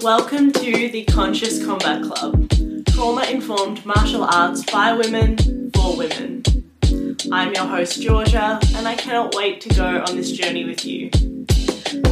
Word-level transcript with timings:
Welcome 0.00 0.52
to 0.52 0.88
the 0.88 1.04
Conscious 1.04 1.62
Combat 1.62 2.02
Club, 2.02 2.48
trauma 2.86 3.24
informed 3.24 3.84
martial 3.84 4.24
arts 4.24 4.64
by 4.64 4.94
women 4.94 5.70
for 5.72 5.94
women. 5.94 6.42
I'm 7.30 7.52
your 7.52 7.66
host, 7.66 8.00
Georgia, 8.00 8.58
and 8.74 8.88
I 8.88 8.94
cannot 8.94 9.34
wait 9.34 9.60
to 9.60 9.68
go 9.68 10.02
on 10.08 10.16
this 10.16 10.32
journey 10.32 10.64
with 10.64 10.86
you. 10.86 11.10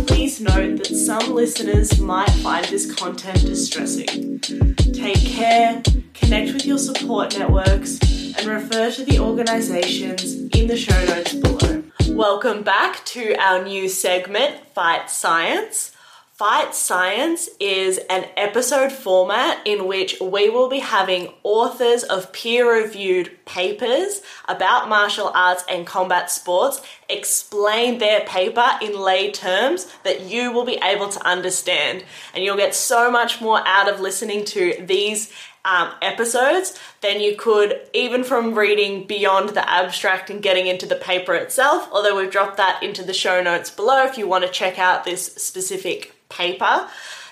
Please 0.06 0.42
note 0.42 0.76
that 0.76 0.94
some 0.94 1.32
listeners 1.32 1.98
might 1.98 2.28
find 2.42 2.66
this 2.66 2.94
content 2.94 3.40
distressing. 3.40 4.40
Take 4.40 5.24
care, 5.24 5.82
connect 6.12 6.52
with 6.52 6.66
your 6.66 6.78
support 6.78 7.38
networks, 7.38 7.98
and 8.36 8.46
refer 8.46 8.90
to 8.90 9.04
the 9.06 9.18
organisations 9.18 10.34
in 10.54 10.66
the 10.66 10.76
show 10.76 11.02
notes 11.06 11.32
below. 11.32 11.82
Welcome 12.10 12.62
back 12.62 13.02
to 13.06 13.34
our 13.36 13.64
new 13.64 13.88
segment, 13.88 14.66
Fight 14.74 15.08
Science. 15.08 15.92
Fight 16.40 16.74
Science 16.74 17.50
is 17.60 17.98
an 18.08 18.24
episode 18.34 18.92
format 18.92 19.60
in 19.66 19.86
which 19.86 20.18
we 20.22 20.48
will 20.48 20.70
be 20.70 20.78
having 20.78 21.34
authors 21.42 22.02
of 22.02 22.32
peer 22.32 22.82
reviewed 22.82 23.44
papers 23.44 24.22
about 24.48 24.88
martial 24.88 25.30
arts 25.34 25.62
and 25.68 25.86
combat 25.86 26.30
sports 26.30 26.80
explain 27.10 27.98
their 27.98 28.20
paper 28.20 28.66
in 28.80 28.98
lay 28.98 29.30
terms 29.30 29.92
that 30.02 30.22
you 30.22 30.50
will 30.50 30.64
be 30.64 30.78
able 30.82 31.10
to 31.10 31.22
understand. 31.26 32.04
And 32.32 32.42
you'll 32.42 32.56
get 32.56 32.74
so 32.74 33.10
much 33.10 33.42
more 33.42 33.60
out 33.68 33.92
of 33.92 34.00
listening 34.00 34.46
to 34.46 34.76
these 34.80 35.30
um, 35.66 35.90
episodes 36.00 36.80
than 37.02 37.20
you 37.20 37.36
could 37.36 37.86
even 37.92 38.24
from 38.24 38.54
reading 38.54 39.06
beyond 39.06 39.50
the 39.50 39.68
abstract 39.68 40.30
and 40.30 40.42
getting 40.42 40.66
into 40.66 40.86
the 40.86 40.96
paper 40.96 41.34
itself. 41.34 41.86
Although 41.92 42.16
we've 42.16 42.30
dropped 42.30 42.56
that 42.56 42.82
into 42.82 43.02
the 43.02 43.12
show 43.12 43.42
notes 43.42 43.68
below 43.70 44.06
if 44.06 44.16
you 44.16 44.26
want 44.26 44.46
to 44.46 44.50
check 44.50 44.78
out 44.78 45.04
this 45.04 45.34
specific 45.34 46.14
paper. 46.30 46.88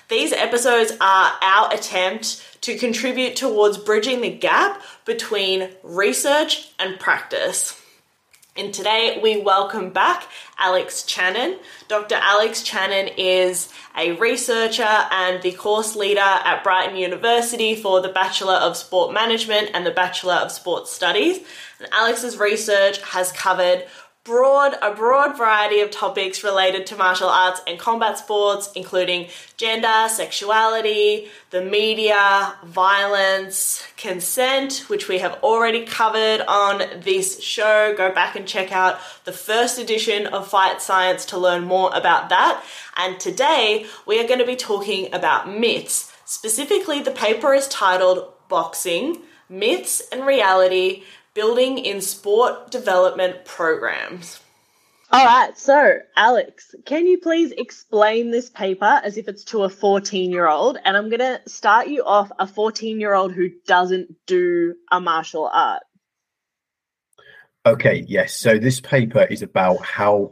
These 0.09 0.33
episodes 0.33 0.91
are 1.01 1.33
our 1.41 1.73
attempt 1.73 2.61
to 2.61 2.77
contribute 2.77 3.35
towards 3.35 3.77
bridging 3.77 4.21
the 4.21 4.29
gap 4.29 4.81
between 5.05 5.69
research 5.83 6.71
and 6.77 6.99
practice. 6.99 7.79
And 8.55 8.73
today 8.73 9.19
we 9.23 9.39
welcome 9.39 9.91
back 9.91 10.27
Alex 10.57 11.03
Channon. 11.03 11.57
Dr. 11.87 12.15
Alex 12.15 12.61
Channon 12.61 13.13
is 13.17 13.71
a 13.95 14.17
researcher 14.17 14.83
and 14.83 15.41
the 15.41 15.53
course 15.53 15.95
leader 15.95 16.19
at 16.19 16.61
Brighton 16.63 16.97
University 16.97 17.75
for 17.75 18.01
the 18.01 18.09
Bachelor 18.09 18.55
of 18.55 18.75
Sport 18.75 19.13
Management 19.13 19.71
and 19.73 19.85
the 19.85 19.91
Bachelor 19.91 20.33
of 20.33 20.51
Sport 20.51 20.87
Studies. 20.87 21.37
And 21.79 21.87
Alex's 21.93 22.37
research 22.37 23.01
has 23.03 23.31
covered 23.31 23.85
broad 24.23 24.75
a 24.81 24.93
broad 24.93 25.37
variety 25.37 25.79
of 25.79 25.89
topics 25.89 26.43
related 26.43 26.85
to 26.85 26.95
martial 26.95 27.29
arts 27.29 27.61
and 27.65 27.79
combat 27.79 28.17
sports 28.17 28.69
including 28.75 29.27
gender 29.55 30.07
sexuality 30.09 31.29
the 31.51 31.61
media 31.61 32.53
violence 32.65 33.87
consent 33.99 34.85
which 34.87 35.07
we 35.07 35.19
have 35.19 35.33
already 35.43 35.85
covered 35.85 36.41
on 36.47 37.01
this 37.01 37.41
show. 37.43 37.93
Go 37.95 38.11
back 38.13 38.35
and 38.35 38.47
check 38.47 38.71
out 38.71 38.99
the 39.25 39.31
first 39.31 39.77
edition 39.77 40.27
of 40.27 40.47
fight 40.47 40.81
science 40.81 41.25
to 41.25 41.37
learn 41.37 41.63
more 41.65 41.89
about 41.93 42.29
that. 42.29 42.63
And 42.95 43.19
today 43.19 43.85
we 44.05 44.19
are 44.19 44.27
going 44.27 44.39
to 44.39 44.45
be 44.45 44.55
talking 44.55 45.13
about 45.13 45.49
myths. 45.49 46.11
Specifically 46.25 47.01
the 47.01 47.11
paper 47.11 47.53
is 47.53 47.67
titled 47.67 48.31
boxing 48.47 49.21
myths 49.49 50.01
and 50.11 50.25
reality 50.25 51.03
building 51.33 51.77
in 51.77 52.01
sport 52.01 52.71
development 52.71 53.45
programs. 53.45 54.39
All 55.11 55.25
right, 55.25 55.57
so 55.57 55.99
Alex, 56.15 56.75
can 56.85 57.07
you 57.07 57.17
please 57.17 57.51
explain 57.53 58.29
this 58.29 58.51
paper 58.51 59.01
as 59.03 59.17
if 59.17 59.27
it's 59.27 59.43
to 59.45 59.63
a 59.63 59.69
14 59.69 60.29
year 60.29 60.47
old? 60.47 60.77
And 60.85 60.95
I'm 60.95 61.09
going 61.09 61.19
to 61.19 61.41
start 61.47 61.87
you 61.87 62.03
off 62.03 62.31
a 62.37 62.45
14 62.45 62.99
year 62.99 63.15
old 63.15 63.33
who 63.33 63.49
doesn't 63.65 64.13
do 64.27 64.75
a 64.91 65.01
martial 65.01 65.49
art. 65.51 65.81
Okay, 67.65 68.05
yes. 68.07 68.35
So 68.35 68.59
this 68.59 68.79
paper 68.79 69.23
is 69.23 69.41
about 69.41 69.83
how 69.83 70.31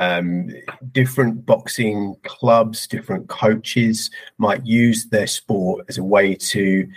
um, 0.00 0.50
different 0.90 1.46
boxing 1.46 2.16
clubs, 2.24 2.88
different 2.88 3.28
coaches 3.28 4.10
might 4.38 4.66
use 4.66 5.06
their 5.06 5.26
sport 5.28 5.86
as 5.88 5.98
a 5.98 6.04
way 6.04 6.34
to 6.34 6.88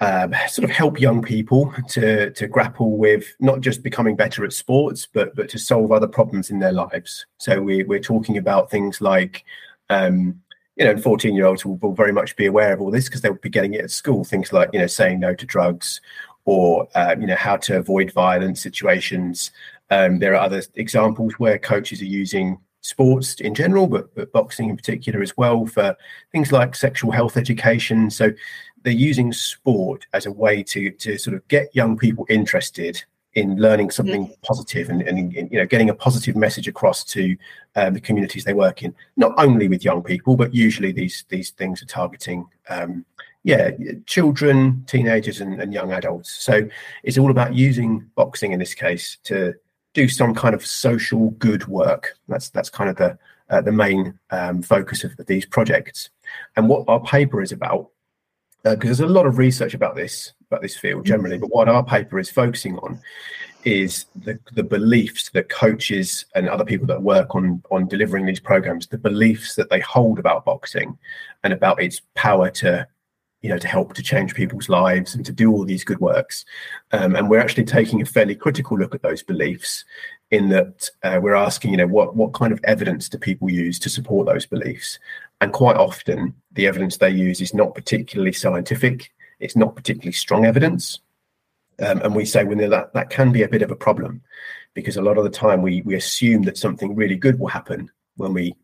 um, 0.00 0.34
sort 0.48 0.64
of 0.64 0.70
help 0.70 1.00
young 1.00 1.22
people 1.22 1.72
to 1.88 2.30
to 2.30 2.46
grapple 2.46 2.98
with 2.98 3.34
not 3.40 3.60
just 3.60 3.82
becoming 3.82 4.14
better 4.14 4.44
at 4.44 4.52
sports, 4.52 5.06
but 5.10 5.34
but 5.34 5.48
to 5.50 5.58
solve 5.58 5.90
other 5.90 6.06
problems 6.06 6.50
in 6.50 6.58
their 6.58 6.72
lives. 6.72 7.26
So 7.38 7.62
we, 7.62 7.82
we're 7.84 8.00
talking 8.00 8.36
about 8.36 8.70
things 8.70 9.00
like, 9.00 9.44
um, 9.88 10.40
you 10.76 10.84
know, 10.84 10.98
14 10.98 11.34
year 11.34 11.46
olds 11.46 11.64
will, 11.64 11.76
will, 11.76 11.94
very 11.94 12.12
much 12.12 12.36
be 12.36 12.46
aware 12.46 12.74
of 12.74 12.80
all 12.82 12.90
this 12.90 13.06
because 13.06 13.22
they'll 13.22 13.34
be 13.34 13.48
getting 13.48 13.72
it 13.72 13.84
at 13.84 13.90
school. 13.90 14.22
Things 14.24 14.52
like 14.52 14.68
you 14.72 14.78
know 14.78 14.86
saying 14.86 15.20
no 15.20 15.34
to 15.34 15.46
drugs, 15.46 16.02
or 16.44 16.88
uh, 16.94 17.16
you 17.18 17.26
know 17.26 17.36
how 17.36 17.56
to 17.56 17.78
avoid 17.78 18.12
violent 18.12 18.58
situations. 18.58 19.50
Um, 19.90 20.18
there 20.18 20.34
are 20.34 20.42
other 20.42 20.62
examples 20.74 21.34
where 21.34 21.58
coaches 21.58 22.02
are 22.02 22.06
using 22.06 22.58
sports 22.86 23.34
in 23.40 23.54
general, 23.54 23.86
but, 23.86 24.14
but 24.14 24.32
boxing 24.32 24.70
in 24.70 24.76
particular 24.76 25.20
as 25.20 25.36
well 25.36 25.66
for 25.66 25.96
things 26.32 26.52
like 26.52 26.74
sexual 26.74 27.10
health 27.10 27.36
education. 27.36 28.10
So 28.10 28.32
they're 28.82 28.92
using 28.92 29.32
sport 29.32 30.06
as 30.12 30.26
a 30.26 30.32
way 30.32 30.62
to 30.62 30.90
to 30.92 31.18
sort 31.18 31.36
of 31.36 31.46
get 31.48 31.74
young 31.74 31.96
people 31.96 32.26
interested 32.28 33.02
in 33.36 33.56
learning 33.56 33.90
something 33.90 34.24
mm-hmm. 34.24 34.40
positive 34.42 34.88
and, 34.88 35.02
and, 35.02 35.32
you 35.34 35.58
know 35.58 35.66
getting 35.66 35.90
a 35.90 35.94
positive 35.94 36.34
message 36.36 36.66
across 36.66 37.04
to 37.04 37.36
um, 37.76 37.92
the 37.92 38.00
communities 38.00 38.44
they 38.44 38.54
work 38.54 38.82
in. 38.82 38.94
Not 39.16 39.34
only 39.36 39.68
with 39.68 39.84
young 39.84 40.02
people 40.02 40.36
but 40.36 40.54
usually 40.54 40.92
these 40.92 41.24
these 41.28 41.50
things 41.50 41.82
are 41.82 41.86
targeting 41.86 42.46
um, 42.68 43.04
yeah 43.44 43.70
children 44.06 44.84
teenagers 44.86 45.40
and, 45.40 45.60
and, 45.60 45.72
young 45.72 45.92
adults. 45.92 46.30
So 46.30 46.68
it's 47.02 47.18
all 47.18 47.30
about 47.30 47.54
using 47.54 48.10
boxing 48.14 48.52
in 48.52 48.58
this 48.58 48.74
case 48.74 49.18
to 49.24 49.54
do 49.92 50.08
some 50.08 50.34
kind 50.34 50.54
of 50.54 50.64
social 50.64 51.30
good 51.32 51.66
work. 51.68 52.16
That's 52.28 52.48
that's 52.50 52.70
kind 52.70 52.90
of 52.90 52.96
the 52.96 53.18
uh, 53.50 53.60
the 53.60 53.72
main 53.72 54.18
um, 54.30 54.62
focus 54.62 55.04
of, 55.04 55.18
of 55.18 55.26
these 55.26 55.46
projects. 55.46 56.10
And 56.56 56.68
what 56.68 56.88
our 56.88 57.00
paper 57.00 57.42
is 57.42 57.52
about 57.52 57.90
because 58.74 59.00
uh, 59.00 59.04
there's 59.04 59.10
a 59.10 59.14
lot 59.14 59.26
of 59.26 59.38
research 59.38 59.74
about 59.74 59.94
this 59.94 60.32
about 60.50 60.62
this 60.62 60.76
field 60.76 61.02
mm. 61.02 61.06
generally. 61.06 61.38
But 61.38 61.52
what 61.52 61.68
our 61.68 61.84
paper 61.84 62.18
is 62.18 62.30
focusing 62.30 62.78
on 62.78 63.00
is 63.64 64.06
the, 64.14 64.38
the 64.52 64.62
beliefs 64.62 65.30
that 65.30 65.48
coaches 65.48 66.24
and 66.36 66.48
other 66.48 66.64
people 66.64 66.86
that 66.86 67.02
work 67.02 67.34
on 67.34 67.62
on 67.70 67.88
delivering 67.88 68.26
these 68.26 68.40
programs, 68.40 68.86
the 68.86 68.98
beliefs 68.98 69.54
that 69.56 69.70
they 69.70 69.80
hold 69.80 70.18
about 70.18 70.44
boxing 70.44 70.96
and 71.44 71.52
about 71.52 71.82
its 71.82 72.00
power 72.14 72.50
to 72.50 72.86
you 73.42 73.50
know 73.50 73.58
to 73.58 73.68
help 73.68 73.94
to 73.94 74.02
change 74.02 74.34
people's 74.34 74.68
lives 74.68 75.14
and 75.14 75.24
to 75.26 75.32
do 75.32 75.52
all 75.52 75.64
these 75.64 75.84
good 75.84 76.00
works. 76.00 76.44
Um, 76.92 77.14
and 77.16 77.28
we're 77.28 77.40
actually 77.40 77.64
taking 77.64 78.02
a 78.02 78.06
fairly 78.06 78.34
critical 78.34 78.78
look 78.78 78.94
at 78.94 79.02
those 79.02 79.22
beliefs 79.22 79.84
in 80.30 80.48
that 80.48 80.90
uh, 81.02 81.20
we're 81.22 81.34
asking, 81.34 81.70
you 81.70 81.76
know, 81.76 81.86
what 81.86 82.16
what 82.16 82.32
kind 82.32 82.52
of 82.52 82.60
evidence 82.64 83.08
do 83.08 83.18
people 83.18 83.50
use 83.50 83.78
to 83.80 83.88
support 83.88 84.26
those 84.26 84.46
beliefs? 84.46 84.98
And 85.40 85.52
quite 85.52 85.76
often, 85.76 86.34
the 86.52 86.66
evidence 86.66 86.96
they 86.96 87.10
use 87.10 87.40
is 87.40 87.54
not 87.54 87.74
particularly 87.74 88.32
scientific. 88.32 89.12
It's 89.38 89.56
not 89.56 89.76
particularly 89.76 90.12
strong 90.12 90.44
evidence. 90.44 91.00
Um, 91.78 92.00
and 92.02 92.14
we 92.14 92.24
say 92.24 92.44
when 92.44 92.58
that 92.58 92.94
that 92.94 93.10
can 93.10 93.32
be 93.32 93.42
a 93.42 93.48
bit 93.48 93.62
of 93.62 93.70
a 93.70 93.76
problem 93.76 94.22
because 94.74 94.96
a 94.96 95.02
lot 95.02 95.18
of 95.18 95.24
the 95.24 95.30
time 95.30 95.62
we 95.62 95.82
we 95.82 95.94
assume 95.94 96.42
that 96.42 96.58
something 96.58 96.94
really 96.94 97.16
good 97.16 97.38
will 97.38 97.48
happen 97.48 97.90
when 98.16 98.32
we 98.32 98.54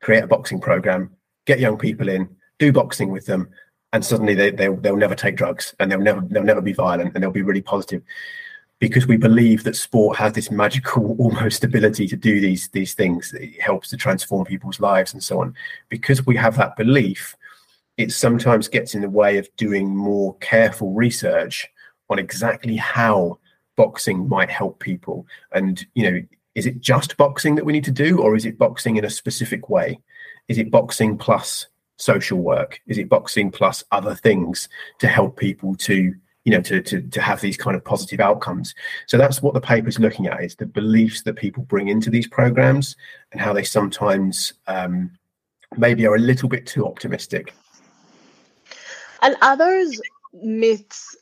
create 0.00 0.24
a 0.24 0.26
boxing 0.26 0.60
program, 0.60 1.10
get 1.44 1.60
young 1.60 1.78
people 1.78 2.08
in, 2.08 2.28
do 2.58 2.72
boxing 2.72 3.10
with 3.10 3.26
them, 3.26 3.48
and 3.92 4.04
suddenly 4.04 4.34
they 4.34 4.50
they'll, 4.50 4.76
they'll 4.76 4.96
never 4.96 5.14
take 5.14 5.36
drugs 5.36 5.74
and 5.78 5.90
they'll 5.90 6.00
never 6.00 6.20
they'll 6.30 6.42
never 6.42 6.60
be 6.62 6.72
violent 6.72 7.14
and 7.14 7.22
they'll 7.22 7.30
be 7.30 7.42
really 7.42 7.62
positive 7.62 8.02
because 8.78 9.06
we 9.06 9.16
believe 9.16 9.64
that 9.64 9.76
sport 9.76 10.18
has 10.18 10.32
this 10.32 10.50
magical 10.50 11.16
almost 11.18 11.64
ability 11.64 12.06
to 12.08 12.16
do 12.16 12.40
these 12.40 12.68
these 12.68 12.94
things. 12.94 13.32
It 13.34 13.60
helps 13.60 13.90
to 13.90 13.96
transform 13.96 14.44
people's 14.44 14.80
lives 14.80 15.12
and 15.12 15.22
so 15.22 15.40
on. 15.40 15.54
Because 15.88 16.26
we 16.26 16.36
have 16.36 16.56
that 16.56 16.76
belief 16.76 17.36
it 17.96 18.12
sometimes 18.12 18.68
gets 18.68 18.94
in 18.94 19.00
the 19.00 19.10
way 19.10 19.38
of 19.38 19.48
doing 19.56 19.94
more 19.94 20.36
careful 20.36 20.92
research 20.92 21.66
on 22.10 22.18
exactly 22.18 22.76
how 22.76 23.38
boxing 23.76 24.28
might 24.28 24.50
help 24.50 24.78
people. 24.80 25.26
And 25.52 25.84
you 25.94 26.10
know 26.10 26.20
is 26.54 26.64
it 26.64 26.80
just 26.80 27.18
boxing 27.18 27.54
that 27.54 27.66
we 27.66 27.74
need 27.74 27.84
to 27.84 27.90
do 27.90 28.18
or 28.18 28.34
is 28.34 28.46
it 28.46 28.56
boxing 28.56 28.96
in 28.96 29.04
a 29.04 29.10
specific 29.10 29.68
way? 29.68 30.00
Is 30.48 30.56
it 30.56 30.70
boxing 30.70 31.18
plus 31.18 31.66
social 31.98 32.38
work? 32.38 32.80
Is 32.86 32.96
it 32.96 33.10
boxing 33.10 33.50
plus 33.50 33.84
other 33.92 34.14
things 34.14 34.68
to 35.00 35.06
help 35.06 35.36
people 35.36 35.74
to 35.76 36.14
you 36.46 36.52
know 36.52 36.60
to, 36.62 36.80
to 36.80 37.02
to 37.02 37.20
have 37.20 37.40
these 37.40 37.56
kind 37.56 37.76
of 37.76 37.84
positive 37.84 38.20
outcomes. 38.20 38.74
So 39.06 39.18
that's 39.18 39.42
what 39.42 39.52
the 39.52 39.60
paper 39.60 39.88
is 39.88 39.98
looking 39.98 40.28
at 40.28 40.42
is 40.42 40.54
the 40.54 40.64
beliefs 40.64 41.22
that 41.22 41.34
people 41.34 41.64
bring 41.64 41.88
into 41.88 42.08
these 42.08 42.28
programs 42.28 42.96
and 43.32 43.40
how 43.40 43.52
they 43.52 43.64
sometimes 43.64 44.54
um, 44.68 45.10
maybe 45.76 46.06
are 46.06 46.14
a 46.14 46.20
little 46.20 46.48
bit 46.48 46.64
too 46.64 46.86
optimistic. 46.86 47.52
And 49.22 49.34
are 49.42 49.56
those 49.56 50.00
myths 50.32 51.16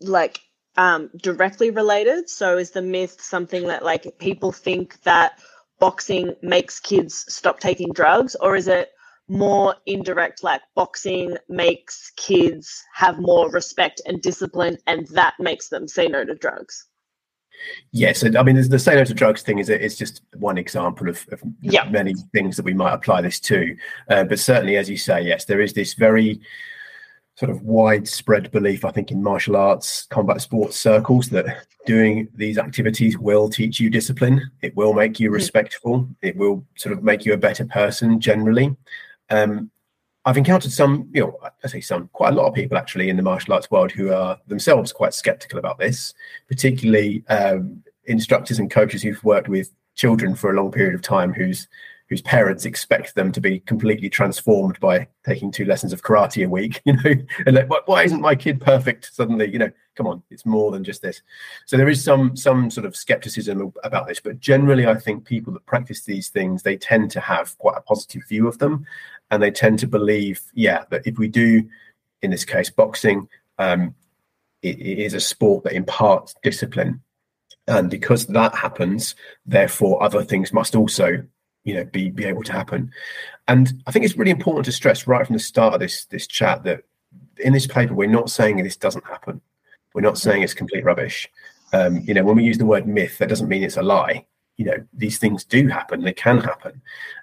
like 0.00 0.40
um, 0.78 1.10
directly 1.18 1.70
related? 1.70 2.30
So 2.30 2.56
is 2.56 2.70
the 2.70 2.82
myth 2.82 3.20
something 3.20 3.66
that 3.66 3.84
like 3.84 4.18
people 4.18 4.52
think 4.52 5.02
that 5.02 5.38
boxing 5.78 6.34
makes 6.40 6.80
kids 6.80 7.26
stop 7.28 7.60
taking 7.60 7.92
drugs 7.92 8.34
or 8.36 8.56
is 8.56 8.68
it 8.68 8.92
more 9.28 9.74
indirect, 9.86 10.42
like 10.42 10.62
boxing 10.74 11.36
makes 11.48 12.12
kids 12.16 12.84
have 12.94 13.18
more 13.18 13.50
respect 13.50 14.00
and 14.06 14.22
discipline, 14.22 14.78
and 14.86 15.06
that 15.08 15.34
makes 15.38 15.68
them 15.68 15.88
say 15.88 16.06
no 16.06 16.24
to 16.24 16.34
drugs. 16.34 16.86
Yes, 17.92 18.22
I 18.22 18.42
mean, 18.42 18.56
the 18.68 18.78
say 18.78 18.94
no 18.94 19.04
to 19.04 19.14
drugs 19.14 19.42
thing 19.42 19.58
is 19.58 19.68
it's 19.68 19.96
just 19.96 20.22
one 20.36 20.58
example 20.58 21.08
of, 21.08 21.26
of 21.32 21.42
yeah. 21.60 21.88
many 21.88 22.14
things 22.32 22.56
that 22.56 22.64
we 22.64 22.74
might 22.74 22.92
apply 22.92 23.22
this 23.22 23.40
to. 23.40 23.76
Uh, 24.10 24.24
but 24.24 24.38
certainly, 24.38 24.76
as 24.76 24.90
you 24.90 24.96
say, 24.96 25.22
yes, 25.22 25.46
there 25.46 25.60
is 25.60 25.72
this 25.72 25.94
very 25.94 26.40
sort 27.36 27.50
of 27.50 27.62
widespread 27.62 28.50
belief, 28.50 28.84
I 28.84 28.90
think, 28.90 29.10
in 29.10 29.22
martial 29.22 29.56
arts, 29.56 30.06
combat 30.06 30.40
sports 30.40 30.78
circles 30.78 31.28
that 31.30 31.66
doing 31.84 32.28
these 32.34 32.58
activities 32.58 33.18
will 33.18 33.48
teach 33.48 33.78
you 33.78 33.90
discipline. 33.90 34.50
It 34.62 34.74
will 34.76 34.94
make 34.94 35.20
you 35.20 35.28
hmm. 35.28 35.34
respectful. 35.34 36.08
It 36.22 36.36
will 36.36 36.64
sort 36.76 36.94
of 36.94 37.02
make 37.02 37.24
you 37.24 37.32
a 37.32 37.38
better 37.38 37.64
person 37.66 38.20
generally. 38.20 38.74
Um, 39.30 39.70
I've 40.24 40.36
encountered 40.36 40.72
some, 40.72 41.08
you 41.12 41.20
know, 41.22 41.38
I 41.62 41.68
say 41.68 41.80
some, 41.80 42.08
quite 42.12 42.32
a 42.32 42.36
lot 42.36 42.48
of 42.48 42.54
people 42.54 42.76
actually 42.76 43.08
in 43.10 43.16
the 43.16 43.22
martial 43.22 43.54
arts 43.54 43.70
world 43.70 43.92
who 43.92 44.12
are 44.12 44.38
themselves 44.48 44.92
quite 44.92 45.14
skeptical 45.14 45.58
about 45.58 45.78
this, 45.78 46.14
particularly 46.48 47.22
um, 47.28 47.82
instructors 48.06 48.58
and 48.58 48.68
coaches 48.68 49.02
who've 49.02 49.22
worked 49.22 49.48
with 49.48 49.70
children 49.94 50.34
for 50.34 50.50
a 50.50 50.56
long 50.56 50.72
period 50.72 50.94
of 50.94 51.02
time 51.02 51.32
whose 51.32 51.68
whose 52.08 52.22
parents 52.22 52.64
expect 52.64 53.14
them 53.16 53.32
to 53.32 53.40
be 53.40 53.58
completely 53.60 54.08
transformed 54.08 54.78
by 54.78 55.08
taking 55.24 55.50
two 55.50 55.64
lessons 55.64 55.92
of 55.92 56.02
karate 56.02 56.44
a 56.44 56.48
week, 56.48 56.80
you 56.84 56.92
know, 56.92 57.14
and 57.46 57.56
like, 57.56 57.88
why 57.88 58.04
isn't 58.04 58.20
my 58.20 58.34
kid 58.34 58.60
perfect 58.60 59.12
suddenly? 59.12 59.50
You 59.50 59.58
know, 59.58 59.70
come 59.96 60.06
on, 60.06 60.22
it's 60.30 60.46
more 60.46 60.70
than 60.70 60.84
just 60.84 61.02
this. 61.02 61.22
So 61.66 61.76
there 61.76 61.88
is 61.88 62.02
some 62.02 62.36
some 62.36 62.70
sort 62.70 62.86
of 62.86 62.94
skepticism 62.94 63.72
about 63.82 64.06
this, 64.06 64.20
but 64.20 64.38
generally, 64.38 64.86
I 64.86 64.94
think 64.94 65.24
people 65.24 65.52
that 65.54 65.66
practice 65.66 66.02
these 66.02 66.28
things 66.28 66.62
they 66.62 66.76
tend 66.76 67.10
to 67.12 67.20
have 67.20 67.58
quite 67.58 67.76
a 67.76 67.82
positive 67.82 68.22
view 68.28 68.46
of 68.46 68.58
them, 68.58 68.86
and 69.30 69.42
they 69.42 69.50
tend 69.50 69.78
to 69.80 69.86
believe, 69.86 70.40
yeah, 70.54 70.84
that 70.90 71.06
if 71.06 71.18
we 71.18 71.28
do, 71.28 71.68
in 72.22 72.30
this 72.30 72.44
case, 72.44 72.70
boxing, 72.70 73.28
um, 73.58 73.94
it, 74.62 74.78
it 74.78 74.98
is 74.98 75.14
a 75.14 75.20
sport 75.20 75.64
that 75.64 75.72
imparts 75.72 76.34
discipline. 76.42 77.00
And 77.68 77.90
because 77.90 78.26
that 78.26 78.54
happens 78.54 79.14
therefore 79.44 80.02
other 80.02 80.22
things 80.22 80.52
must 80.52 80.76
also 80.76 81.24
you 81.64 81.74
know 81.74 81.84
be 81.84 82.10
be 82.10 82.24
able 82.24 82.44
to 82.44 82.52
happen. 82.52 82.92
And 83.48 83.82
i 83.86 83.90
think 83.90 84.04
it's 84.04 84.16
really 84.16 84.30
important 84.30 84.64
to 84.66 84.72
stress 84.72 85.06
right 85.06 85.26
from 85.26 85.34
the 85.34 85.40
start 85.40 85.74
of 85.74 85.80
this 85.80 86.04
this 86.06 86.26
chat 86.26 86.62
that 86.62 86.82
in 87.38 87.52
this 87.52 87.66
paper 87.66 87.92
we're 87.92 88.08
not 88.08 88.30
saying 88.30 88.62
this 88.62 88.76
doesn't 88.76 89.06
happen. 89.06 89.40
We're 89.94 90.02
not 90.02 90.18
saying 90.18 90.42
it's 90.42 90.54
complete 90.54 90.84
rubbish. 90.84 91.28
Um, 91.72 92.02
you 92.04 92.14
know 92.14 92.22
when 92.22 92.36
we 92.36 92.44
use 92.44 92.58
the 92.58 92.66
word 92.66 92.86
myth 92.86 93.18
that 93.18 93.28
doesn't 93.28 93.48
mean 93.48 93.64
it's 93.64 93.76
a 93.76 93.82
lie. 93.82 94.26
You 94.58 94.66
know 94.66 94.86
these 94.92 95.18
things 95.18 95.44
do 95.44 95.66
happen. 95.66 96.02
They 96.02 96.12
can 96.12 96.38
happen 96.38 96.80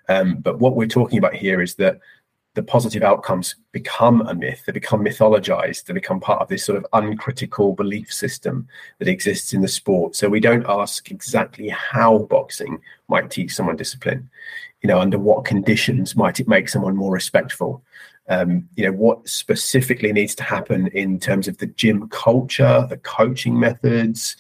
um, 0.10 0.38
but 0.38 0.60
what 0.60 0.76
we're 0.76 0.88
talking 0.88 1.18
about 1.18 1.36
here 1.36 1.62
is 1.62 1.76
that 1.76 2.00
the 2.56 2.64
positive 2.64 3.02
outcomes 3.02 3.56
become 3.72 4.22
a 4.22 4.36
myth, 4.36 4.64
they 4.66 4.72
become 4.72 5.04
mythologized, 5.04 5.86
they 5.86 5.94
become 5.94 6.20
part 6.20 6.42
of 6.42 6.48
this 6.48 6.64
sort 6.64 6.78
of 6.78 6.86
uncritical 6.94 7.74
belief 7.74 8.14
system 8.14 8.68
that 9.00 9.08
exists 9.08 9.54
in 9.54 9.62
the 9.62 9.68
sport. 9.68 10.16
So 10.16 10.30
we 10.30 10.40
don't 10.40 10.66
ask 10.68 11.10
exactly 11.10 11.70
how 11.70 12.20
boxing 12.20 12.80
might 13.08 13.32
teach 13.32 13.56
someone 13.56 13.76
discipline. 13.76 14.30
You 14.82 14.88
know, 14.88 15.00
under 15.00 15.18
what 15.18 15.46
conditions 15.46 16.16
might 16.16 16.40
it 16.40 16.48
make 16.48 16.70
someone 16.70 16.96
more 16.96 17.12
respectful? 17.12 17.84
Um, 18.30 18.70
you 18.76 18.86
know, 18.86 18.92
what 18.92 19.28
specifically 19.28 20.14
needs 20.14 20.36
to 20.36 20.44
happen 20.44 20.88
in 20.88 21.20
terms 21.20 21.48
of 21.48 21.58
the 21.58 21.68
gym 21.68 22.08
culture, 22.10 22.86
the 22.88 22.98
coaching 22.98 23.60
methods, 23.60 24.38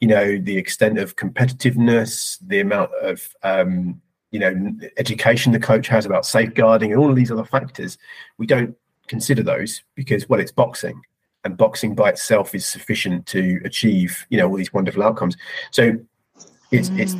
you 0.00 0.08
know, 0.08 0.38
the 0.38 0.58
extent 0.58 0.98
of 0.98 1.16
competitiveness, 1.16 2.38
the 2.46 2.60
amount 2.60 2.90
of 3.00 3.34
um, 3.42 4.02
you 4.34 4.40
know 4.40 4.52
education 4.96 5.52
the 5.52 5.60
coach 5.60 5.86
has 5.86 6.04
about 6.04 6.26
safeguarding 6.26 6.90
and 6.90 7.00
all 7.00 7.08
of 7.08 7.14
these 7.14 7.30
other 7.30 7.44
factors 7.44 7.96
we 8.36 8.46
don't 8.46 8.76
consider 9.06 9.44
those 9.44 9.84
because 9.94 10.28
well 10.28 10.40
it's 10.40 10.50
boxing 10.50 11.00
and 11.44 11.56
boxing 11.56 11.94
by 11.94 12.08
itself 12.08 12.52
is 12.52 12.66
sufficient 12.66 13.24
to 13.26 13.60
achieve 13.64 14.26
you 14.30 14.36
know 14.36 14.48
all 14.48 14.56
these 14.56 14.72
wonderful 14.72 15.04
outcomes 15.04 15.36
so 15.70 15.96
it's 16.72 16.90
mm. 16.90 16.98
it's 16.98 17.14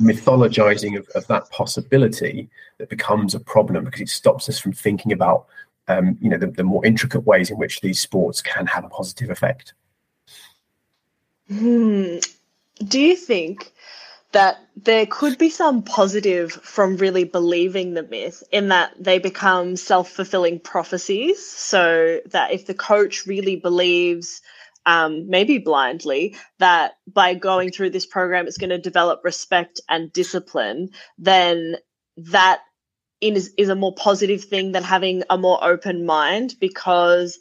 mythologizing 0.00 0.98
of, 0.98 1.06
of 1.14 1.24
that 1.28 1.48
possibility 1.50 2.50
that 2.78 2.88
becomes 2.88 3.32
a 3.32 3.40
problem 3.40 3.84
because 3.84 4.00
it 4.00 4.08
stops 4.08 4.48
us 4.48 4.58
from 4.58 4.72
thinking 4.72 5.12
about 5.12 5.46
um, 5.86 6.18
you 6.20 6.28
know 6.28 6.36
the, 6.36 6.48
the 6.48 6.64
more 6.64 6.84
intricate 6.84 7.24
ways 7.24 7.48
in 7.48 7.58
which 7.58 7.80
these 7.80 8.00
sports 8.00 8.42
can 8.42 8.66
have 8.66 8.84
a 8.84 8.88
positive 8.88 9.30
effect 9.30 9.72
hmm. 11.46 12.16
do 12.88 12.98
you 12.98 13.14
think 13.14 13.72
that 14.36 14.58
there 14.76 15.06
could 15.06 15.38
be 15.38 15.48
some 15.48 15.82
positive 15.82 16.52
from 16.52 16.98
really 16.98 17.24
believing 17.24 17.94
the 17.94 18.02
myth 18.02 18.42
in 18.52 18.68
that 18.68 18.92
they 19.02 19.18
become 19.18 19.76
self 19.76 20.10
fulfilling 20.10 20.60
prophecies. 20.60 21.42
So 21.48 22.20
that 22.26 22.52
if 22.52 22.66
the 22.66 22.74
coach 22.74 23.24
really 23.24 23.56
believes, 23.56 24.42
um, 24.84 25.30
maybe 25.30 25.56
blindly, 25.56 26.36
that 26.58 26.98
by 27.10 27.32
going 27.32 27.70
through 27.70 27.90
this 27.90 28.04
program, 28.04 28.46
it's 28.46 28.58
going 28.58 28.68
to 28.68 28.78
develop 28.78 29.24
respect 29.24 29.80
and 29.88 30.12
discipline, 30.12 30.90
then 31.16 31.76
that 32.18 32.60
is, 33.22 33.54
is 33.56 33.70
a 33.70 33.74
more 33.74 33.94
positive 33.94 34.44
thing 34.44 34.72
than 34.72 34.82
having 34.82 35.22
a 35.30 35.38
more 35.38 35.64
open 35.64 36.04
mind 36.04 36.56
because 36.60 37.38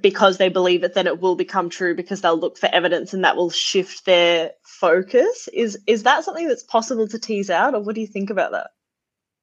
because 0.00 0.38
they 0.38 0.48
believe 0.48 0.84
it, 0.84 0.94
then 0.94 1.06
it 1.06 1.20
will 1.20 1.36
become 1.36 1.68
true 1.68 1.94
because 1.94 2.20
they'll 2.20 2.38
look 2.38 2.56
for 2.56 2.68
evidence 2.72 3.12
and 3.12 3.24
that 3.24 3.36
will 3.36 3.50
shift 3.50 4.04
their 4.06 4.52
focus. 4.62 5.48
Is 5.52 5.78
is 5.86 6.04
that 6.04 6.24
something 6.24 6.48
that's 6.48 6.62
possible 6.62 7.06
to 7.08 7.18
tease 7.18 7.50
out, 7.50 7.74
or 7.74 7.80
what 7.80 7.94
do 7.94 8.00
you 8.00 8.06
think 8.06 8.30
about 8.30 8.52
that? 8.52 8.70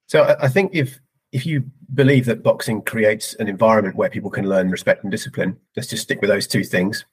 So 0.06 0.36
I 0.40 0.48
think 0.48 0.74
if 0.74 0.98
if 1.32 1.46
you 1.46 1.64
believe 1.94 2.26
that 2.26 2.42
boxing 2.42 2.82
creates 2.82 3.34
an 3.34 3.46
environment 3.46 3.94
where 3.94 4.10
people 4.10 4.30
can 4.30 4.48
learn 4.48 4.70
respect 4.70 5.04
and 5.04 5.10
discipline, 5.10 5.56
let's 5.76 5.88
just 5.88 6.02
stick 6.02 6.20
with 6.20 6.30
those 6.30 6.46
two 6.46 6.64
things. 6.64 7.04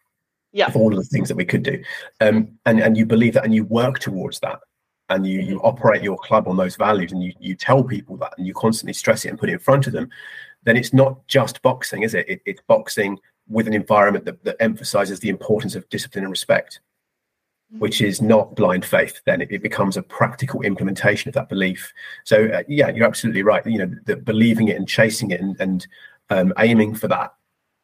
Yeah. 0.51 0.71
All 0.73 0.91
of 0.91 0.97
the 0.97 1.05
things 1.05 1.27
that 1.27 1.35
we 1.35 1.45
could 1.45 1.61
do, 1.61 1.83
um, 2.21 2.57
and 2.65 2.79
and 2.79 2.97
you 2.97 3.05
believe 3.05 3.33
that, 3.33 3.45
and 3.45 3.53
you 3.53 3.65
work 3.65 3.99
towards 3.99 4.39
that, 4.39 4.59
and 5.09 5.27
you 5.27 5.41
you 5.41 5.59
operate 5.61 6.01
your 6.01 6.17
club 6.17 6.47
on 6.47 6.57
those 6.57 6.75
values, 6.75 7.11
and 7.11 7.21
you 7.21 7.33
you 7.39 7.53
tell 7.53 7.83
people 7.83 8.17
that, 8.17 8.33
and 8.37 8.47
you 8.47 8.53
constantly 8.53 8.93
stress 8.93 9.25
it 9.25 9.29
and 9.29 9.37
put 9.37 9.49
it 9.49 9.53
in 9.53 9.59
front 9.59 9.85
of 9.85 9.93
them, 9.93 10.09
then 10.67 10.75
it's 10.75 10.93
not 10.93 11.25
just 11.27 11.61
boxing, 11.61 12.03
is 12.03 12.13
it? 12.13 12.27
it 12.27 12.41
it's 12.45 12.61
boxing 12.67 13.17
with 13.47 13.67
an 13.67 13.73
environment 13.73 14.25
that, 14.25 14.43
that 14.43 14.57
emphasizes 14.59 15.21
the 15.21 15.29
importance 15.29 15.75
of 15.75 15.87
discipline 15.87 16.25
and 16.25 16.31
respect, 16.31 16.81
which 17.77 18.01
is 18.01 18.21
not 18.21 18.53
blind 18.53 18.83
faith. 18.83 19.21
Then 19.25 19.41
it, 19.41 19.49
it 19.49 19.63
becomes 19.63 19.95
a 19.95 20.01
practical 20.03 20.61
implementation 20.63 21.29
of 21.29 21.35
that 21.35 21.47
belief. 21.47 21.93
So 22.25 22.47
uh, 22.47 22.63
yeah, 22.67 22.89
you're 22.89 23.07
absolutely 23.07 23.43
right. 23.43 23.65
You 23.65 23.77
know, 23.77 23.95
the, 24.05 24.17
believing 24.17 24.67
it 24.67 24.75
and 24.75 24.85
chasing 24.85 25.31
it 25.31 25.39
and, 25.39 25.55
and 25.61 25.87
um, 26.29 26.53
aiming 26.59 26.95
for 26.95 27.07
that 27.07 27.33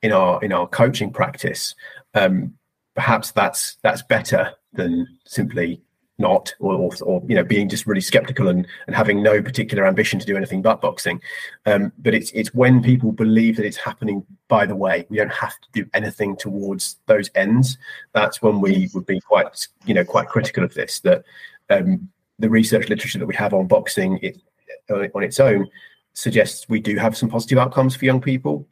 in 0.02 0.12
our 0.12 0.44
in 0.44 0.52
our 0.52 0.68
coaching 0.68 1.14
practice, 1.14 1.76
um, 2.16 2.54
perhaps 2.96 3.32
that's 3.32 3.78
that's 3.82 4.02
better 4.02 4.52
than 4.74 5.08
simply 5.26 5.82
not 6.24 6.56
or, 6.60 6.74
or, 6.74 6.92
or, 7.04 7.22
you 7.28 7.36
know 7.36 7.44
being 7.44 7.70
just 7.70 7.86
really 7.86 8.02
skeptical 8.02 8.48
and, 8.48 8.66
and 8.88 8.96
having 8.96 9.22
no 9.22 9.42
particular 9.44 9.86
ambition 9.86 10.20
to 10.20 10.26
do 10.26 10.36
anything 10.36 10.62
but 10.64 10.82
boxing. 10.82 11.22
Um, 11.68 11.92
but 12.00 12.16
it's 12.16 12.32
it's 12.32 12.54
when 12.54 12.82
people 12.82 13.12
believe 13.12 13.58
that 13.58 13.66
it's 13.66 13.78
happening 13.78 14.26
by 14.48 14.66
the 14.66 14.76
way. 14.76 15.06
We 15.10 15.18
don't 15.18 15.32
have 15.32 15.60
to 15.62 15.68
do 15.74 15.86
anything 15.94 16.36
towards 16.36 16.98
those 17.06 17.30
ends. 17.36 17.78
That's 18.14 18.42
when 18.42 18.62
we 18.62 18.90
would 18.96 19.06
be 19.06 19.20
quite 19.20 19.68
you 19.86 19.94
know 19.94 20.06
quite 20.06 20.30
critical 20.30 20.64
of 20.64 20.74
this 20.74 21.02
that 21.02 21.24
um, 21.70 22.10
the 22.40 22.50
research 22.50 22.90
literature 22.90 23.20
that 23.20 23.28
we 23.28 23.36
have 23.36 23.54
on 23.54 23.68
boxing 23.68 24.20
it, 24.22 24.42
on 24.90 25.24
its 25.24 25.40
own 25.40 25.68
suggests 26.14 26.68
we 26.70 26.80
do 26.80 26.96
have 26.98 27.18
some 27.18 27.30
positive 27.30 27.58
outcomes 27.58 27.96
for 27.96 28.06
young 28.06 28.22
people 28.22 28.68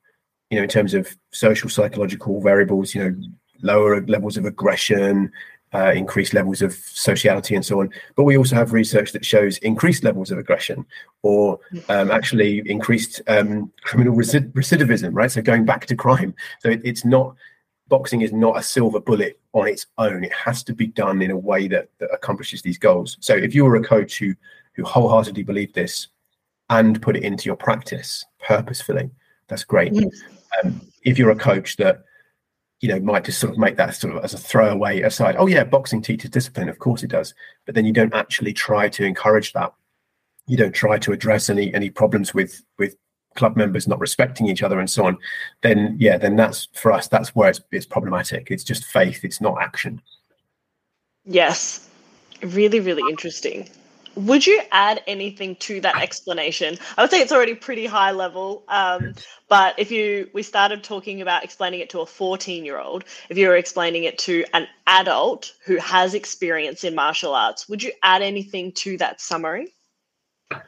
you 0.50 0.58
know 0.58 0.63
in 0.63 0.70
terms 0.70 0.93
of 0.93 1.15
social 1.31 1.70
psychological 1.70 2.41
variables 2.41 2.93
you 2.93 3.03
know 3.03 3.15
lower 3.63 4.01
levels 4.08 4.38
of 4.38 4.46
aggression 4.46 5.31
uh, 5.74 5.92
increased 5.96 6.34
levels 6.34 6.62
of 6.62 6.74
sociality 6.74 7.56
and 7.56 7.66
so 7.66 7.80
on. 7.80 7.90
But 8.16 8.24
we 8.24 8.38
also 8.38 8.56
have 8.56 8.74
research 8.74 9.12
that 9.13 9.25
shows 9.25 9.58
increased 9.60 10.04
levels 10.04 10.32
of 10.32 10.38
aggression 10.38 10.86
or 11.22 11.60
um, 11.90 12.12
actually 12.12 12.62
increased 12.70 13.22
um, 13.28 13.72
criminal 13.82 14.16
recid- 14.16 14.51
recidivism, 14.54 15.12
right? 15.13 15.32
So 15.32 15.42
going 15.42 15.66
back 15.66 15.86
to 15.88 15.96
crime. 15.96 16.36
So 16.60 16.70
it, 16.70 16.82
it's 16.84 17.06
not, 17.06 17.36
boxing 17.88 18.22
is 18.22 18.34
not 18.34 18.58
a 18.58 18.63
silver 18.63 19.00
bullet 19.00 19.40
on 19.54 19.68
its 19.68 19.86
own. 19.98 20.24
It 20.24 20.34
has 20.34 20.63
to 20.63 20.74
be 20.74 20.88
done 20.88 21.22
in 21.22 21.32
a 21.32 21.38
way 21.38 21.68
that, 21.70 21.90
that 22.00 22.10
accomplishes 22.13 22.62
these 22.62 22.78
goals. 22.78 23.18
So 23.20 23.34
if 23.34 23.56
you 23.56 23.63
were 23.66 23.75
a 23.78 23.84
coach 23.84 24.18
who, 24.20 24.34
who 24.74 24.84
wholeheartedly 24.84 25.44
believed 25.44 25.75
this 25.75 26.08
and 26.70 27.01
put 27.01 27.16
it 27.16 27.24
into 27.24 27.46
your 27.46 27.58
practice 27.58 28.25
purposefully, 28.46 29.10
that's 29.48 29.63
great. 29.63 29.94
Yes. 29.94 30.22
Um, 30.63 30.82
if 31.04 31.18
you're 31.18 31.32
a 31.32 31.36
coach 31.36 31.78
that 31.78 32.04
you 32.81 32.89
know, 32.89 33.00
might 33.00 33.23
just 33.23 33.39
sort 33.39 33.53
of 33.53 33.59
make 33.59 33.77
that 33.77 33.95
sort 33.95 34.15
of 34.15 34.23
as 34.23 34.33
a 34.33 34.38
throwaway 34.38 35.01
aside. 35.01 35.35
Oh 35.38 35.45
yeah, 35.45 35.63
boxing 35.63 36.01
teaches 36.01 36.31
discipline, 36.31 36.67
of 36.67 36.79
course 36.79 37.03
it 37.03 37.11
does. 37.11 37.33
But 37.65 37.75
then 37.75 37.85
you 37.85 37.93
don't 37.93 38.13
actually 38.13 38.53
try 38.53 38.89
to 38.89 39.05
encourage 39.05 39.53
that. 39.53 39.71
You 40.47 40.57
don't 40.57 40.73
try 40.73 40.97
to 40.97 41.11
address 41.11 41.50
any 41.50 41.73
any 41.73 41.91
problems 41.91 42.33
with 42.33 42.63
with 42.79 42.95
club 43.35 43.55
members 43.55 43.88
not 43.88 44.00
respecting 44.00 44.47
each 44.47 44.63
other 44.63 44.79
and 44.79 44.89
so 44.89 45.05
on. 45.05 45.17
Then 45.61 45.95
yeah, 46.00 46.17
then 46.17 46.35
that's 46.35 46.67
for 46.73 46.91
us. 46.91 47.07
That's 47.07 47.35
where 47.35 47.50
it's 47.50 47.61
it's 47.71 47.85
problematic. 47.85 48.50
It's 48.50 48.63
just 48.63 48.83
faith. 48.85 49.23
It's 49.23 49.39
not 49.39 49.61
action. 49.61 50.01
Yes, 51.23 51.88
really, 52.41 52.79
really 52.79 53.03
interesting. 53.09 53.69
Would 54.15 54.46
you 54.46 54.62
add 54.72 55.01
anything 55.08 55.56
to 55.58 55.82
that 55.82 56.01
explanation? 56.01 56.77
I 56.98 57.01
would 57.01 57.12
say 57.12 57.22
it's 57.22 57.32
already 57.32 57.56
pretty 57.56 57.86
high 57.86 58.12
level, 58.12 58.63
um, 58.68 59.13
but 59.50 59.77
if 59.77 59.91
you 59.91 60.30
we 60.34 60.44
started 60.44 60.84
talking 60.84 61.22
about 61.22 61.44
explaining 61.44 61.80
it 61.80 61.89
to 61.91 62.00
a 62.00 62.06
14 62.06 62.65
year 62.65 62.80
old, 62.80 63.06
if 63.30 63.38
you 63.38 63.48
were 63.48 63.56
explaining 63.56 64.03
it 64.03 64.18
to 64.20 64.46
an 64.53 64.68
adult 64.88 65.53
who 65.65 65.77
has 65.77 66.13
experience 66.13 66.84
in 66.84 66.96
martial 66.96 67.34
arts, 67.34 67.70
would 67.70 67.82
you 67.82 67.91
add 68.03 68.22
anything 68.22 68.72
to 68.74 68.98
that 68.98 69.22
summary? 69.22 69.74
I, 70.51 70.60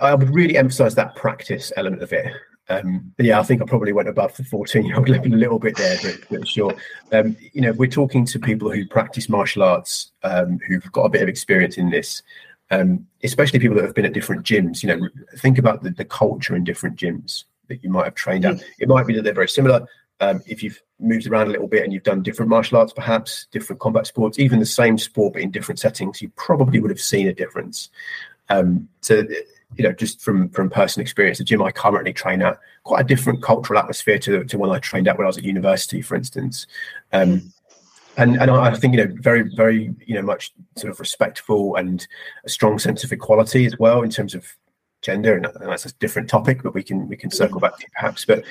I 0.00 0.14
would 0.14 0.34
really 0.34 0.56
emphasize 0.56 0.94
that 0.94 1.16
practice 1.16 1.72
element 1.76 2.02
of 2.02 2.12
it. 2.12 2.32
Um, 2.70 3.12
yeah, 3.18 3.38
I 3.38 3.42
think 3.42 3.60
I 3.60 3.66
probably 3.66 3.92
went 3.92 4.08
above 4.08 4.34
the 4.36 4.44
14 4.44 4.84
year 4.84 4.96
old 4.96 5.08
level 5.10 5.34
a 5.34 5.36
little 5.36 5.58
bit 5.58 5.76
there, 5.76 5.98
but, 6.02 6.20
but 6.30 6.48
sure. 6.48 6.74
Um, 7.12 7.36
you 7.52 7.60
know, 7.60 7.72
we're 7.72 7.90
talking 7.90 8.24
to 8.26 8.38
people 8.38 8.70
who 8.70 8.86
practice 8.86 9.28
martial 9.28 9.62
arts, 9.62 10.12
um, 10.22 10.58
who've 10.66 10.90
got 10.92 11.04
a 11.04 11.10
bit 11.10 11.22
of 11.22 11.28
experience 11.28 11.76
in 11.76 11.90
this, 11.90 12.22
um, 12.70 13.06
especially 13.22 13.58
people 13.58 13.76
that 13.76 13.84
have 13.84 13.94
been 13.94 14.06
at 14.06 14.12
different 14.12 14.44
gyms. 14.44 14.82
You 14.82 14.88
know, 14.88 15.08
think 15.38 15.58
about 15.58 15.82
the, 15.82 15.90
the 15.90 16.04
culture 16.04 16.56
in 16.56 16.64
different 16.64 16.96
gyms 16.96 17.44
that 17.68 17.82
you 17.82 17.90
might 17.90 18.04
have 18.04 18.14
trained 18.14 18.44
at. 18.44 18.62
It 18.78 18.88
might 18.88 19.06
be 19.06 19.14
that 19.14 19.22
they're 19.22 19.32
very 19.32 19.48
similar. 19.48 19.86
Um, 20.20 20.42
if 20.46 20.62
you've 20.62 20.80
moved 21.00 21.26
around 21.26 21.48
a 21.48 21.50
little 21.50 21.66
bit 21.66 21.82
and 21.82 21.92
you've 21.92 22.02
done 22.02 22.22
different 22.22 22.48
martial 22.48 22.78
arts, 22.78 22.92
perhaps 22.92 23.46
different 23.50 23.80
combat 23.80 24.06
sports, 24.06 24.38
even 24.38 24.60
the 24.60 24.66
same 24.66 24.96
sport 24.96 25.32
but 25.34 25.42
in 25.42 25.50
different 25.50 25.80
settings, 25.80 26.22
you 26.22 26.30
probably 26.36 26.80
would 26.80 26.90
have 26.90 27.00
seen 27.00 27.26
a 27.26 27.34
difference. 27.34 27.90
Um, 28.48 28.88
so 29.00 29.24
you 29.76 29.82
know, 29.82 29.92
just 29.92 30.20
from 30.20 30.48
from 30.50 30.70
personal 30.70 31.02
experience, 31.02 31.38
the 31.38 31.44
gym 31.44 31.62
I 31.62 31.72
currently 31.72 32.12
train 32.12 32.42
at, 32.42 32.58
quite 32.84 33.00
a 33.00 33.04
different 33.04 33.42
cultural 33.42 33.78
atmosphere 33.78 34.18
to 34.20 34.44
to 34.44 34.58
when 34.58 34.70
I 34.70 34.78
trained 34.78 35.08
at 35.08 35.18
when 35.18 35.26
I 35.26 35.28
was 35.28 35.38
at 35.38 35.44
university, 35.44 36.00
for 36.00 36.14
instance. 36.14 36.66
Um, 37.12 37.52
and 38.16 38.36
and 38.36 38.50
I 38.50 38.74
think 38.74 38.94
you 38.94 39.04
know 39.04 39.14
very 39.20 39.42
very 39.56 39.94
you 40.06 40.14
know 40.14 40.22
much 40.22 40.52
sort 40.76 40.90
of 40.90 41.00
respectful 41.00 41.76
and 41.76 42.06
a 42.44 42.48
strong 42.48 42.78
sense 42.78 43.04
of 43.04 43.12
equality 43.12 43.66
as 43.66 43.78
well 43.78 44.02
in 44.02 44.10
terms 44.10 44.34
of 44.34 44.46
gender, 45.04 45.36
and, 45.36 45.46
that's 45.60 45.86
a 45.86 45.92
different 45.94 46.28
topic, 46.28 46.62
but 46.62 46.74
we 46.74 46.82
can 46.82 47.08
we 47.08 47.16
can 47.16 47.30
circle 47.30 47.60
back 47.60 47.78
to 47.78 47.86
perhaps. 47.94 48.24
But 48.24 48.42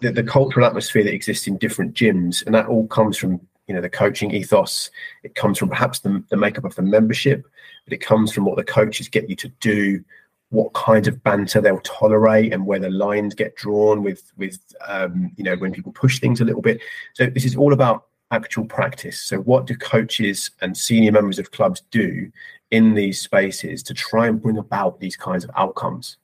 the, 0.00 0.10
the 0.10 0.22
cultural 0.22 0.66
atmosphere 0.66 1.04
that 1.04 1.14
exists 1.14 1.46
in 1.46 1.58
different 1.58 1.94
gyms, 1.94 2.44
and 2.44 2.54
that 2.54 2.66
all 2.66 2.86
comes 2.88 3.16
from 3.16 3.40
you 3.68 3.74
know 3.74 3.80
the 3.80 3.90
coaching 3.90 4.32
ethos. 4.32 4.90
It 5.22 5.34
comes 5.34 5.58
from 5.58 5.68
perhaps 5.68 6.00
the, 6.00 6.24
the 6.30 6.36
makeup 6.36 6.64
of 6.64 6.74
the 6.74 6.82
membership, 6.82 7.46
but 7.84 7.92
it 7.92 8.00
comes 8.00 8.32
from 8.32 8.44
what 8.44 8.56
the 8.56 8.64
coaches 8.64 9.08
get 9.08 9.28
you 9.28 9.36
to 9.36 9.48
do 9.60 10.02
what 10.50 10.72
kind 10.74 11.08
of 11.08 11.22
banter 11.24 11.60
they'll 11.60 11.80
tolerate 11.80 12.52
and 12.52 12.64
where 12.64 12.78
the 12.78 12.88
lines 12.88 13.34
get 13.34 13.56
drawn 13.56 14.02
with 14.02 14.32
with 14.36 14.58
um, 14.86 15.32
you 15.36 15.44
know 15.44 15.56
when 15.56 15.72
people 15.72 15.92
push 15.92 16.18
things 16.18 16.40
a 16.40 16.44
little 16.44 16.62
bit. 16.62 16.80
So 17.14 17.26
this 17.26 17.44
is 17.44 17.56
all 17.56 17.72
about 17.72 18.06
actual 18.30 18.64
practice. 18.64 19.20
So 19.20 19.38
what 19.38 19.66
do 19.66 19.76
coaches 19.76 20.50
and 20.60 20.76
senior 20.76 21.12
members 21.12 21.38
of 21.38 21.50
clubs 21.52 21.82
do 21.90 22.30
in 22.70 22.94
these 22.94 23.20
spaces 23.20 23.82
to 23.84 23.94
try 23.94 24.26
and 24.26 24.42
bring 24.42 24.58
about 24.58 25.00
these 25.00 25.16
kinds 25.16 25.44
of 25.44 25.50
outcomes? 25.56 26.16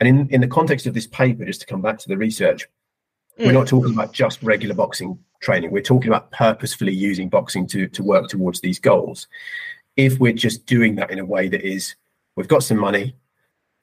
And 0.00 0.08
in 0.08 0.28
in 0.30 0.40
the 0.40 0.48
context 0.48 0.86
of 0.86 0.94
this 0.94 1.06
paper, 1.06 1.44
just 1.44 1.60
to 1.60 1.66
come 1.66 1.82
back 1.82 1.98
to 1.98 2.08
the 2.08 2.16
research, 2.16 2.66
mm. 3.38 3.46
we're 3.46 3.52
not 3.52 3.68
talking 3.68 3.92
about 3.92 4.12
just 4.12 4.42
regular 4.42 4.74
boxing 4.74 5.18
training. 5.40 5.70
We're 5.70 5.82
talking 5.82 6.08
about 6.08 6.30
purposefully 6.30 6.94
using 6.94 7.28
boxing 7.28 7.66
to 7.68 7.88
to 7.88 8.02
work 8.02 8.28
towards 8.28 8.60
these 8.60 8.78
goals. 8.78 9.28
If 9.96 10.18
we're 10.18 10.32
just 10.32 10.66
doing 10.66 10.94
that 10.96 11.10
in 11.10 11.18
a 11.18 11.24
way 11.24 11.48
that 11.48 11.62
is, 11.62 11.94
we've 12.36 12.48
got 12.48 12.62
some 12.64 12.78
money, 12.78 13.14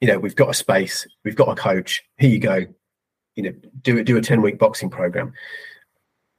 you 0.00 0.08
know, 0.08 0.18
we've 0.18 0.34
got 0.34 0.50
a 0.50 0.54
space, 0.54 1.06
we've 1.24 1.36
got 1.36 1.48
a 1.48 1.54
coach. 1.54 2.02
Here 2.18 2.30
you 2.30 2.40
go. 2.40 2.66
You 3.36 3.44
know, 3.44 3.52
do 3.82 4.02
do 4.02 4.16
a 4.16 4.22
ten 4.22 4.42
week 4.42 4.58
boxing 4.58 4.90
program, 4.90 5.32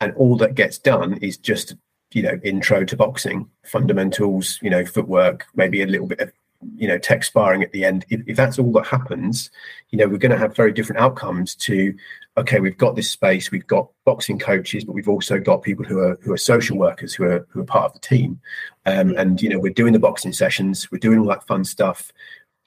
and 0.01 0.13
all 0.15 0.35
that 0.37 0.55
gets 0.55 0.77
done 0.77 1.13
is 1.19 1.37
just 1.37 1.75
you 2.11 2.23
know 2.23 2.39
intro 2.43 2.83
to 2.83 2.97
boxing, 2.97 3.49
fundamentals, 3.63 4.59
you 4.61 4.69
know, 4.69 4.85
footwork, 4.85 5.45
maybe 5.55 5.81
a 5.81 5.87
little 5.87 6.07
bit 6.07 6.19
of 6.19 6.31
you 6.75 6.87
know 6.87 6.97
tech 6.97 7.23
sparring 7.23 7.63
at 7.63 7.71
the 7.71 7.85
end. 7.85 8.05
If, 8.09 8.21
if 8.27 8.35
that's 8.35 8.59
all 8.59 8.71
that 8.73 8.87
happens, 8.87 9.49
you 9.91 9.97
know, 9.97 10.07
we're 10.07 10.17
going 10.17 10.31
to 10.31 10.37
have 10.37 10.55
very 10.55 10.73
different 10.73 11.01
outcomes 11.01 11.55
to. 11.55 11.95
Okay, 12.37 12.61
we've 12.61 12.77
got 12.77 12.95
this 12.95 13.11
space, 13.11 13.51
we've 13.51 13.67
got 13.67 13.89
boxing 14.05 14.39
coaches, 14.39 14.85
but 14.85 14.93
we've 14.93 15.09
also 15.09 15.37
got 15.37 15.63
people 15.63 15.83
who 15.83 15.99
are 15.99 16.17
who 16.21 16.31
are 16.31 16.37
social 16.37 16.77
workers 16.77 17.13
who 17.13 17.25
are 17.25 17.45
who 17.49 17.59
are 17.59 17.65
part 17.65 17.85
of 17.85 17.93
the 17.93 18.07
team, 18.07 18.39
um, 18.85 19.15
and 19.17 19.41
you 19.41 19.49
know, 19.49 19.59
we're 19.59 19.73
doing 19.73 19.93
the 19.93 19.99
boxing 19.99 20.33
sessions, 20.33 20.89
we're 20.91 20.97
doing 20.97 21.19
all 21.19 21.27
that 21.27 21.45
fun 21.45 21.63
stuff 21.63 22.11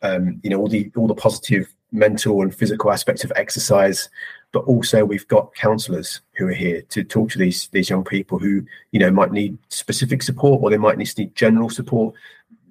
um, 0.05 0.39
you 0.43 0.51
know 0.51 0.59
all 0.59 0.69
the 0.69 0.93
all 0.97 1.09
the 1.09 1.15
positive 1.15 1.75
mental 1.91 2.43
and 2.43 2.55
physical 2.55 2.93
aspects 2.93 3.25
of 3.25 3.33
exercise 3.35 4.09
but 4.55 4.65
also 4.67 5.05
we've 5.05 5.27
got 5.27 5.53
counselors 5.57 6.21
who 6.37 6.47
are 6.47 6.55
here 6.55 6.81
to 6.83 7.03
talk 7.03 7.29
to 7.29 7.39
these 7.39 7.67
these 7.73 7.91
young 7.91 8.05
people 8.05 8.39
who 8.39 8.65
you 8.93 9.01
know 9.01 9.11
might 9.11 9.33
need 9.33 9.59
specific 9.69 10.23
support 10.23 10.63
or 10.63 10.71
they 10.71 10.79
might 10.79 10.97
need 10.97 11.35
general 11.35 11.69
support. 11.69 12.15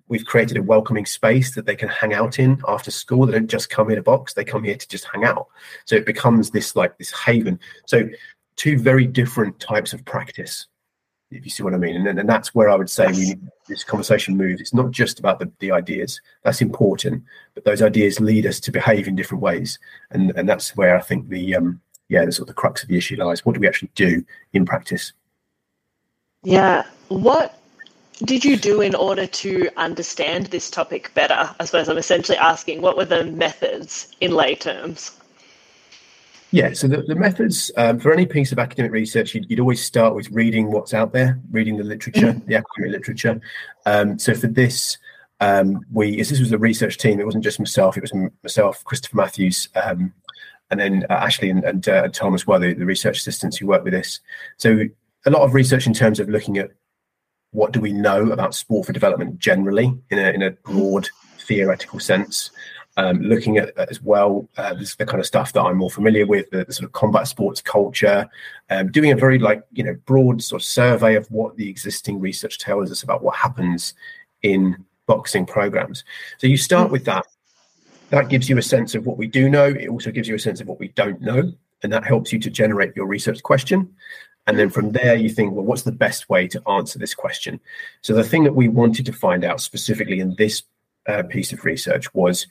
We've 0.07 0.25
created 0.25 0.57
a 0.57 0.63
welcoming 0.63 1.05
space 1.05 1.53
that 1.55 1.65
they 1.65 1.75
can 1.75 1.89
hang 1.89 2.13
out 2.13 2.39
in 2.39 2.61
after 2.67 2.89
school. 2.89 3.25
They 3.25 3.33
don't 3.33 3.49
just 3.49 3.69
come 3.69 3.91
in 3.91 3.97
a 3.97 4.01
box. 4.01 4.33
They 4.33 4.45
come 4.45 4.63
here 4.63 4.75
to 4.77 4.87
just 4.87 5.05
hang 5.11 5.25
out. 5.25 5.47
So 5.85 5.95
it 5.95 6.05
becomes 6.05 6.51
this 6.51 6.75
like 6.75 6.97
this 6.97 7.11
haven. 7.11 7.59
So 7.85 8.07
two 8.55 8.79
very 8.79 9.05
different 9.05 9.59
types 9.59 9.91
of 9.91 10.05
practice 10.05 10.67
if 11.35 11.45
you 11.45 11.51
see 11.51 11.63
what 11.63 11.73
I 11.73 11.77
mean. 11.77 12.07
And, 12.07 12.19
and 12.19 12.29
that's 12.29 12.53
where 12.53 12.69
I 12.69 12.75
would 12.75 12.89
say 12.89 13.07
we, 13.07 13.35
this 13.67 13.83
conversation 13.83 14.37
moves. 14.37 14.61
It's 14.61 14.73
not 14.73 14.91
just 14.91 15.19
about 15.19 15.39
the, 15.39 15.51
the 15.59 15.71
ideas, 15.71 16.19
that's 16.43 16.61
important, 16.61 17.23
but 17.53 17.65
those 17.65 17.81
ideas 17.81 18.19
lead 18.19 18.45
us 18.45 18.59
to 18.61 18.71
behave 18.71 19.07
in 19.07 19.15
different 19.15 19.41
ways. 19.41 19.79
And, 20.11 20.31
and 20.35 20.47
that's 20.47 20.75
where 20.75 20.97
I 20.97 21.01
think 21.01 21.29
the, 21.29 21.55
um, 21.55 21.81
yeah, 22.09 22.25
the 22.25 22.31
sort 22.31 22.49
of 22.49 22.55
the 22.55 22.59
crux 22.61 22.83
of 22.83 22.89
the 22.89 22.97
issue 22.97 23.15
lies. 23.15 23.45
What 23.45 23.53
do 23.55 23.61
we 23.61 23.67
actually 23.67 23.91
do 23.95 24.23
in 24.53 24.65
practice? 24.65 25.13
Yeah. 26.43 26.83
What 27.07 27.59
did 28.25 28.45
you 28.45 28.57
do 28.57 28.81
in 28.81 28.95
order 28.95 29.25
to 29.25 29.69
understand 29.77 30.47
this 30.47 30.69
topic 30.69 31.13
better? 31.13 31.49
I 31.59 31.65
suppose 31.65 31.89
I'm 31.89 31.97
essentially 31.97 32.37
asking 32.37 32.81
what 32.81 32.97
were 32.97 33.05
the 33.05 33.25
methods 33.25 34.07
in 34.21 34.31
lay 34.31 34.55
terms? 34.55 35.19
Yeah, 36.53 36.74
so 36.74 36.88
the, 36.88 37.01
the 37.01 37.15
methods 37.15 37.72
um, 37.77 37.98
for 37.98 38.13
any 38.13 38.27
piece 38.27 38.51
of 38.51 38.60
academic 38.60 38.91
research, 38.91 39.33
you'd, 39.33 39.50
you'd, 39.50 39.60
always 39.60 39.83
start 39.83 40.13
with 40.13 40.29
reading 40.29 40.69
what's 40.69 40.93
out 40.93 41.12
there, 41.12 41.41
reading 41.50 41.77
the 41.77 41.83
literature, 41.83 42.27
mm-hmm. 42.27 42.48
the 42.48 42.57
academic 42.57 42.91
literature. 42.91 43.41
Um, 43.88 44.19
so 44.19 44.36
for 44.36 44.45
this, 44.45 45.00
um, 45.39 45.83
we 45.91 46.15
this 46.17 46.29
was 46.39 46.51
a 46.51 46.60
research 46.60 47.00
team. 47.00 47.19
It 47.19 47.25
wasn't 47.25 47.43
just 47.43 47.57
myself; 47.57 47.98
it 47.98 48.01
was 48.01 48.13
myself, 48.43 48.83
Christopher 48.83 49.17
Matthews, 49.17 49.67
um, 49.74 50.13
and 50.69 50.79
then 50.79 51.07
uh, 51.10 51.13
Ashley 51.13 51.50
and, 51.50 51.63
and 51.63 51.89
uh, 51.89 52.10
Tom 52.10 52.36
as 52.36 52.45
well, 52.45 52.60
the, 52.60 52.75
the 52.75 52.86
research 52.86 53.17
assistants 53.17 53.57
who 53.57 53.65
work 53.65 53.83
with 53.83 53.93
this. 53.93 54.19
So 54.57 54.83
a 55.25 55.31
lot 55.31 55.41
of 55.41 55.55
research 55.55 55.88
in 55.88 55.93
terms 55.95 56.19
of 56.19 56.29
looking 56.29 56.60
at 56.60 56.69
what 57.50 57.72
do 57.72 57.81
we 57.81 57.93
know 57.93 58.29
about 58.29 58.53
sport 58.53 58.86
for 58.86 58.93
development 58.93 59.39
generally 59.39 59.91
in 60.12 60.19
a, 60.19 60.29
in 60.29 60.43
a 60.43 60.51
broad 60.51 61.10
theoretical 61.39 62.00
sense 62.00 62.51
um, 62.97 63.21
looking 63.21 63.57
at 63.57 63.75
as 63.77 64.01
well 64.01 64.47
uh, 64.57 64.73
this 64.73 64.95
the 64.95 65.05
kind 65.05 65.19
of 65.19 65.25
stuff 65.25 65.53
that 65.53 65.62
I'm 65.62 65.77
more 65.77 65.89
familiar 65.89 66.25
with, 66.25 66.50
the, 66.51 66.63
the 66.65 66.73
sort 66.73 66.85
of 66.85 66.91
combat 66.91 67.27
sports 67.27 67.62
culture, 67.62 68.29
um, 68.69 68.91
doing 68.91 69.12
a 69.12 69.15
very 69.15 69.39
like 69.39 69.63
you 69.71 69.83
know 69.83 69.95
broad 70.05 70.41
sort 70.41 70.62
of 70.62 70.65
survey 70.65 71.15
of 71.15 71.29
what 71.31 71.57
the 71.57 71.69
existing 71.69 72.19
research 72.19 72.59
tells 72.59 72.91
us 72.91 73.03
about 73.03 73.23
what 73.23 73.35
happens 73.35 73.93
in 74.43 74.83
boxing 75.07 75.45
programs. 75.45 76.03
So 76.38 76.47
you 76.47 76.57
start 76.57 76.91
with 76.91 77.05
that. 77.05 77.25
That 78.09 78.29
gives 78.29 78.47
you 78.47 78.59
a 78.59 78.62
sense 78.62 78.93
of 78.93 79.07
what 79.07 79.17
we 79.17 79.27
do 79.27 79.50
know. 79.50 79.65
It 79.65 79.89
also 79.89 80.12
gives 80.12 80.27
you 80.27 80.35
a 80.35 80.39
sense 80.39 80.62
of 80.62 80.67
what 80.67 80.79
we 80.79 80.89
don't 80.89 81.19
know, 81.19 81.51
and 81.81 81.91
that 81.91 82.05
helps 82.05 82.31
you 82.31 82.39
to 82.39 82.50
generate 82.51 82.95
your 82.95 83.07
research 83.07 83.41
question. 83.41 83.91
And 84.45 84.59
then 84.59 84.69
from 84.69 84.91
there, 84.91 85.15
you 85.15 85.29
think, 85.29 85.53
well, 85.53 85.63
what's 85.63 85.83
the 85.83 85.91
best 85.91 86.29
way 86.29 86.47
to 86.50 86.62
answer 86.67 87.00
this 87.00 87.15
question? 87.15 87.59
So 88.01 88.13
the 88.13 88.25
thing 88.25 88.43
that 88.43 88.53
we 88.53 88.67
wanted 88.67 89.05
to 89.05 89.13
find 89.13 89.43
out 89.43 89.62
specifically 89.62 90.19
in 90.19 90.35
this 90.35 90.63
uh, 91.07 91.23
piece 91.23 91.53
of 91.53 91.65
research 91.65 92.13
was 92.13 92.47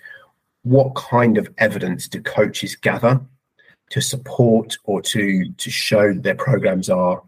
what 0.62 0.94
kind 0.94 1.38
of 1.38 1.48
evidence 1.58 2.08
do 2.08 2.22
coaches 2.22 2.76
gather 2.76 3.20
to 3.90 4.00
support 4.00 4.76
or 4.84 5.02
to 5.02 5.52
to 5.52 5.70
show 5.70 6.12
their 6.14 6.34
programs 6.34 6.88
are 6.88 7.22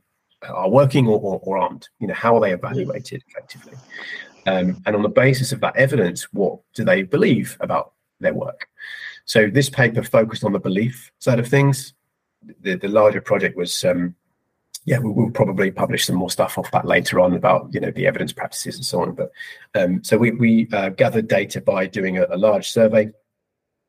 are 0.48 0.68
working 0.68 1.06
or, 1.06 1.18
or, 1.20 1.40
or 1.42 1.58
aren't? 1.58 1.88
You 2.00 2.08
know 2.08 2.14
how 2.14 2.36
are 2.36 2.40
they 2.40 2.52
evaluated 2.52 3.22
effectively? 3.28 3.74
Um, 4.46 4.82
and 4.86 4.94
on 4.94 5.02
the 5.02 5.08
basis 5.08 5.52
of 5.52 5.60
that 5.60 5.76
evidence 5.76 6.32
what 6.32 6.58
do 6.74 6.84
they 6.84 7.02
believe 7.02 7.56
about 7.60 7.92
their 8.20 8.34
work? 8.34 8.68
So 9.24 9.48
this 9.48 9.70
paper 9.70 10.02
focused 10.02 10.44
on 10.44 10.52
the 10.52 10.58
belief 10.58 11.10
side 11.18 11.38
of 11.38 11.48
things. 11.48 11.94
The, 12.60 12.74
the 12.74 12.88
larger 12.88 13.22
project 13.22 13.56
was 13.56 13.84
um, 13.84 14.14
yeah, 14.84 14.98
we 14.98 15.10
will 15.10 15.30
probably 15.30 15.70
publish 15.70 16.06
some 16.06 16.16
more 16.16 16.30
stuff 16.30 16.58
off 16.58 16.70
that 16.72 16.84
later 16.84 17.20
on 17.20 17.32
about 17.34 17.72
you 17.72 17.80
know 17.80 17.90
the 17.90 18.06
evidence 18.06 18.32
practices 18.32 18.76
and 18.76 18.84
so 18.84 19.00
on. 19.00 19.14
But 19.14 19.32
um, 19.74 20.04
so 20.04 20.18
we 20.18 20.32
we 20.32 20.68
uh, 20.72 20.90
gathered 20.90 21.28
data 21.28 21.60
by 21.60 21.86
doing 21.86 22.18
a, 22.18 22.26
a 22.30 22.36
large 22.36 22.70
survey 22.70 23.10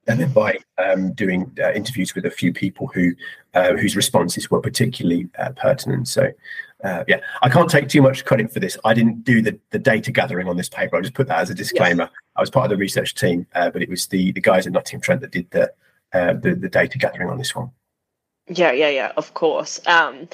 and 0.07 0.19
then 0.19 0.31
by 0.31 0.57
um, 0.77 1.13
doing 1.13 1.51
uh, 1.59 1.71
interviews 1.73 2.13
with 2.13 2.25
a 2.25 2.31
few 2.31 2.53
people 2.53 2.87
who 2.87 3.13
uh, 3.53 3.73
whose 3.73 3.95
responses 3.95 4.51
were 4.51 4.61
particularly 4.61 5.27
uh, 5.39 5.49
pertinent. 5.51 6.07
So, 6.07 6.31
uh, 6.83 7.03
yeah, 7.07 7.21
I 7.41 7.49
can't 7.49 7.69
take 7.69 7.89
too 7.89 8.01
much 8.01 8.25
credit 8.25 8.51
for 8.51 8.59
this. 8.59 8.77
I 8.83 8.93
didn't 8.93 9.23
do 9.23 9.41
the, 9.41 9.59
the 9.71 9.79
data 9.79 10.11
gathering 10.11 10.47
on 10.47 10.57
this 10.57 10.69
paper. 10.69 10.97
I 10.97 11.01
just 11.01 11.13
put 11.13 11.27
that 11.27 11.39
as 11.39 11.49
a 11.49 11.55
disclaimer. 11.55 12.03
Yes. 12.03 12.21
I 12.35 12.41
was 12.41 12.49
part 12.49 12.65
of 12.65 12.69
the 12.71 12.77
research 12.77 13.15
team, 13.15 13.47
uh, 13.55 13.69
but 13.69 13.81
it 13.81 13.89
was 13.89 14.07
the 14.07 14.31
the 14.33 14.41
guys 14.41 14.67
at 14.67 14.73
Nottingham 14.73 15.01
Trent 15.01 15.21
that 15.21 15.31
did 15.31 15.49
the, 15.51 15.71
uh, 16.13 16.33
the 16.33 16.55
the 16.55 16.69
data 16.69 16.97
gathering 16.97 17.29
on 17.29 17.37
this 17.37 17.55
one. 17.55 17.71
Yeah, 18.47 18.73
yeah, 18.73 18.89
yeah, 18.89 19.11
of 19.17 19.33
course. 19.33 19.81
Um, 19.87 20.27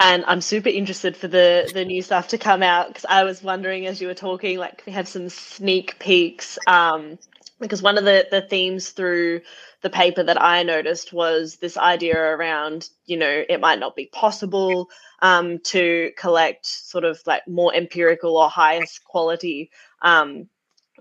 and 0.00 0.24
I'm 0.26 0.40
super 0.40 0.70
interested 0.70 1.16
for 1.16 1.28
the 1.28 1.70
the 1.74 1.84
new 1.84 2.00
stuff 2.00 2.28
to 2.28 2.38
come 2.38 2.62
out 2.62 2.88
because 2.88 3.04
I 3.06 3.24
was 3.24 3.42
wondering 3.42 3.86
as 3.86 4.00
you 4.00 4.06
were 4.06 4.14
talking, 4.14 4.58
like 4.58 4.82
we 4.86 4.92
have 4.92 5.06
some 5.06 5.28
sneak 5.28 5.98
peeks. 5.98 6.58
Um, 6.66 7.18
because 7.60 7.82
one 7.82 7.98
of 7.98 8.04
the 8.04 8.26
the 8.30 8.42
themes 8.42 8.90
through 8.90 9.40
the 9.82 9.90
paper 9.90 10.22
that 10.22 10.40
I 10.40 10.62
noticed 10.62 11.12
was 11.12 11.56
this 11.56 11.76
idea 11.76 12.18
around, 12.18 12.88
you 13.06 13.16
know, 13.16 13.44
it 13.48 13.60
might 13.60 13.78
not 13.78 13.96
be 13.96 14.06
possible 14.06 14.90
um, 15.20 15.58
to 15.64 16.10
collect 16.16 16.66
sort 16.66 17.04
of 17.04 17.20
like 17.26 17.46
more 17.46 17.74
empirical 17.74 18.36
or 18.36 18.48
highest 18.48 19.04
quality 19.04 19.70
um, 20.02 20.48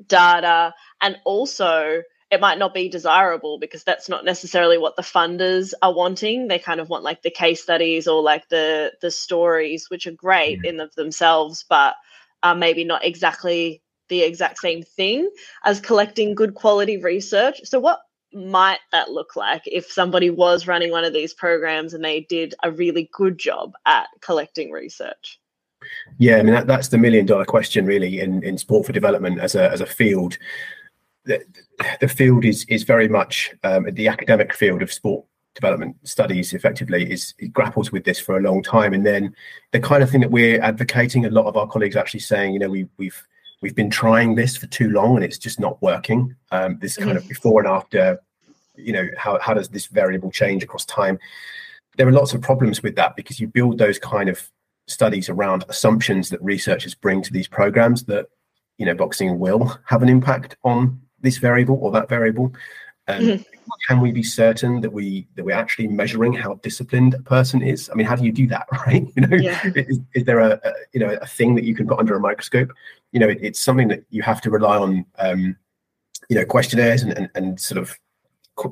data, 0.08 0.74
and 1.02 1.18
also 1.26 2.02
it 2.30 2.42
might 2.42 2.58
not 2.58 2.74
be 2.74 2.90
desirable 2.90 3.58
because 3.58 3.84
that's 3.84 4.10
not 4.10 4.26
necessarily 4.26 4.78
what 4.78 4.98
the 4.98 5.02
funders 5.02 5.74
are 5.82 5.94
wanting. 5.94 6.48
They 6.48 6.60
kind 6.60 6.82
of 6.82 6.90
want 6.90 7.04
like 7.04 7.22
the 7.22 7.32
case 7.32 7.64
studies 7.64 8.08
or 8.08 8.22
like 8.22 8.50
the 8.50 8.94
the 9.02 9.12
stories, 9.12 9.90
which 9.90 10.08
are 10.08 10.12
great 10.12 10.64
in 10.64 10.80
of 10.80 10.94
themselves, 10.96 11.66
but 11.68 11.96
are 12.44 12.56
maybe 12.56 12.84
not 12.84 13.06
exactly 13.06 13.82
the 14.10 14.22
exact 14.22 14.60
same 14.60 14.84
thing 14.84 15.30
as 15.66 15.80
collecting 15.80 16.36
good 16.36 16.56
quality 16.56 16.98
research. 16.98 17.62
So 17.64 17.80
what 17.80 18.00
might 18.34 18.80
that 18.92 19.12
look 19.12 19.36
like 19.36 19.64
if 19.66 19.92
somebody 19.92 20.30
was 20.30 20.68
running 20.68 20.92
one 20.92 21.04
of 21.04 21.14
these 21.14 21.34
programs 21.34 21.94
and 21.94 22.04
they 22.04 22.22
did 22.22 22.54
a 22.64 22.72
really 22.72 23.10
good 23.14 23.38
job 23.38 23.74
at 23.86 24.08
collecting 24.22 24.72
research? 24.72 25.40
Yeah, 26.18 26.38
I 26.38 26.44
mean 26.44 26.54
that, 26.54 26.68
that's 26.68 26.90
the 26.90 26.98
million 26.98 27.26
dollar 27.26 27.46
question 27.46 27.86
really 27.86 28.20
in, 28.20 28.44
in 28.44 28.58
sport 28.58 28.86
for 28.86 28.94
development 28.94 29.40
as 29.40 29.56
a 29.56 29.72
as 29.72 29.82
a 29.82 29.86
field. 29.86 30.38
The, 31.26 31.44
the 32.02 32.08
field 32.08 32.46
is 32.46 32.66
is 32.66 32.84
very 32.84 33.08
much 33.08 33.54
um, 33.64 33.88
the 33.94 34.08
academic 34.08 34.54
field 34.54 34.82
of 34.82 34.92
sport 34.92 35.26
development 35.54 35.96
studies 36.04 36.54
effectively 36.54 37.12
is 37.12 37.34
grapples 37.52 37.92
with 37.92 38.04
this 38.04 38.20
for 38.20 38.38
a 38.38 38.42
long 38.42 38.62
time 38.62 38.94
and 38.94 39.04
then 39.04 39.36
the 39.72 39.80
kind 39.80 40.04
of 40.04 40.10
thing 40.10 40.22
that 40.22 40.30
we're 40.30 40.62
advocating 40.62 41.26
a 41.26 41.32
lot 41.32 41.48
of 41.48 41.58
our 41.58 41.66
colleagues 41.66 41.96
actually 41.96 42.20
saying 42.20 42.54
you 42.54 42.60
know 42.60 42.70
we 42.70 42.88
we've 42.98 43.28
we've 43.62 43.76
been 43.76 43.90
trying 43.90 44.36
this 44.36 44.56
for 44.56 44.68
too 44.68 44.90
long 44.90 45.16
and 45.16 45.24
it's 45.24 45.38
just 45.38 45.60
not 45.60 45.82
working. 45.82 46.36
Um, 46.52 46.78
this 46.80 46.98
kind 46.98 47.18
of 47.18 47.28
before 47.28 47.62
and 47.62 47.70
after 47.70 48.20
you 48.76 48.94
know 48.94 49.08
how, 49.18 49.40
how 49.40 49.54
does 49.54 49.70
this 49.70 49.88
variable 49.88 50.32
change 50.32 50.64
across 50.64 50.86
time? 50.86 51.20
There 51.98 52.08
are 52.08 52.12
lots 52.12 52.34
of 52.34 52.42
problems 52.42 52.84
with 52.84 52.96
that 52.96 53.16
because 53.16 53.40
you 53.40 53.48
build 53.48 53.80
those 53.80 53.98
kind 53.98 54.30
of 54.30 54.52
studies 54.88 55.30
around 55.30 55.66
assumptions 55.68 56.30
that 56.30 56.42
researchers 56.42 56.94
bring 56.96 57.22
to 57.22 57.34
these 57.34 57.48
programs 57.48 58.04
that 58.04 58.28
you 58.78 58.86
know 58.86 58.94
boxing 58.94 59.40
will 59.40 59.78
have 59.86 60.04
an 60.04 60.10
impact 60.10 60.56
on 60.64 61.02
this 61.22 61.38
variable 61.38 61.80
or 61.82 61.92
that 61.92 62.10
variable. 62.10 62.54
Um, 63.10 63.22
mm-hmm. 63.22 63.72
can 63.88 64.02
we 64.02 64.12
be 64.12 64.22
certain 64.22 64.82
that 64.82 64.92
we 64.92 65.28
that 65.36 65.46
we're 65.46 65.56
actually 65.56 65.88
measuring 65.88 66.34
how 66.34 66.56
disciplined 66.56 67.16
a 67.16 67.22
person 67.22 67.62
is? 67.62 67.90
I 67.90 67.96
mean 67.96 68.06
how 68.06 68.16
do 68.16 68.24
you 68.24 68.32
do 68.32 68.48
that 68.48 68.68
right? 68.86 69.08
You 69.16 69.28
know 69.28 69.38
yeah. 69.38 69.60
is, 69.76 70.00
is, 70.14 70.26
there 70.26 70.40
a, 70.40 70.60
a, 70.64 70.74
you 70.94 71.00
know 71.00 71.18
a 71.22 71.26
thing 71.26 71.56
that 71.56 71.64
you 71.64 71.74
can 71.74 71.88
put 71.88 72.00
under 72.00 72.16
a 72.16 72.20
microscope 72.20 72.72
you 73.12 73.20
know 73.20 73.30
it, 73.30 73.40
it's 73.42 73.60
something 73.60 73.88
that 73.88 74.04
you 74.10 74.22
have 74.22 74.42
to 74.42 74.50
rely 74.50 74.78
on 74.78 75.06
um, 75.20 75.56
you 76.30 76.36
know 76.36 76.46
questionnaires 76.46 77.04
and, 77.04 77.14
and, 77.18 77.30
and 77.36 77.60
sort 77.60 77.78
of 77.78 77.98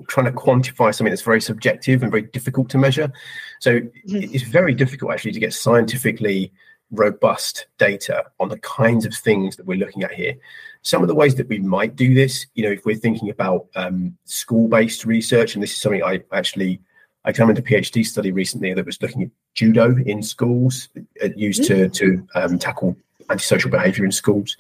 trying 0.08 0.26
to 0.26 0.32
quantify 0.32 0.94
something 0.94 1.12
that's 1.12 1.22
very 1.22 1.42
subjective 1.42 2.02
and 2.02 2.12
very 2.12 2.24
difficult 2.24 2.70
to 2.70 2.78
measure. 2.78 3.12
So 3.60 3.82
mm-hmm. 3.82 4.34
it's 4.34 4.44
very 4.44 4.74
difficult 4.74 5.12
actually 5.12 5.34
to 5.34 5.40
get 5.40 5.54
scientifically 5.54 6.52
robust 6.92 7.68
data 7.78 8.26
on 8.40 8.50
the 8.50 8.60
kinds 8.60 9.06
of 9.06 9.14
things 9.14 9.56
that 9.56 9.66
we're 9.66 9.78
looking 9.78 10.04
at 10.04 10.12
here. 10.12 10.36
Some 10.82 11.02
of 11.02 11.08
the 11.08 11.16
ways 11.16 11.36
that 11.36 11.50
we 11.50 11.60
might 11.60 11.96
do 11.96 12.14
this, 12.14 12.46
you 12.56 12.64
know, 12.64 12.72
if 12.72 12.86
we're 12.86 12.96
thinking 12.96 13.30
about 13.30 13.68
um, 13.76 14.18
school-based 14.26 15.06
research, 15.06 15.56
and 15.56 15.64
this 15.64 15.72
is 15.72 15.82
something 15.82 16.04
I 16.04 16.24
actually 16.32 16.80
I 17.26 17.30
examined 17.30 17.58
a 17.58 17.64
PhD 17.64 18.06
study 18.06 18.32
recently 18.32 18.74
that 18.74 18.86
was 18.86 19.02
looking 19.02 19.24
at 19.24 19.30
judo 19.56 19.98
in 19.98 20.22
schools, 20.22 20.90
uh, 21.24 21.30
used 21.36 21.64
to 21.66 21.90
to 21.90 22.28
um, 22.36 22.60
tackle 22.60 22.96
antisocial 23.30 23.72
behaviour 23.72 24.06
in 24.06 24.12
schools 24.12 24.58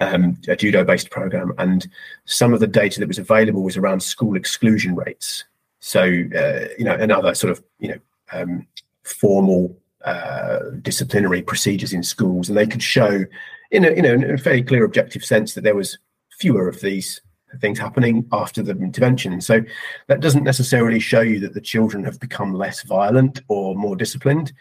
um, 0.00 0.38
a 0.48 0.56
judo 0.56 0.84
based 0.84 1.10
program, 1.10 1.52
and 1.58 1.88
some 2.24 2.52
of 2.52 2.60
the 2.60 2.66
data 2.66 3.00
that 3.00 3.08
was 3.08 3.18
available 3.18 3.62
was 3.62 3.76
around 3.76 4.00
school 4.00 4.36
exclusion 4.36 4.94
rates. 4.94 5.44
So, 5.80 6.02
uh, 6.02 6.68
you 6.78 6.84
know, 6.84 6.94
another 6.94 7.34
sort 7.34 7.52
of, 7.52 7.62
you 7.78 7.88
know, 7.88 7.98
um, 8.32 8.66
formal 9.04 9.76
uh, 10.04 10.58
disciplinary 10.82 11.42
procedures 11.42 11.92
in 11.92 12.02
schools, 12.02 12.48
and 12.48 12.58
they 12.58 12.66
could 12.66 12.82
show, 12.82 13.24
in 13.70 13.84
a, 13.84 13.90
you 13.90 14.02
know, 14.02 14.12
in 14.12 14.30
a 14.30 14.38
fairly 14.38 14.62
clear 14.62 14.84
objective 14.84 15.24
sense, 15.24 15.54
that 15.54 15.64
there 15.64 15.76
was 15.76 15.98
fewer 16.38 16.68
of 16.68 16.80
these 16.80 17.20
things 17.60 17.78
happening 17.78 18.26
after 18.32 18.62
the 18.62 18.72
intervention. 18.72 19.40
So 19.40 19.62
that 20.08 20.20
doesn't 20.20 20.44
necessarily 20.44 21.00
show 21.00 21.22
you 21.22 21.40
that 21.40 21.54
the 21.54 21.60
children 21.60 22.04
have 22.04 22.20
become 22.20 22.52
less 22.52 22.82
violent 22.82 23.40
or 23.48 23.74
more 23.74 23.96
disciplined, 23.96 24.52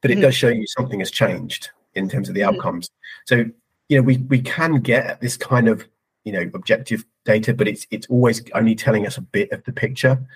but 0.00 0.10
it 0.10 0.14
mm-hmm. 0.14 0.22
does 0.22 0.36
show 0.36 0.48
you 0.48 0.66
something 0.66 1.00
has 1.00 1.10
changed 1.10 1.70
in 1.96 2.08
terms 2.08 2.28
of 2.28 2.34
the 2.34 2.42
mm-hmm. 2.42 2.54
outcomes. 2.54 2.90
So 3.26 3.44
you 3.88 3.96
know 3.96 4.02
we 4.02 4.18
we 4.18 4.40
can 4.40 4.80
get 4.80 5.20
this 5.20 5.36
kind 5.36 5.68
of 5.68 5.86
you 6.24 6.32
know 6.32 6.50
objective 6.54 7.04
data 7.24 7.54
but 7.54 7.68
it's 7.68 7.86
it's 7.90 8.06
always 8.08 8.42
only 8.54 8.74
telling 8.74 9.06
us 9.06 9.16
a 9.16 9.22
bit 9.22 9.50
of 9.52 9.64
the 9.64 9.72
picture. 9.72 10.26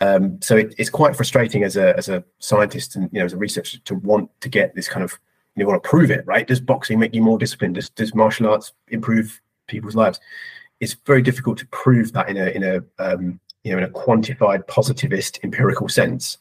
Um, 0.00 0.40
so 0.42 0.56
it, 0.56 0.74
it's 0.78 0.90
quite 0.90 1.14
frustrating 1.14 1.62
as 1.62 1.76
a 1.76 1.96
as 1.96 2.08
a 2.08 2.24
scientist 2.38 2.96
and 2.96 3.08
you 3.12 3.20
know 3.20 3.24
as 3.24 3.32
a 3.32 3.36
researcher 3.36 3.78
to 3.78 3.94
want 3.96 4.30
to 4.40 4.48
get 4.48 4.74
this 4.74 4.88
kind 4.88 5.04
of 5.04 5.18
you 5.54 5.62
know 5.62 5.70
want 5.70 5.82
to 5.82 5.88
prove 5.88 6.10
it 6.10 6.26
right? 6.26 6.46
Does 6.46 6.60
boxing 6.60 6.98
make 6.98 7.14
you 7.14 7.22
more 7.22 7.38
disciplined? 7.38 7.76
Does, 7.76 7.90
does 7.90 8.14
martial 8.14 8.48
arts 8.48 8.72
improve 8.88 9.40
people's 9.68 9.94
lives? 9.94 10.18
It's 10.80 10.96
very 11.06 11.22
difficult 11.22 11.58
to 11.58 11.66
prove 11.68 12.12
that 12.12 12.28
in 12.28 12.36
a 12.36 12.46
in 12.46 12.64
a 12.64 12.82
um, 12.98 13.38
you 13.62 13.72
know 13.72 13.78
in 13.78 13.84
a 13.84 13.88
quantified 13.88 14.66
positivist 14.66 15.38
empirical 15.44 15.88
sense 15.88 16.38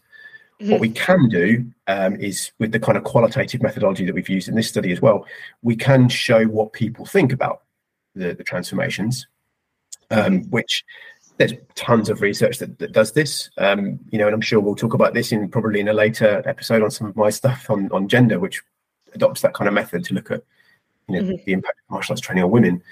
Mm-hmm. 0.61 0.71
What 0.71 0.79
we 0.79 0.89
can 0.89 1.27
do 1.27 1.65
um, 1.87 2.15
is 2.17 2.51
with 2.59 2.71
the 2.71 2.79
kind 2.79 2.95
of 2.95 3.03
qualitative 3.03 3.63
methodology 3.63 4.05
that 4.05 4.13
we've 4.13 4.29
used 4.29 4.47
in 4.47 4.53
this 4.53 4.67
study 4.67 4.91
as 4.91 5.01
well, 5.01 5.25
we 5.63 5.75
can 5.75 6.07
show 6.07 6.45
what 6.45 6.71
people 6.71 7.03
think 7.03 7.33
about 7.33 7.63
the, 8.13 8.35
the 8.35 8.43
transformations, 8.43 9.25
um, 10.11 10.43
which 10.51 10.85
there's 11.37 11.53
tons 11.73 12.09
of 12.09 12.21
research 12.21 12.59
that, 12.59 12.77
that 12.77 12.91
does 12.91 13.13
this. 13.13 13.49
Um, 13.57 13.99
you 14.11 14.19
know, 14.19 14.27
and 14.27 14.35
I'm 14.35 14.41
sure 14.41 14.59
we'll 14.59 14.75
talk 14.75 14.93
about 14.93 15.15
this 15.15 15.31
in 15.31 15.49
probably 15.49 15.79
in 15.79 15.87
a 15.87 15.93
later 15.93 16.43
episode 16.45 16.83
on 16.83 16.91
some 16.91 17.07
of 17.07 17.15
my 17.15 17.31
stuff 17.31 17.67
on, 17.71 17.91
on 17.91 18.07
gender, 18.07 18.39
which 18.39 18.61
adopts 19.15 19.41
that 19.41 19.55
kind 19.55 19.67
of 19.67 19.73
method 19.73 20.03
to 20.05 20.13
look 20.13 20.29
at, 20.29 20.43
you 21.09 21.15
know, 21.15 21.23
mm-hmm. 21.23 21.43
the 21.43 21.53
impact 21.53 21.79
of 21.79 21.91
martial 21.91 22.13
arts 22.13 22.21
training 22.21 22.43
on 22.43 22.51
women. 22.51 22.83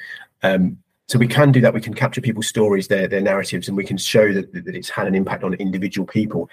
Um, 0.42 0.80
so 1.10 1.17
we 1.17 1.28
can 1.28 1.52
do 1.52 1.60
that. 1.62 1.74
We 1.74 1.82
can 1.82 1.95
capture 1.95 2.22
people's 2.22 2.45
stories, 2.45 2.88
their 2.88 3.08
their 3.08 3.19
narratives, 3.19 3.67
and 3.67 3.76
we 3.76 3.84
can 3.84 3.98
show 3.98 4.32
that, 4.32 4.54
that 4.54 4.76
it's 4.76 4.91
had 4.91 5.08
an 5.08 5.15
impact 5.15 5.43
on 5.43 5.56
individual 5.56 6.06
people. 6.06 6.48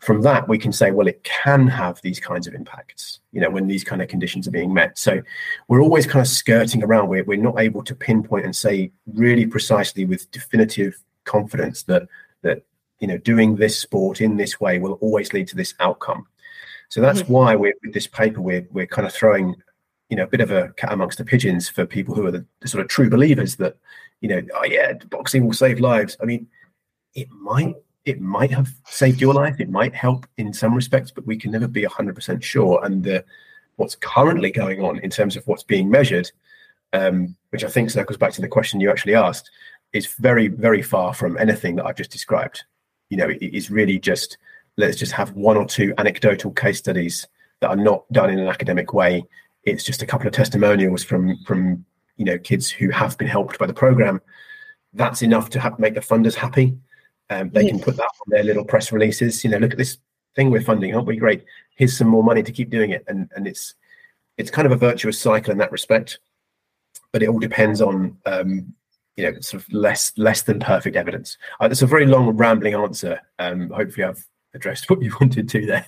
From 0.00 0.20
that, 0.20 0.48
we 0.48 0.58
can 0.58 0.70
say, 0.70 0.90
well, 0.90 1.06
it 1.06 1.24
can 1.24 1.66
have 1.66 1.98
these 2.02 2.20
kinds 2.20 2.46
of 2.46 2.52
impacts, 2.52 3.20
you 3.32 3.40
know, 3.40 3.48
when 3.48 3.68
these 3.68 3.82
kind 3.82 4.02
of 4.02 4.08
conditions 4.08 4.46
are 4.46 4.50
being 4.50 4.74
met. 4.74 4.98
So 4.98 5.22
we're 5.68 5.80
always 5.80 6.06
kind 6.06 6.20
of 6.20 6.28
skirting 6.28 6.84
around. 6.84 7.08
We're, 7.08 7.24
we're 7.24 7.38
not 7.38 7.58
able 7.58 7.82
to 7.84 7.94
pinpoint 7.94 8.44
and 8.44 8.54
say 8.54 8.92
really 9.14 9.46
precisely 9.46 10.04
with 10.04 10.30
definitive 10.30 11.02
confidence 11.24 11.84
that 11.84 12.02
that 12.42 12.64
you 12.98 13.08
know 13.08 13.16
doing 13.16 13.56
this 13.56 13.80
sport 13.80 14.20
in 14.20 14.36
this 14.36 14.60
way 14.60 14.78
will 14.78 14.98
always 15.00 15.32
lead 15.32 15.48
to 15.48 15.56
this 15.56 15.72
outcome. 15.80 16.26
So 16.90 17.00
that's 17.00 17.22
mm-hmm. 17.22 17.32
why 17.32 17.56
we're 17.56 17.72
with 17.82 17.94
this 17.94 18.08
paper 18.08 18.42
we're 18.42 18.68
we're 18.72 18.86
kind 18.86 19.06
of 19.06 19.14
throwing 19.14 19.54
you 20.12 20.16
know 20.16 20.24
a 20.24 20.26
bit 20.26 20.42
of 20.42 20.50
a 20.50 20.68
cat 20.74 20.92
amongst 20.92 21.16
the 21.16 21.24
pigeons 21.24 21.70
for 21.70 21.86
people 21.86 22.14
who 22.14 22.26
are 22.26 22.30
the, 22.30 22.44
the 22.60 22.68
sort 22.68 22.82
of 22.82 22.88
true 22.88 23.08
believers 23.08 23.56
that 23.56 23.78
you 24.20 24.28
know 24.28 24.42
oh 24.54 24.64
yeah 24.64 24.92
boxing 25.08 25.46
will 25.46 25.54
save 25.54 25.80
lives. 25.80 26.18
I 26.20 26.26
mean 26.26 26.48
it 27.14 27.30
might 27.30 27.76
it 28.04 28.20
might 28.20 28.50
have 28.50 28.68
saved 28.86 29.22
your 29.22 29.32
life. 29.32 29.58
It 29.58 29.70
might 29.70 29.94
help 29.94 30.26
in 30.36 30.52
some 30.52 30.74
respects 30.74 31.10
but 31.10 31.26
we 31.26 31.38
can 31.38 31.50
never 31.50 31.66
be 31.66 31.84
100% 31.84 32.42
sure. 32.42 32.84
And 32.84 33.02
the, 33.02 33.24
what's 33.76 33.94
currently 33.94 34.50
going 34.50 34.84
on 34.84 34.98
in 34.98 35.08
terms 35.08 35.34
of 35.34 35.46
what's 35.46 35.62
being 35.62 35.88
measured 35.90 36.30
um, 36.92 37.34
which 37.48 37.64
i 37.64 37.68
think 37.68 37.88
circles 37.88 38.18
back 38.18 38.34
to 38.34 38.42
the 38.42 38.48
question 38.48 38.80
you 38.80 38.90
actually 38.90 39.14
asked 39.14 39.50
is 39.94 40.04
very 40.18 40.46
very 40.48 40.82
far 40.82 41.14
from 41.14 41.38
anything 41.38 41.76
that 41.76 41.86
i've 41.86 41.96
just 41.96 42.10
described. 42.10 42.64
You 43.08 43.16
know 43.16 43.30
it 43.30 43.40
is 43.40 43.70
really 43.70 43.98
just 43.98 44.36
let's 44.76 44.98
just 44.98 45.12
have 45.12 45.32
one 45.32 45.56
or 45.56 45.64
two 45.64 45.94
anecdotal 45.96 46.50
case 46.50 46.80
studies 46.80 47.26
that 47.60 47.70
are 47.70 47.76
not 47.76 48.04
done 48.12 48.28
in 48.28 48.38
an 48.38 48.48
academic 48.48 48.92
way 48.92 49.24
it's 49.64 49.84
just 49.84 50.02
a 50.02 50.06
couple 50.06 50.26
of 50.26 50.32
testimonials 50.32 51.04
from 51.04 51.36
from 51.44 51.84
you 52.16 52.24
know 52.24 52.38
kids 52.38 52.70
who 52.70 52.90
have 52.90 53.16
been 53.18 53.28
helped 53.28 53.58
by 53.58 53.66
the 53.66 53.74
program. 53.74 54.20
That's 54.94 55.22
enough 55.22 55.48
to 55.50 55.60
have, 55.60 55.78
make 55.78 55.94
the 55.94 56.00
funders 56.00 56.34
happy. 56.34 56.76
Um, 57.30 57.48
they 57.50 57.66
can 57.66 57.80
put 57.80 57.96
that 57.96 58.02
on 58.02 58.28
their 58.28 58.44
little 58.44 58.64
press 58.64 58.92
releases. 58.92 59.42
You 59.42 59.50
know 59.50 59.58
look 59.58 59.72
at 59.72 59.78
this 59.78 59.98
thing 60.34 60.50
we're 60.50 60.62
funding. 60.62 60.94
Aren't 60.94 61.06
we 61.06 61.16
great? 61.16 61.44
Here's 61.76 61.96
some 61.96 62.08
more 62.08 62.24
money 62.24 62.42
to 62.42 62.52
keep 62.52 62.70
doing 62.70 62.90
it. 62.90 63.04
And 63.08 63.30
and 63.34 63.46
it's 63.46 63.74
it's 64.36 64.50
kind 64.50 64.66
of 64.66 64.72
a 64.72 64.76
virtuous 64.76 65.18
cycle 65.18 65.52
in 65.52 65.58
that 65.58 65.72
respect. 65.72 66.18
But 67.12 67.22
it 67.22 67.28
all 67.28 67.38
depends 67.38 67.80
on 67.80 68.16
um, 68.26 68.74
you 69.16 69.24
know 69.24 69.40
sort 69.40 69.62
of 69.62 69.72
less 69.72 70.12
less 70.16 70.42
than 70.42 70.60
perfect 70.60 70.96
evidence. 70.96 71.38
Uh, 71.60 71.68
that's 71.68 71.82
a 71.82 71.86
very 71.86 72.06
long 72.06 72.30
rambling 72.36 72.74
answer. 72.74 73.20
Um, 73.38 73.70
hopefully 73.70 74.04
i've 74.04 74.26
addressed 74.54 74.90
what 74.90 75.00
you 75.00 75.14
wanted 75.20 75.48
to 75.48 75.66
there 75.66 75.86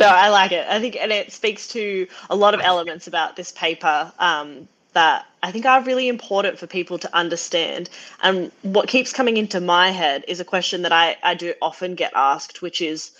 no, 0.00 0.06
I 0.06 0.28
like 0.28 0.52
it. 0.52 0.66
I 0.68 0.80
think, 0.80 0.96
and 0.96 1.12
it 1.12 1.32
speaks 1.32 1.68
to 1.68 2.06
a 2.30 2.36
lot 2.36 2.54
of 2.54 2.60
elements 2.60 3.06
about 3.06 3.36
this 3.36 3.52
paper 3.52 4.12
um, 4.18 4.68
that 4.92 5.26
I 5.42 5.52
think 5.52 5.66
are 5.66 5.82
really 5.82 6.08
important 6.08 6.58
for 6.58 6.66
people 6.66 6.98
to 6.98 7.14
understand. 7.14 7.90
And 8.22 8.50
what 8.62 8.88
keeps 8.88 9.12
coming 9.12 9.36
into 9.36 9.60
my 9.60 9.90
head 9.90 10.24
is 10.28 10.40
a 10.40 10.44
question 10.44 10.82
that 10.82 10.92
I, 10.92 11.16
I 11.22 11.34
do 11.34 11.54
often 11.60 11.94
get 11.94 12.12
asked, 12.14 12.62
which 12.62 12.80
is 12.80 13.12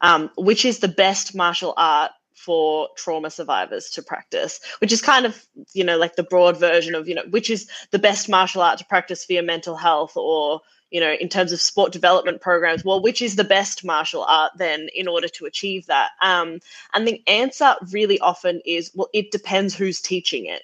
um, 0.00 0.30
which 0.36 0.64
is 0.64 0.78
the 0.80 0.88
best 0.88 1.34
martial 1.34 1.72
art 1.76 2.12
for 2.34 2.88
trauma 2.96 3.30
survivors 3.30 3.90
to 3.90 4.02
practice, 4.02 4.60
which 4.80 4.92
is 4.92 5.00
kind 5.00 5.26
of, 5.26 5.44
you 5.72 5.82
know, 5.82 5.96
like 5.96 6.16
the 6.16 6.22
broad 6.22 6.58
version 6.58 6.94
of, 6.94 7.08
you 7.08 7.14
know, 7.14 7.24
which 7.30 7.50
is 7.50 7.68
the 7.90 7.98
best 7.98 8.28
martial 8.28 8.62
art 8.62 8.78
to 8.78 8.84
practice 8.84 9.24
for 9.24 9.32
your 9.32 9.42
mental 9.42 9.74
health 9.74 10.16
or, 10.16 10.60
you 10.90 11.00
know, 11.00 11.12
in 11.12 11.28
terms 11.28 11.52
of 11.52 11.60
sport 11.60 11.92
development 11.92 12.40
programs, 12.40 12.84
well, 12.84 13.02
which 13.02 13.20
is 13.20 13.36
the 13.36 13.44
best 13.44 13.84
martial 13.84 14.24
art 14.24 14.52
then 14.56 14.88
in 14.94 15.08
order 15.08 15.28
to 15.28 15.46
achieve 15.46 15.86
that? 15.86 16.10
Um, 16.22 16.60
and 16.94 17.06
the 17.06 17.22
answer 17.26 17.74
really 17.92 18.20
often 18.20 18.60
is, 18.64 18.90
well, 18.94 19.08
it 19.12 19.30
depends 19.30 19.74
who's 19.74 20.00
teaching 20.00 20.46
it 20.46 20.62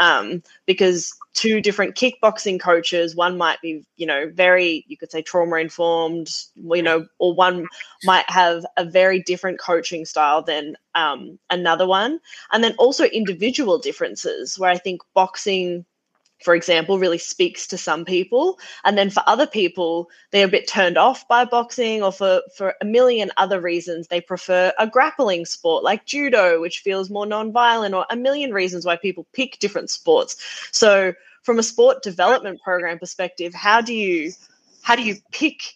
um, 0.00 0.42
because 0.66 1.14
two 1.34 1.60
different 1.60 1.94
kickboxing 1.94 2.58
coaches 2.58 3.14
one 3.14 3.38
might 3.38 3.60
be 3.60 3.84
you 3.96 4.06
know 4.06 4.28
very 4.34 4.84
you 4.88 4.96
could 4.96 5.10
say 5.12 5.22
trauma 5.22 5.56
informed 5.56 6.28
you 6.56 6.82
know 6.82 7.06
or 7.18 7.32
one 7.34 7.66
might 8.04 8.28
have 8.28 8.66
a 8.76 8.84
very 8.84 9.22
different 9.22 9.60
coaching 9.60 10.04
style 10.04 10.42
than 10.42 10.74
um, 10.96 11.38
another 11.50 11.86
one 11.86 12.18
and 12.50 12.64
then 12.64 12.74
also 12.78 13.04
individual 13.04 13.78
differences 13.78 14.58
where 14.58 14.70
i 14.70 14.76
think 14.76 15.00
boxing 15.14 15.84
for 16.42 16.54
example, 16.54 16.98
really 16.98 17.18
speaks 17.18 17.66
to 17.66 17.78
some 17.78 18.04
people. 18.04 18.58
And 18.84 18.96
then 18.96 19.10
for 19.10 19.22
other 19.26 19.46
people, 19.46 20.08
they're 20.30 20.46
a 20.46 20.50
bit 20.50 20.68
turned 20.68 20.96
off 20.96 21.28
by 21.28 21.44
boxing, 21.44 22.02
or 22.02 22.12
for, 22.12 22.42
for 22.56 22.74
a 22.80 22.84
million 22.84 23.30
other 23.36 23.60
reasons, 23.60 24.08
they 24.08 24.20
prefer 24.20 24.72
a 24.78 24.86
grappling 24.86 25.44
sport 25.44 25.84
like 25.84 26.06
judo, 26.06 26.60
which 26.60 26.80
feels 26.80 27.10
more 27.10 27.26
non-violent, 27.26 27.94
or 27.94 28.06
a 28.10 28.16
million 28.16 28.52
reasons 28.52 28.86
why 28.86 28.96
people 28.96 29.26
pick 29.32 29.58
different 29.58 29.90
sports. 29.90 30.36
So 30.72 31.12
from 31.42 31.58
a 31.58 31.62
sport 31.62 32.02
development 32.02 32.60
program 32.62 32.98
perspective, 32.98 33.54
how 33.54 33.80
do 33.80 33.94
you 33.94 34.32
how 34.82 34.96
do 34.96 35.02
you 35.02 35.16
pick 35.32 35.74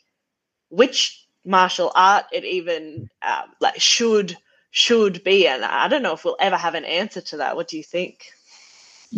which 0.70 1.26
martial 1.44 1.92
art 1.94 2.24
it 2.32 2.44
even 2.44 3.10
uh, 3.22 3.42
like 3.60 3.80
should 3.80 4.36
should 4.70 5.22
be? 5.24 5.46
And 5.46 5.64
I 5.64 5.88
don't 5.88 6.02
know 6.02 6.14
if 6.14 6.24
we'll 6.24 6.36
ever 6.40 6.56
have 6.56 6.74
an 6.74 6.84
answer 6.84 7.20
to 7.20 7.36
that. 7.38 7.56
What 7.56 7.68
do 7.68 7.76
you 7.76 7.82
think? 7.82 8.32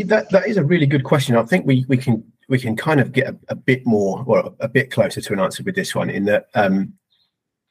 That 0.04 0.30
that 0.30 0.46
is 0.46 0.56
a 0.56 0.64
really 0.64 0.86
good 0.86 1.04
question. 1.04 1.36
I 1.36 1.42
think 1.44 1.66
we 1.66 1.84
we 1.88 1.96
can 1.96 2.24
we 2.48 2.58
can 2.58 2.76
kind 2.76 3.00
of 3.00 3.12
get 3.12 3.28
a, 3.28 3.36
a 3.48 3.54
bit 3.54 3.86
more 3.86 4.22
or 4.26 4.54
a 4.60 4.68
bit 4.68 4.90
closer 4.90 5.20
to 5.20 5.32
an 5.32 5.40
answer 5.40 5.62
with 5.62 5.74
this 5.74 5.94
one 5.94 6.10
in 6.10 6.24
that 6.26 6.46
um, 6.54 6.94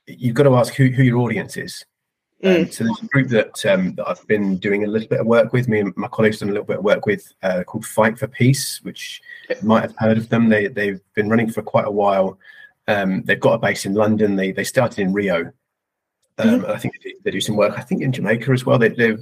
you've 0.08 0.36
got 0.36 0.44
to 0.44 0.56
ask 0.56 0.74
who, 0.74 0.88
who 0.88 1.04
your 1.04 1.20
audience 1.20 1.58
is. 1.58 1.86
Um, 2.44 2.52
mm. 2.52 2.66
Um, 2.66 2.72
so 2.72 2.84
there's 2.84 3.02
a 3.02 3.08
group 3.08 3.30
that 3.30 3.66
um, 3.66 3.96
that 3.96 4.08
I've 4.08 4.28
been 4.28 4.58
doing 4.58 4.84
a 4.84 4.88
little 4.88 5.08
bit 5.08 5.20
of 5.20 5.26
work 5.26 5.54
with. 5.54 5.68
Me 5.68 5.80
and 5.80 5.94
my 5.96 6.08
colleagues 6.08 6.40
done 6.40 6.50
a 6.50 6.52
little 6.52 6.68
bit 6.68 6.80
of 6.80 6.84
work 6.84 7.06
with 7.06 7.32
uh, 7.44 7.64
called 7.64 7.86
Fight 7.86 8.20
for 8.20 8.28
Peace, 8.28 8.80
which 8.84 9.22
you 9.50 9.56
might 9.64 9.84
have 9.84 9.96
heard 9.98 10.18
of 10.18 10.30
them. 10.30 10.50
They 10.50 10.68
they've 10.68 11.02
been 11.14 11.30
running 11.30 11.50
for 11.50 11.62
quite 11.62 11.86
a 11.86 11.92
while. 11.92 12.38
Um, 12.88 13.24
they've 13.24 13.40
got 13.40 13.54
a 13.54 13.60
base 13.60 13.86
in 13.86 13.94
London. 13.94 14.36
They 14.36 14.52
they 14.52 14.64
started 14.64 15.00
in 15.00 15.14
Rio. 15.14 15.52
Um, 16.38 16.62
mm-hmm. 16.62 16.72
I 16.72 16.78
think 16.78 16.96
they 16.96 17.12
do, 17.12 17.16
they 17.24 17.32
do, 17.32 17.40
some 17.40 17.56
work. 17.56 17.80
I 17.80 17.82
think 17.82 18.02
in 18.02 18.12
Jamaica 18.12 18.52
as 18.52 18.66
well. 18.66 18.78
They, 18.78 18.90
they're 18.90 19.18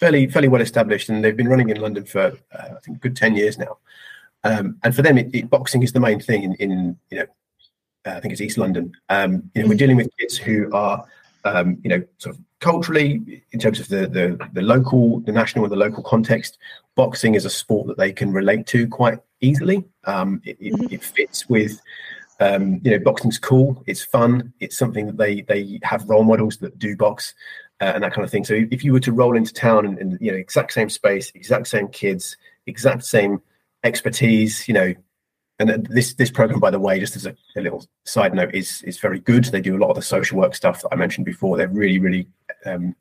fairly 0.00 0.26
fairly 0.26 0.48
well 0.48 0.60
established, 0.60 1.08
and 1.08 1.24
they've 1.24 1.36
been 1.36 1.48
running 1.48 1.70
in 1.70 1.80
London 1.80 2.04
for 2.04 2.32
uh, 2.52 2.68
I 2.76 2.80
think 2.84 3.00
good 3.00 3.16
ten 3.16 3.34
years 3.34 3.58
now. 3.58 3.78
Um, 4.44 4.76
and 4.84 4.94
for 4.94 5.02
them, 5.02 5.16
it, 5.16 5.34
it, 5.34 5.48
boxing 5.48 5.82
is 5.82 5.92
the 5.92 6.00
main 6.00 6.20
thing 6.20 6.42
in, 6.42 6.54
in 6.54 6.98
you 7.10 7.18
know 7.18 7.26
uh, 8.06 8.16
I 8.16 8.20
think 8.20 8.32
it's 8.32 8.40
East 8.40 8.58
London. 8.58 8.92
Um, 9.08 9.50
you 9.54 9.62
know, 9.62 9.68
we're 9.68 9.76
dealing 9.76 9.96
with 9.96 10.10
kids 10.18 10.36
who 10.36 10.70
are 10.72 11.04
um, 11.44 11.78
you 11.82 11.90
know 11.90 12.02
sort 12.18 12.36
of 12.36 12.42
culturally 12.60 13.42
in 13.52 13.60
terms 13.60 13.80
of 13.80 13.88
the, 13.88 14.06
the 14.06 14.48
the 14.52 14.62
local, 14.62 15.20
the 15.20 15.32
national, 15.32 15.64
and 15.64 15.72
the 15.72 15.76
local 15.76 16.02
context. 16.02 16.58
Boxing 16.94 17.34
is 17.34 17.44
a 17.44 17.50
sport 17.50 17.86
that 17.88 17.98
they 17.98 18.12
can 18.12 18.32
relate 18.32 18.66
to 18.68 18.86
quite 18.86 19.18
easily. 19.40 19.84
Um, 20.04 20.40
it, 20.44 20.56
it, 20.60 20.72
mm-hmm. 20.72 20.94
it, 20.94 21.02
fits 21.02 21.48
with 21.48 21.80
um, 22.40 22.80
you 22.84 22.90
know, 22.90 22.98
boxing's 22.98 23.38
cool. 23.38 23.82
It's 23.86 24.04
fun. 24.04 24.52
It's 24.60 24.76
something 24.76 25.06
that 25.06 25.16
they 25.16 25.42
they 25.42 25.80
have 25.82 26.08
role 26.08 26.24
models 26.24 26.58
that 26.58 26.78
do 26.78 26.96
box 26.96 27.34
uh, 27.80 27.92
and 27.94 28.04
that 28.04 28.12
kind 28.12 28.24
of 28.24 28.30
thing. 28.30 28.44
So 28.44 28.54
if 28.70 28.84
you 28.84 28.92
were 28.92 29.00
to 29.00 29.12
roll 29.12 29.36
into 29.36 29.52
town 29.52 29.86
and, 29.86 29.98
and, 29.98 30.18
you 30.20 30.30
know 30.30 30.36
exact 30.36 30.72
same 30.72 30.88
space, 30.88 31.32
exact 31.34 31.66
same 31.66 31.88
kids, 31.88 32.36
exact 32.66 33.04
same 33.04 33.42
expertise, 33.82 34.66
you 34.68 34.74
know, 34.74 34.94
and 35.58 35.86
this 35.88 36.14
this 36.14 36.30
program, 36.30 36.60
by 36.60 36.70
the 36.70 36.80
way, 36.80 36.98
just 36.98 37.16
as 37.16 37.26
a, 37.26 37.36
a, 37.56 37.60
little 37.60 37.86
side 38.04 38.34
note, 38.34 38.54
is 38.54 38.82
is 38.82 38.98
very 38.98 39.20
good. 39.20 39.44
They 39.44 39.60
do 39.60 39.76
a 39.76 39.78
lot 39.78 39.90
of 39.90 39.96
the 39.96 40.02
social 40.02 40.38
work 40.38 40.54
stuff 40.54 40.82
that 40.82 40.92
I 40.92 40.96
mentioned 40.96 41.26
before. 41.26 41.56
They're 41.56 41.68
really 41.68 41.98
really. 41.98 42.28
Um, 42.64 42.94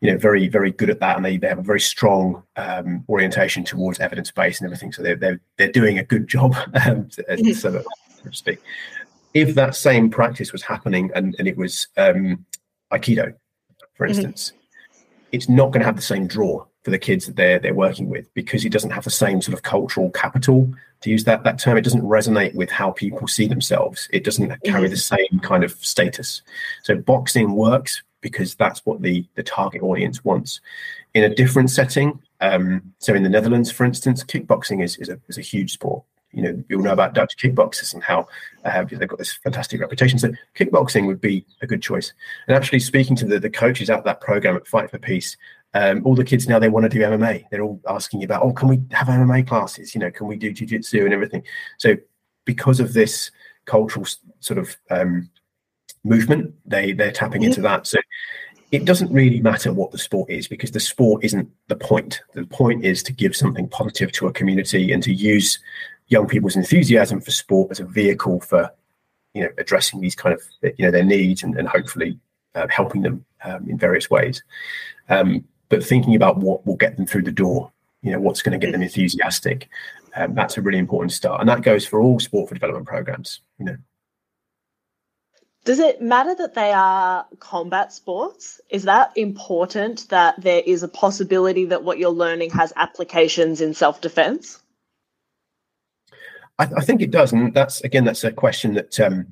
you 0.00 0.12
know, 0.12 0.18
very, 0.18 0.48
very 0.48 0.70
good 0.70 0.90
at 0.90 1.00
that, 1.00 1.16
and 1.16 1.24
they, 1.24 1.38
they 1.38 1.48
have 1.48 1.60
a 1.60 1.62
very 1.62 1.80
strong 1.80 2.42
um, 2.56 3.06
orientation 3.08 3.64
towards 3.64 4.00
evidence 4.00 4.30
base 4.30 4.60
and 4.60 4.66
everything. 4.66 4.92
So 4.92 5.02
they're 5.02 5.16
they're 5.16 5.40
they're 5.56 5.72
doing 5.72 5.98
a 5.98 6.04
good 6.04 6.28
job, 6.28 6.54
um, 6.86 7.10
so, 7.10 7.22
so 7.54 7.82
to 8.24 8.32
speak. 8.32 8.60
If 9.32 9.54
that 9.54 9.74
same 9.74 10.10
practice 10.10 10.52
was 10.52 10.62
happening 10.62 11.10
and, 11.14 11.34
and 11.38 11.48
it 11.48 11.56
was 11.56 11.88
um, 11.96 12.44
Aikido, 12.92 13.34
for 13.94 14.06
mm-hmm. 14.06 14.14
instance, 14.14 14.52
mm-hmm. 14.52 15.00
it's 15.32 15.48
not 15.48 15.72
going 15.72 15.80
to 15.80 15.86
have 15.86 15.96
the 15.96 16.02
same 16.02 16.26
draw 16.26 16.64
for 16.82 16.90
the 16.90 16.98
kids 16.98 17.26
that 17.26 17.36
they're 17.36 17.58
they're 17.58 17.74
working 17.74 18.08
with 18.08 18.32
because 18.34 18.64
it 18.64 18.70
doesn't 18.72 18.90
have 18.90 19.04
the 19.04 19.10
same 19.10 19.40
sort 19.40 19.54
of 19.54 19.62
cultural 19.62 20.10
capital 20.10 20.72
to 21.00 21.10
use 21.10 21.24
that 21.24 21.42
that 21.44 21.58
term. 21.58 21.76
It 21.76 21.84
doesn't 21.84 22.02
resonate 22.02 22.54
with 22.54 22.70
how 22.70 22.90
people 22.92 23.26
see 23.26 23.46
themselves. 23.46 24.08
It 24.12 24.24
doesn't 24.24 24.48
carry 24.64 24.84
mm-hmm. 24.84 24.90
the 24.90 24.96
same 24.96 25.40
kind 25.42 25.64
of 25.64 25.72
status. 25.72 26.42
So 26.82 26.96
boxing 26.96 27.54
works 27.54 28.02
because 28.20 28.54
that's 28.54 28.84
what 28.86 29.02
the 29.02 29.26
the 29.34 29.42
target 29.42 29.82
audience 29.82 30.24
wants. 30.24 30.60
In 31.14 31.24
a 31.24 31.34
different 31.34 31.70
setting, 31.70 32.20
um, 32.40 32.94
so 32.98 33.14
in 33.14 33.22
the 33.22 33.28
Netherlands, 33.28 33.70
for 33.70 33.84
instance, 33.84 34.22
kickboxing 34.24 34.82
is 34.82 34.96
is 34.96 35.08
a 35.08 35.18
is 35.28 35.38
a 35.38 35.42
huge 35.42 35.72
sport 35.72 36.04
you 36.34 36.42
know, 36.42 36.64
you'll 36.68 36.82
know 36.82 36.92
about 36.92 37.14
Dutch 37.14 37.36
kickboxers 37.36 37.94
and 37.94 38.02
how 38.02 38.26
uh, 38.64 38.84
they've 38.84 39.08
got 39.08 39.18
this 39.18 39.32
fantastic 39.32 39.80
reputation. 39.80 40.18
So 40.18 40.32
kickboxing 40.56 41.06
would 41.06 41.20
be 41.20 41.46
a 41.62 41.66
good 41.66 41.82
choice. 41.82 42.12
And 42.48 42.56
actually, 42.56 42.80
speaking 42.80 43.16
to 43.16 43.24
the, 43.24 43.38
the 43.38 43.50
coaches 43.50 43.90
at 43.90 44.04
that 44.04 44.20
program 44.20 44.56
at 44.56 44.66
Fight 44.66 44.90
for 44.90 44.98
Peace, 44.98 45.36
um, 45.74 46.02
all 46.04 46.14
the 46.14 46.24
kids 46.24 46.48
now 46.48 46.58
they 46.58 46.68
want 46.68 46.84
to 46.84 46.88
do 46.88 47.00
MMA. 47.00 47.44
They're 47.50 47.62
all 47.62 47.80
asking 47.88 48.22
about, 48.24 48.42
oh, 48.42 48.52
can 48.52 48.68
we 48.68 48.80
have 48.92 49.08
MMA 49.08 49.46
classes? 49.46 49.94
You 49.94 50.00
know, 50.00 50.10
can 50.10 50.26
we 50.26 50.36
do 50.36 50.52
jiu-jitsu 50.52 51.04
and 51.04 51.12
everything? 51.12 51.42
So 51.78 51.96
because 52.44 52.80
of 52.80 52.92
this 52.92 53.30
cultural 53.64 54.06
sort 54.40 54.58
of 54.58 54.76
um, 54.90 55.30
movement, 56.04 56.54
they 56.64 56.92
they're 56.92 57.12
tapping 57.12 57.42
into 57.42 57.60
that. 57.62 57.86
So 57.86 57.98
it 58.74 58.84
doesn't 58.84 59.12
really 59.12 59.40
matter 59.40 59.72
what 59.72 59.92
the 59.92 59.98
sport 59.98 60.30
is 60.30 60.48
because 60.48 60.72
the 60.72 60.80
sport 60.80 61.24
isn't 61.24 61.48
the 61.68 61.76
point. 61.76 62.20
The 62.34 62.44
point 62.44 62.84
is 62.84 63.02
to 63.04 63.12
give 63.12 63.36
something 63.36 63.68
positive 63.68 64.10
to 64.12 64.26
a 64.26 64.32
community 64.32 64.92
and 64.92 65.02
to 65.02 65.12
use 65.12 65.58
young 66.08 66.26
people's 66.26 66.56
enthusiasm 66.56 67.20
for 67.20 67.30
sport 67.30 67.70
as 67.70 67.80
a 67.80 67.84
vehicle 67.84 68.40
for 68.40 68.70
you 69.32 69.42
know 69.42 69.48
addressing 69.58 70.00
these 70.00 70.14
kind 70.14 70.34
of 70.34 70.42
you 70.78 70.84
know 70.84 70.90
their 70.90 71.04
needs 71.04 71.42
and, 71.42 71.56
and 71.58 71.68
hopefully 71.68 72.18
uh, 72.54 72.66
helping 72.68 73.02
them 73.02 73.24
um, 73.44 73.68
in 73.68 73.78
various 73.78 74.10
ways 74.10 74.42
um, 75.08 75.44
but 75.68 75.84
thinking 75.84 76.14
about 76.14 76.38
what 76.38 76.64
will 76.66 76.76
get 76.76 76.96
them 76.96 77.06
through 77.06 77.22
the 77.22 77.32
door 77.32 77.70
you 78.02 78.12
know 78.12 78.20
what's 78.20 78.42
going 78.42 78.58
to 78.58 78.64
get 78.64 78.72
them 78.72 78.82
enthusiastic 78.82 79.68
um, 80.16 80.34
that's 80.34 80.56
a 80.56 80.62
really 80.62 80.78
important 80.78 81.12
start 81.12 81.40
and 81.40 81.48
that 81.48 81.62
goes 81.62 81.86
for 81.86 82.00
all 82.00 82.20
sport 82.20 82.48
for 82.48 82.54
development 82.54 82.86
programs 82.86 83.40
you 83.58 83.64
know 83.64 83.76
does 85.64 85.78
it 85.78 86.02
matter 86.02 86.34
that 86.34 86.54
they 86.54 86.72
are 86.72 87.26
combat 87.38 87.90
sports? 87.90 88.60
Is 88.68 88.82
that 88.82 89.12
important 89.16 90.10
that 90.10 90.38
there 90.38 90.62
is 90.64 90.82
a 90.82 90.88
possibility 90.88 91.64
that 91.64 91.82
what 91.82 91.98
you're 91.98 92.10
learning 92.10 92.50
has 92.50 92.74
applications 92.76 93.62
in 93.62 93.72
self 93.72 94.02
defense? 94.02 94.62
I, 96.58 96.68
I, 96.76 96.80
think 96.82 97.02
it 97.02 97.10
does, 97.10 97.32
and 97.32 97.52
that's 97.52 97.80
again 97.82 98.04
that's 98.04 98.24
a 98.24 98.32
question 98.32 98.74
that 98.74 98.98
um, 99.00 99.26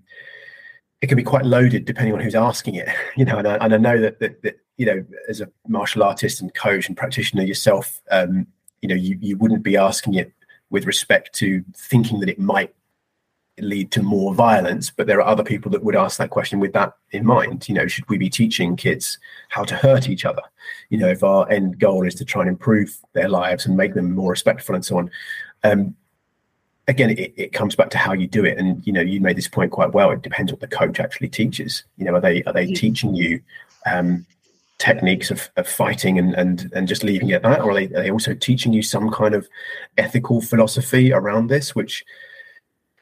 it 1.01 1.09
can 1.09 1.17
be 1.17 1.23
quite 1.23 1.45
loaded 1.45 1.85
depending 1.85 2.15
on 2.15 2.21
who's 2.21 2.35
asking 2.35 2.77
it. 2.77 2.89
You 3.17 3.25
know, 3.25 3.39
and 3.39 3.47
I, 3.47 3.57
and 3.57 3.75
I 3.75 3.77
know 3.77 4.01
that, 4.01 4.21
that, 4.21 4.43
that 4.43 4.57
you 4.79 4.87
know 4.87 5.05
as 5.29 5.41
a 5.41 5.51
martial 5.69 6.03
artist 6.03 6.41
and 6.41 6.55
coach 6.55 6.89
and 6.89 6.97
practitioner 6.97 7.43
yourself, 7.43 8.01
um, 8.11 8.47
you 8.81 8.89
know 8.89 8.95
you 8.95 9.17
you 9.21 9.37
wouldn't 9.37 9.63
be 9.63 9.77
asking 9.77 10.15
it 10.15 10.33
with 10.71 10.87
respect 10.87 11.35
to 11.35 11.65
thinking 11.77 12.21
that 12.21 12.29
it 12.29 12.39
might 12.39 12.75
lead 13.59 13.93
to 13.93 14.03
more 14.03 14.35
violence 14.35 14.91
but 14.91 15.07
there 15.07 15.21
are 15.21 15.29
other 15.29 15.45
people 15.45 15.71
that 15.71 15.85
would 15.85 15.95
ask 15.95 16.17
that 16.17 16.31
question 16.31 16.59
with 16.59 16.73
that 16.73 16.95
in 17.11 17.25
mind 17.25 17.69
you 17.69 17.75
know 17.75 17.87
should 17.87 18.09
we 18.09 18.17
be 18.17 18.31
teaching 18.31 18.77
kids 18.77 19.19
how 19.51 19.63
to 19.63 19.77
hurt 19.77 20.09
each 20.09 20.25
other 20.25 20.41
you 20.89 20.97
know 20.97 21.09
if 21.09 21.23
our 21.23 21.49
end 21.51 21.79
goal 21.79 22.07
is 22.07 22.15
to 22.15 22.25
try 22.25 22.41
and 22.41 22.49
improve 22.49 22.97
their 23.13 23.29
lives 23.29 23.67
and 23.67 23.77
make 23.77 23.93
them 23.93 24.15
more 24.15 24.31
respectful 24.31 24.75
and 24.75 24.85
so 24.85 24.97
on 24.97 25.11
um, 25.65 25.95
again, 26.89 27.11
it, 27.11 27.33
it, 27.37 27.53
comes 27.53 27.77
back 27.77 27.91
to 27.91 27.99
how 27.99 28.13
you 28.13 28.27
do 28.27 28.45
it. 28.45 28.59
And 28.59 28.85
you 28.87 28.93
know, 28.93 29.01
you 29.01 29.21
made 29.21 29.37
this 29.37 29.49
point 29.49 29.73
quite 29.73 29.93
well. 29.93 30.11
It 30.11 30.23
depends 30.23 30.53
what 30.53 30.61
the 30.61 30.69
coach 30.69 31.01
actually 31.01 31.29
teaches. 31.29 31.85
You 31.97 32.05
know, 32.05 32.15
are 32.15 32.21
they 32.21 32.43
are 32.45 32.53
they 32.53 32.67
mm-hmm. 32.67 32.75
teaching 32.75 33.15
you 33.15 33.41
um, 33.87 34.27
techniques 34.79 35.31
of, 35.31 35.51
of 35.57 35.69
fighting 35.69 36.19
and, 36.19 36.35
and 36.35 36.71
and 36.75 36.89
just 36.89 37.05
leaving 37.05 37.31
it 37.31 37.35
at 37.35 37.43
that, 37.43 37.61
or 37.61 37.71
are 37.71 37.75
they, 37.75 37.87
are 37.87 38.03
they 38.03 38.11
also 38.11 38.35
teaching 38.35 38.73
you 38.73 38.83
some 38.83 39.11
kind 39.11 39.35
of 39.35 39.49
ethical 39.99 40.41
philosophy 40.41 41.13
around 41.13 41.49
this? 41.49 41.75
Which 41.75 42.05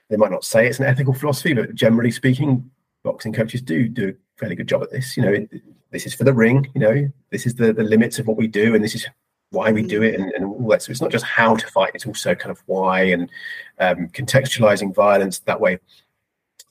they 0.08 0.16
might 0.16 0.32
not 0.32 0.44
say 0.44 0.66
it's 0.66 0.78
an 0.78 0.86
ethical 0.86 1.14
philosophy, 1.14 1.54
but 1.54 1.74
generally 1.74 2.10
speaking, 2.10 2.70
boxing 3.02 3.32
coaches 3.32 3.62
do 3.62 3.88
do 3.88 4.08
a 4.08 4.38
fairly 4.38 4.56
good 4.56 4.68
job 4.68 4.82
at 4.82 4.90
this. 4.90 5.16
You 5.16 5.22
know, 5.22 5.32
it, 5.32 5.50
this 5.90 6.06
is 6.06 6.14
for 6.14 6.24
the 6.24 6.34
ring. 6.34 6.68
You 6.74 6.80
know, 6.80 7.08
this 7.30 7.46
is 7.46 7.54
the 7.54 7.72
the 7.72 7.84
limits 7.84 8.18
of 8.18 8.26
what 8.26 8.36
we 8.36 8.46
do, 8.46 8.74
and 8.74 8.84
this 8.84 8.94
is 8.94 9.06
why 9.50 9.72
we 9.72 9.82
do 9.82 10.02
it 10.02 10.18
and, 10.18 10.30
and, 10.32 10.44
all 10.44 10.68
that. 10.68 10.82
So 10.82 10.90
it's 10.90 11.00
not 11.00 11.10
just 11.10 11.24
how 11.24 11.56
to 11.56 11.66
fight; 11.66 11.92
it's 11.94 12.06
also 12.06 12.34
kind 12.34 12.50
of 12.50 12.62
why 12.66 13.02
and 13.02 13.30
um, 13.78 14.08
contextualizing 14.08 14.94
violence 14.94 15.40
that 15.40 15.60
way. 15.60 15.78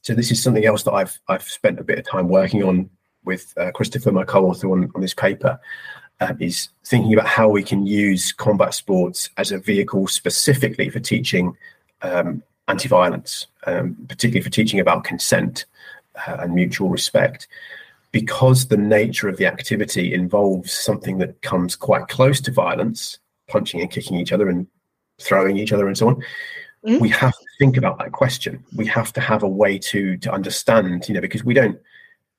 So 0.02 0.14
this 0.14 0.32
is 0.32 0.42
something 0.42 0.66
else 0.66 0.84
that 0.84 0.94
I've 0.94 1.20
I've 1.28 1.44
spent 1.44 1.80
a 1.80 1.84
bit 1.84 2.00
of 2.00 2.08
time 2.08 2.30
working 2.30 2.64
on 2.64 2.90
with 3.26 3.54
uh, 3.58 3.72
Christopher, 3.72 4.12
my 4.12 4.24
co-author 4.24 4.72
on, 4.72 4.90
on 4.96 5.02
this 5.02 5.14
paper, 5.14 5.60
uh, 6.22 6.34
is 6.40 6.70
thinking 6.86 7.14
about 7.14 7.28
how 7.28 7.50
we 7.50 7.64
can 7.64 7.86
use 7.86 8.32
combat 8.32 8.74
sports 8.74 9.30
as 9.38 9.52
a 9.52 9.60
vehicle 9.60 10.08
specifically 10.08 10.90
for 10.90 11.00
teaching 11.00 11.56
um, 12.02 12.42
anti-violence, 12.68 13.48
um, 13.66 13.96
particularly 14.08 14.44
for 14.44 14.50
teaching 14.50 14.80
about 14.80 15.04
consent 15.04 15.66
uh, 16.28 16.38
and 16.40 16.54
mutual 16.54 16.90
respect, 16.90 17.48
because 18.12 18.68
the 18.68 18.78
nature 18.78 19.28
of 19.30 19.38
the 19.38 19.46
activity 19.46 20.14
involves 20.14 20.72
something 20.72 21.18
that 21.20 21.42
comes 21.42 21.76
quite 21.76 22.08
close 22.08 22.42
to 22.42 22.52
violence, 22.52 23.20
punching 23.48 23.82
and 23.82 23.92
kicking 23.92 24.18
each 24.18 24.32
other 24.32 24.50
and 24.50 24.68
throwing 25.20 25.58
each 25.58 25.74
other 25.74 25.88
and 25.88 25.98
so 25.98 26.08
on. 26.08 26.16
Mm-hmm. 26.86 27.00
We 27.00 27.10
have 27.10 27.34
to 27.34 27.46
think 27.60 27.78
about 27.78 28.00
that 28.00 28.14
question. 28.14 28.64
We 28.76 28.86
have 28.88 29.12
to 29.14 29.22
have 29.22 29.44
a 29.44 29.48
way 29.48 29.78
to 29.80 30.18
to 30.18 30.32
understand, 30.32 31.08
you 31.08 31.14
know, 31.14 31.22
because 31.22 31.44
we 31.44 31.54
don't 31.54 31.78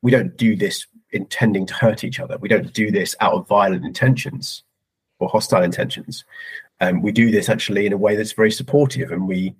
we 0.02 0.10
don't 0.10 0.36
do 0.36 0.56
this 0.56 0.86
intending 1.12 1.66
to 1.66 1.74
hurt 1.74 2.04
each 2.04 2.20
other. 2.20 2.38
We 2.38 2.48
don't 2.48 2.72
do 2.72 2.90
this 2.90 3.14
out 3.20 3.34
of 3.34 3.48
violent 3.48 3.84
intentions 3.84 4.62
or 5.18 5.28
hostile 5.28 5.62
intentions. 5.62 6.24
Um, 6.80 7.02
we 7.02 7.12
do 7.12 7.30
this 7.30 7.48
actually 7.48 7.86
in 7.86 7.92
a 7.92 7.98
way 7.98 8.16
that's 8.16 8.32
very 8.32 8.50
supportive. 8.50 9.12
And 9.12 9.28
we, 9.28 9.54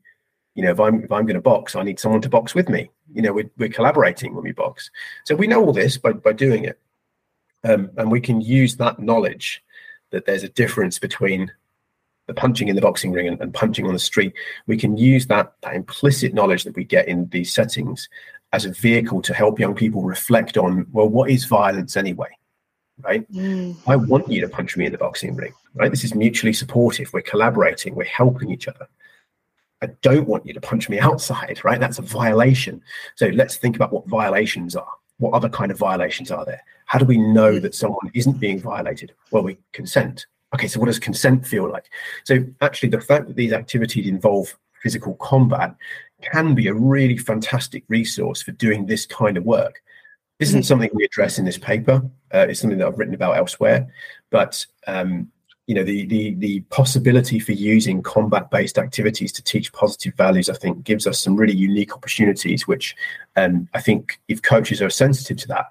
you 0.55 0.63
know, 0.63 0.71
if 0.71 0.81
I'm 0.81 1.05
if 1.05 1.13
I'm 1.13 1.27
going 1.27 1.35
to 1.35 1.41
box, 1.41 1.77
I 1.77 1.83
need 1.83 2.01
someone 2.01 2.21
to 2.23 2.29
box 2.29 2.55
with 2.55 2.69
me. 2.69 2.91
You 3.13 3.23
know, 3.23 3.33
we're, 3.33 3.51
we're 3.59 3.69
collaborating 3.69 4.35
when 4.35 4.45
we 4.45 4.53
box. 4.53 4.91
So 5.25 5.35
we 5.35 5.47
know 5.47 5.65
all 5.65 5.73
this 5.73 5.97
by 5.97 6.13
by 6.13 6.33
doing 6.33 6.65
it, 6.65 6.79
um, 7.65 7.91
and 7.97 8.11
we 8.11 8.21
can 8.21 8.41
use 8.41 8.77
that 8.77 8.99
knowledge 8.99 9.63
that 10.11 10.27
there's 10.27 10.43
a 10.43 10.49
difference 10.49 10.99
between 10.99 11.53
the 12.27 12.35
punching 12.35 12.69
in 12.69 12.77
the 12.77 12.83
boxing 12.83 13.13
ring 13.13 13.29
and, 13.29 13.41
and 13.41 13.55
punching 13.55 13.87
on 13.87 13.93
the 13.93 13.99
street. 13.99 14.33
We 14.67 14.77
can 14.77 14.97
use 14.97 15.27
that 15.27 15.55
that 15.63 15.75
implicit 15.75 16.35
knowledge 16.35 16.65
that 16.65 16.77
we 16.77 16.85
get 16.85 17.09
in 17.09 17.29
these 17.29 17.53
settings 17.53 18.09
as 18.53 18.65
a 18.65 18.73
vehicle 18.73 19.23
to 19.23 19.35
help 19.35 19.59
young 19.59 19.75
people 19.75 20.03
reflect 20.03 20.57
on 20.57 20.87
well 20.93 21.09
what 21.09 21.31
is 21.31 21.45
violence 21.45 21.97
anyway 21.97 22.29
right 23.03 23.31
mm. 23.33 23.75
i 23.87 23.97
want 23.97 24.29
you 24.29 24.41
to 24.41 24.49
punch 24.49 24.77
me 24.77 24.87
in 24.87 24.93
the 24.93 24.99
boxing 24.99 25.35
ring 25.37 25.53
right 25.75 25.91
this 25.91 26.05
is 26.05 26.15
mutually 26.15 26.53
supportive 26.53 27.13
we're 27.13 27.21
collaborating 27.21 27.95
we're 27.95 28.05
helping 28.05 28.51
each 28.51 28.69
other 28.69 28.89
i 29.83 29.87
don't 30.03 30.29
want 30.29 30.47
you 30.47 30.53
to 30.53 30.61
punch 30.61 30.89
me 30.89 30.99
outside 31.09 31.61
right 31.65 31.81
that's 31.81 31.99
a 31.99 32.03
violation 32.03 32.83
so 33.17 33.27
let's 33.29 33.57
think 33.57 33.77
about 33.77 33.93
what 33.93 34.07
violations 34.07 34.77
are 34.77 34.93
what 35.19 35.35
other 35.35 35.49
kind 35.49 35.71
of 35.71 35.79
violations 35.79 36.31
are 36.31 36.45
there 36.45 36.63
how 36.87 36.99
do 36.99 37.05
we 37.05 37.19
know 37.19 37.59
that 37.59 37.75
someone 37.75 38.11
isn't 38.15 38.41
being 38.41 38.61
violated 38.61 39.13
well 39.31 39.43
we 39.43 39.59
consent 39.73 40.27
okay 40.55 40.67
so 40.67 40.81
what 40.81 40.87
does 40.87 40.99
consent 40.99 41.47
feel 41.47 41.71
like 41.71 41.91
so 42.25 42.39
actually 42.61 42.89
the 42.89 43.01
fact 43.01 43.27
that 43.27 43.37
these 43.37 43.53
activities 43.53 44.07
involve 44.07 44.57
physical 44.81 45.15
combat 45.15 45.75
can 46.21 46.55
be 46.55 46.69
a 46.69 46.75
really 46.75 47.17
fantastic 47.17 47.85
resource 47.89 48.43
for 48.43 48.53
doing 48.53 48.87
this 48.87 49.07
kind 49.07 49.37
of 49.37 49.45
work. 49.45 49.83
This 50.39 50.51
isn't 50.51 50.61
mm-hmm. 50.61 50.67
something 50.67 50.91
we 50.95 51.05
address 51.05 51.39
in 51.39 51.45
this 51.45 51.59
paper. 51.59 52.03
Uh, 52.33 52.47
it's 52.49 52.61
something 52.61 52.79
that 52.79 52.87
I've 52.87 52.99
written 52.99 53.15
about 53.15 53.37
elsewhere. 53.37 53.93
But 54.31 54.65
um, 54.87 55.31
you 55.71 55.77
know, 55.77 55.85
the 55.85 56.05
the 56.07 56.35
the 56.35 56.61
possibility 56.63 57.39
for 57.39 57.53
using 57.53 58.03
combat-based 58.03 58.77
activities 58.77 59.31
to 59.31 59.41
teach 59.41 59.73
positive 59.73 60.15
values, 60.15 60.51
I 60.51 60.55
think, 60.55 60.83
gives 60.83 61.07
us 61.07 61.21
some 61.21 61.37
really 61.37 61.55
unique 61.55 61.95
opportunities. 61.95 62.67
Which 62.67 62.97
um, 63.37 63.69
I 63.73 63.81
think, 63.81 64.19
if 64.27 64.43
coaches 64.43 64.83
are 64.83 64.91
sensitive 64.91 65.37
to 65.37 65.47
that, 65.47 65.67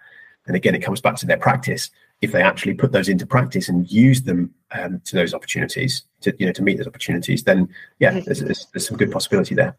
and 0.48 0.56
again, 0.56 0.74
it 0.74 0.80
comes 0.80 1.02
back 1.02 1.18
to 1.18 1.26
their 1.26 1.36
practice. 1.38 1.92
If 2.22 2.32
they 2.32 2.42
actually 2.42 2.76
put 2.76 2.94
those 2.94 3.10
into 3.10 3.26
practice 3.26 3.68
and 3.68 3.92
use 3.92 4.22
them 4.22 4.54
um, 4.72 5.02
to 5.04 5.18
those 5.18 5.34
opportunities, 5.34 6.04
to 6.22 6.34
you 6.40 6.46
know, 6.46 6.54
to 6.54 6.64
meet 6.64 6.78
those 6.78 6.88
opportunities, 6.88 7.44
then 7.44 7.68
yeah, 8.00 8.12
mm-hmm. 8.12 8.22
there's, 8.24 8.40
there's, 8.40 8.68
there's 8.72 8.88
some 8.88 8.96
good 8.96 9.12
possibility 9.12 9.54
there. 9.54 9.76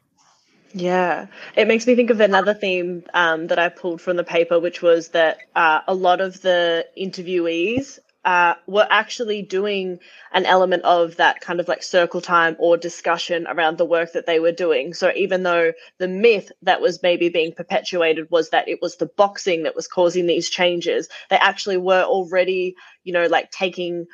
Yeah, 0.75 1.29
it 1.57 1.67
makes 1.67 1.87
me 1.87 1.95
think 1.95 2.11
of 2.11 2.21
another 2.21 2.53
theme 2.53 3.05
um, 3.15 3.47
that 3.47 3.59
I 3.59 3.71
pulled 3.71 4.03
from 4.03 4.19
the 4.19 4.25
paper, 4.25 4.61
which 4.61 4.83
was 4.83 5.09
that 5.09 5.39
uh, 5.57 5.81
a 5.89 5.95
lot 5.95 6.21
of 6.21 6.43
the 6.43 6.87
interviewees 7.01 7.99
uh, 8.25 8.55
were 8.67 8.87
actually 8.91 9.43
doing 9.43 9.99
an 10.33 10.45
element 10.45 10.83
of 10.85 11.17
that 11.17 11.41
kind 11.41 11.59
of 11.59 11.69
like 11.69 11.83
circle 11.83 12.21
time 12.21 12.55
or 12.59 12.77
discussion 12.77 13.47
around 13.47 13.79
the 13.79 13.85
work 13.85 14.13
that 14.13 14.27
they 14.27 14.39
were 14.39 14.53
doing. 14.53 14.93
So 14.93 15.11
even 15.17 15.43
though 15.43 15.73
the 15.99 16.09
myth 16.09 16.53
that 16.63 16.83
was 16.83 17.03
maybe 17.03 17.31
being 17.31 17.53
perpetuated 17.53 18.31
was 18.31 18.51
that 18.51 18.69
it 18.69 18.81
was 18.83 18.97
the 18.97 19.07
boxing 19.07 19.63
that 19.63 19.75
was 19.75 19.89
causing 19.89 20.27
these 20.27 20.51
changes, 20.51 21.09
they 21.31 21.37
actually 21.37 21.79
were 21.79 22.03
already, 22.03 22.75
you 23.05 23.13
know, 23.15 23.27
like 23.27 23.51
taking 23.51 24.07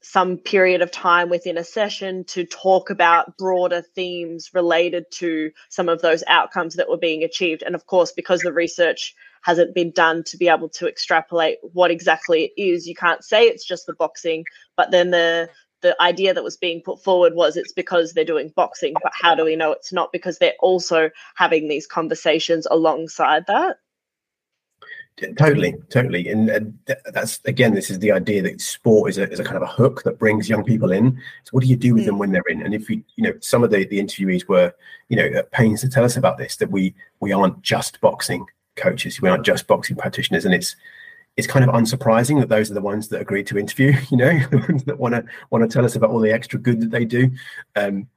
some 0.00 0.38
period 0.38 0.80
of 0.80 0.92
time 0.92 1.28
within 1.28 1.58
a 1.58 1.64
session 1.64 2.24
to 2.24 2.44
talk 2.44 2.90
about 2.90 3.36
broader 3.36 3.82
themes 3.82 4.50
related 4.54 5.04
to 5.10 5.50
some 5.68 5.88
of 5.88 6.00
those 6.00 6.22
outcomes 6.28 6.76
that 6.76 6.88
were 6.88 6.96
being 6.96 7.24
achieved. 7.24 7.62
And 7.62 7.74
of 7.74 7.86
course, 7.86 8.12
because 8.12 8.40
the 8.40 8.52
research 8.52 9.16
hasn't 9.42 9.74
been 9.74 9.90
done 9.90 10.24
to 10.24 10.36
be 10.36 10.48
able 10.48 10.68
to 10.70 10.88
extrapolate 10.88 11.58
what 11.72 11.90
exactly 11.90 12.44
it 12.44 12.60
is, 12.60 12.86
you 12.86 12.94
can't 12.94 13.24
say 13.24 13.44
it's 13.44 13.64
just 13.64 13.86
the 13.86 13.94
boxing, 13.94 14.44
but 14.76 14.90
then 14.90 15.10
the 15.10 15.48
the 15.80 16.00
idea 16.02 16.34
that 16.34 16.42
was 16.42 16.56
being 16.56 16.82
put 16.82 17.02
forward 17.02 17.34
was 17.34 17.56
it's 17.56 17.72
because 17.72 18.12
they're 18.12 18.24
doing 18.24 18.52
boxing, 18.56 18.94
but 19.02 19.12
how 19.14 19.34
do 19.34 19.44
we 19.44 19.56
know 19.56 19.72
it's 19.72 19.92
not 19.92 20.12
because 20.12 20.38
they're 20.38 20.54
also 20.60 21.10
having 21.36 21.68
these 21.68 21.86
conversations 21.86 22.66
alongside 22.70 23.46
that? 23.46 23.76
Totally, 25.36 25.74
totally, 25.90 26.28
and, 26.28 26.78
that's 27.12 27.40
again, 27.44 27.74
this 27.74 27.90
is 27.90 27.98
the 27.98 28.12
idea 28.12 28.40
that 28.42 28.60
sport 28.60 29.10
is 29.10 29.18
a, 29.18 29.28
is 29.28 29.40
a 29.40 29.44
kind 29.44 29.56
of 29.56 29.64
a 29.64 29.66
hook 29.66 30.04
that 30.04 30.16
brings 30.16 30.48
young 30.48 30.62
people 30.62 30.92
in. 30.92 31.20
So, 31.42 31.50
what 31.50 31.64
do 31.64 31.68
you 31.68 31.74
do 31.74 31.94
with 31.94 32.04
mm. 32.04 32.06
them 32.06 32.18
when 32.18 32.30
they're 32.30 32.42
in? 32.48 32.62
And 32.62 32.72
if 32.72 32.88
you, 32.88 33.02
you 33.16 33.24
know, 33.24 33.34
some 33.40 33.64
of 33.64 33.70
the 33.70 33.84
the 33.84 33.98
interviewees 33.98 34.46
were, 34.46 34.72
you 35.08 35.16
know, 35.16 35.38
at 35.38 35.50
pains 35.50 35.80
to 35.80 35.88
tell 35.88 36.04
us 36.04 36.16
about 36.16 36.38
this 36.38 36.54
that 36.56 36.70
we 36.70 36.94
we 37.18 37.32
aren't 37.32 37.62
just 37.62 38.00
boxing 38.00 38.46
coaches, 38.78 39.20
we 39.20 39.28
aren't 39.28 39.44
just 39.44 39.66
boxing 39.66 39.96
practitioners, 39.96 40.44
and 40.44 40.54
it's 40.54 40.76
it's 41.36 41.46
kind 41.46 41.64
of 41.64 41.72
unsurprising 41.74 42.40
that 42.40 42.48
those 42.48 42.70
are 42.70 42.74
the 42.74 42.80
ones 42.80 43.08
that 43.08 43.20
agreed 43.20 43.46
to 43.46 43.58
interview. 43.58 43.92
You 44.10 44.16
know, 44.16 44.38
the 44.50 44.58
ones 44.68 44.84
that 44.84 44.98
want 44.98 45.14
to 45.14 45.24
want 45.50 45.68
to 45.68 45.72
tell 45.72 45.84
us 45.84 45.96
about 45.96 46.10
all 46.10 46.20
the 46.20 46.32
extra 46.32 46.58
good 46.58 46.80
that 46.80 46.90
they 46.90 47.04
do. 47.04 47.30
Um, 47.76 48.08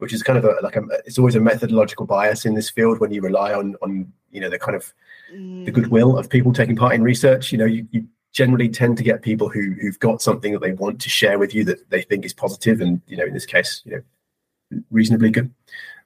which 0.00 0.14
is 0.14 0.22
kind 0.22 0.38
of 0.38 0.46
a, 0.46 0.56
like 0.62 0.76
a, 0.76 0.82
it's 1.04 1.18
always 1.18 1.34
a 1.34 1.40
methodological 1.40 2.06
bias 2.06 2.46
in 2.46 2.54
this 2.54 2.70
field 2.70 3.00
when 3.00 3.12
you 3.12 3.20
rely 3.20 3.52
on 3.52 3.76
on 3.82 4.10
you 4.30 4.40
know 4.40 4.48
the 4.48 4.58
kind 4.58 4.74
of 4.74 4.92
mm. 5.32 5.64
the 5.66 5.70
goodwill 5.70 6.16
of 6.16 6.28
people 6.30 6.52
taking 6.52 6.74
part 6.74 6.94
in 6.94 7.02
research. 7.02 7.52
You 7.52 7.58
know, 7.58 7.66
you, 7.66 7.86
you 7.90 8.06
generally 8.32 8.68
tend 8.68 8.96
to 8.96 9.04
get 9.04 9.22
people 9.22 9.48
who 9.48 9.74
who've 9.80 9.98
got 9.98 10.22
something 10.22 10.52
that 10.52 10.62
they 10.62 10.72
want 10.72 11.00
to 11.02 11.10
share 11.10 11.38
with 11.38 11.54
you 11.54 11.64
that 11.64 11.90
they 11.90 12.02
think 12.02 12.24
is 12.24 12.32
positive, 12.32 12.80
and 12.80 13.00
you 13.06 13.16
know, 13.16 13.24
in 13.24 13.34
this 13.34 13.46
case, 13.46 13.82
you 13.84 13.92
know, 13.92 14.82
reasonably 14.90 15.30
good. 15.30 15.52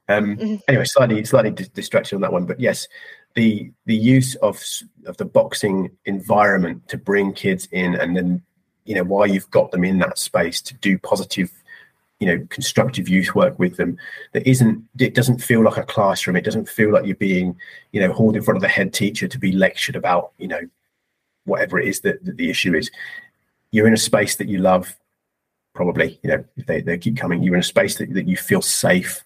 Um, 0.08 0.36
mm-hmm. 0.36 0.56
Anyway, 0.68 0.84
slightly 0.84 1.24
slightly 1.24 1.50
d- 1.52 1.66
distracted 1.72 2.16
on 2.16 2.20
that 2.22 2.32
one, 2.32 2.46
but 2.46 2.60
yes, 2.60 2.88
the 3.34 3.70
the 3.86 3.96
use 3.96 4.34
of 4.36 4.62
of 5.06 5.16
the 5.16 5.24
boxing 5.24 5.90
environment 6.04 6.88
to 6.88 6.96
bring 6.96 7.32
kids 7.32 7.68
in, 7.72 7.94
and 7.94 8.16
then 8.16 8.42
you 8.84 8.94
know 8.94 9.04
while 9.04 9.26
you've 9.26 9.50
got 9.50 9.70
them 9.70 9.84
in 9.84 9.98
that 9.98 10.18
space 10.18 10.60
to 10.62 10.74
do 10.74 10.98
positive 10.98 11.50
you 12.20 12.26
know 12.26 12.46
constructive 12.48 13.08
youth 13.08 13.34
work 13.34 13.58
with 13.58 13.76
them 13.76 13.98
that 14.32 14.46
isn't 14.48 14.82
it 14.98 15.14
doesn't 15.14 15.42
feel 15.42 15.62
like 15.62 15.76
a 15.76 15.82
classroom. 15.82 16.36
It 16.36 16.44
doesn't 16.44 16.68
feel 16.68 16.92
like 16.92 17.06
you're 17.06 17.16
being 17.16 17.56
you 17.92 18.00
know 18.00 18.12
hauled 18.12 18.36
in 18.36 18.42
front 18.42 18.56
of 18.56 18.62
the 18.62 18.68
head 18.68 18.92
teacher 18.92 19.26
to 19.28 19.38
be 19.38 19.52
lectured 19.52 19.96
about 19.96 20.32
you 20.38 20.48
know 20.48 20.60
whatever 21.44 21.78
it 21.78 21.88
is 21.88 22.00
that, 22.00 22.24
that 22.24 22.36
the 22.36 22.50
issue 22.50 22.74
is. 22.74 22.90
You're 23.72 23.88
in 23.88 23.92
a 23.92 23.98
space 23.98 24.36
that 24.36 24.48
you 24.48 24.58
love 24.58 24.96
probably 25.74 26.20
you 26.22 26.30
know 26.30 26.44
they, 26.68 26.80
they 26.80 26.96
keep 26.96 27.16
coming 27.16 27.42
you're 27.42 27.54
in 27.54 27.60
a 27.60 27.64
space 27.64 27.96
that, 27.96 28.14
that 28.14 28.28
you 28.28 28.36
feel 28.36 28.62
safe 28.62 29.24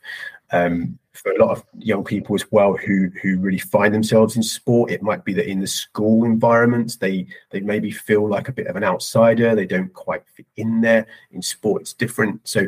um, 0.51 0.99
for 1.18 1.33
a 1.33 1.38
lot 1.44 1.50
of 1.50 1.64
young 1.78 2.04
people 2.04 2.35
as 2.35 2.50
well 2.52 2.76
who 2.76 3.11
who 3.20 3.38
really 3.38 3.59
find 3.59 3.92
themselves 3.92 4.37
in 4.37 4.42
sport 4.42 4.90
it 4.90 5.02
might 5.02 5.24
be 5.24 5.33
that 5.33 5.50
in 5.50 5.59
the 5.59 5.66
school 5.66 6.24
environment 6.24 6.96
they 7.00 7.26
they 7.50 7.61
maybe 7.61 7.90
feel 7.90 8.28
like 8.28 8.48
a 8.48 8.52
bit 8.52 8.68
of 8.68 8.76
an 8.76 8.85
outsider 8.85 9.54
they 9.54 9.66
don't 9.66 9.92
quite 9.92 10.22
fit 10.28 10.46
in 10.57 10.81
there. 10.81 11.07
In 11.33 11.42
sport 11.42 11.83
it's 11.83 11.92
different. 11.92 12.46
So 12.46 12.61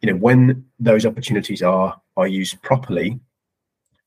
you 0.00 0.12
know 0.12 0.16
when 0.16 0.64
those 0.80 1.06
opportunities 1.06 1.62
are 1.62 2.00
are 2.16 2.26
used 2.26 2.60
properly 2.62 3.20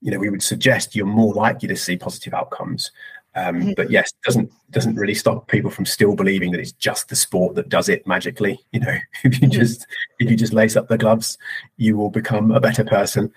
you 0.01 0.11
know 0.11 0.19
we 0.19 0.29
would 0.29 0.43
suggest 0.43 0.95
you're 0.95 1.05
more 1.05 1.33
likely 1.33 1.67
to 1.67 1.75
see 1.75 1.97
positive 1.97 2.33
outcomes. 2.33 2.91
Um, 3.35 3.59
mm-hmm. 3.59 3.71
but 3.77 3.91
yes 3.91 4.11
doesn't 4.25 4.51
doesn't 4.71 4.95
really 4.95 5.13
stop 5.13 5.47
people 5.47 5.69
from 5.69 5.85
still 5.85 6.15
believing 6.15 6.51
that 6.51 6.59
it's 6.59 6.71
just 6.71 7.09
the 7.09 7.15
sport 7.15 7.55
that 7.55 7.69
does 7.69 7.87
it 7.87 8.05
magically. 8.07 8.59
You 8.71 8.81
know 8.81 8.97
if 9.23 9.41
you 9.41 9.47
mm-hmm. 9.47 9.51
just 9.51 9.87
if 10.19 10.29
you 10.29 10.35
just 10.35 10.51
lace 10.51 10.75
up 10.75 10.87
the 10.87 10.97
gloves 10.97 11.37
you 11.77 11.95
will 11.95 12.09
become 12.09 12.51
a 12.51 12.59
better 12.59 12.83
person 12.83 13.31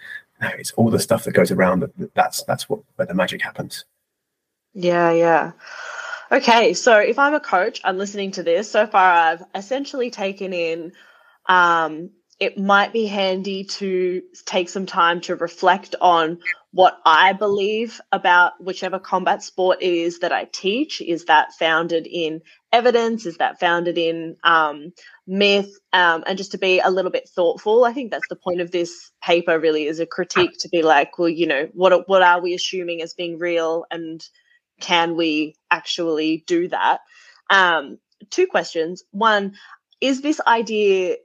it's 0.59 0.73
all 0.73 0.91
the 0.91 0.99
stuff 0.99 1.25
that 1.25 1.33
goes 1.33 1.51
around. 1.51 1.81
That, 1.81 2.15
that's 2.15 2.43
that's 2.45 2.69
what 2.69 2.81
where 2.97 3.07
the 3.07 3.15
magic 3.15 3.43
happens. 3.43 3.85
Yeah, 4.75 5.13
yeah. 5.13 5.53
Okay, 6.31 6.73
so 6.73 6.97
if 6.97 7.19
I'm 7.19 7.35
a 7.35 7.41
coach, 7.41 7.81
I'm 7.85 7.99
listening 7.99 8.31
to 8.33 8.43
this. 8.43 8.71
So 8.71 8.87
far, 8.87 9.13
I've 9.13 9.43
essentially 9.55 10.11
taken 10.11 10.53
in. 10.53 10.93
Um, 11.47 12.11
it 12.41 12.59
might 12.59 12.93
be 12.93 13.07
handy 13.07 13.65
to 13.65 14.23
take 14.47 14.69
some 14.69 14.87
time 14.87 15.21
to 15.21 15.37
reflect 15.37 15.95
on 16.01 16.39
what 16.73 16.99
I 17.05 17.35
believe 17.35 18.01
about 18.11 18.55
whichever 18.61 18.99
combat 18.99 19.43
sport 19.43 19.83
it 19.83 19.93
is 19.93 20.21
that 20.21 20.33
I 20.33 20.49
teach. 20.51 21.01
Is 21.01 21.27
that 21.27 21.53
founded 21.53 22.09
in 22.11 22.41
evidence? 22.73 23.27
Is 23.27 23.37
that 23.37 23.61
founded 23.61 23.99
in 23.99 24.37
um, 24.43 24.93
myth? 25.27 25.71
Um, 25.93 26.25
and 26.27 26.39
just 26.39 26.53
to 26.53 26.59
be 26.59 26.81
a 26.81 26.91
little 26.91 27.11
bit 27.11 27.29
thoughtful, 27.29 27.85
I 27.85 27.93
think 27.93 28.11
that's 28.11 28.29
the 28.29 28.37
point 28.37 28.61
of 28.61 28.71
this 28.71 29.11
paper. 29.23 29.59
Really, 29.59 29.87
is 29.87 30.01
a 30.01 30.07
critique 30.07 30.59
to 30.61 30.69
be 30.69 30.83
like, 30.83 31.19
well, 31.19 31.29
you 31.29 31.47
know, 31.47 31.69
what 31.73 32.09
what 32.09 32.23
are 32.23 32.41
we 32.41 32.55
assuming 32.55 33.03
as 33.03 33.15
being 33.15 33.39
real 33.39 33.85
and 33.91 34.25
can 34.81 35.17
we 35.17 35.55
actually 35.71 36.45
do 36.47 36.69
that? 36.69 37.01
Um, 37.49 37.99
two 38.31 38.47
questions. 38.47 39.05
One, 39.13 39.55
is 40.01 40.21
this 40.21 40.41
idea 40.47 41.17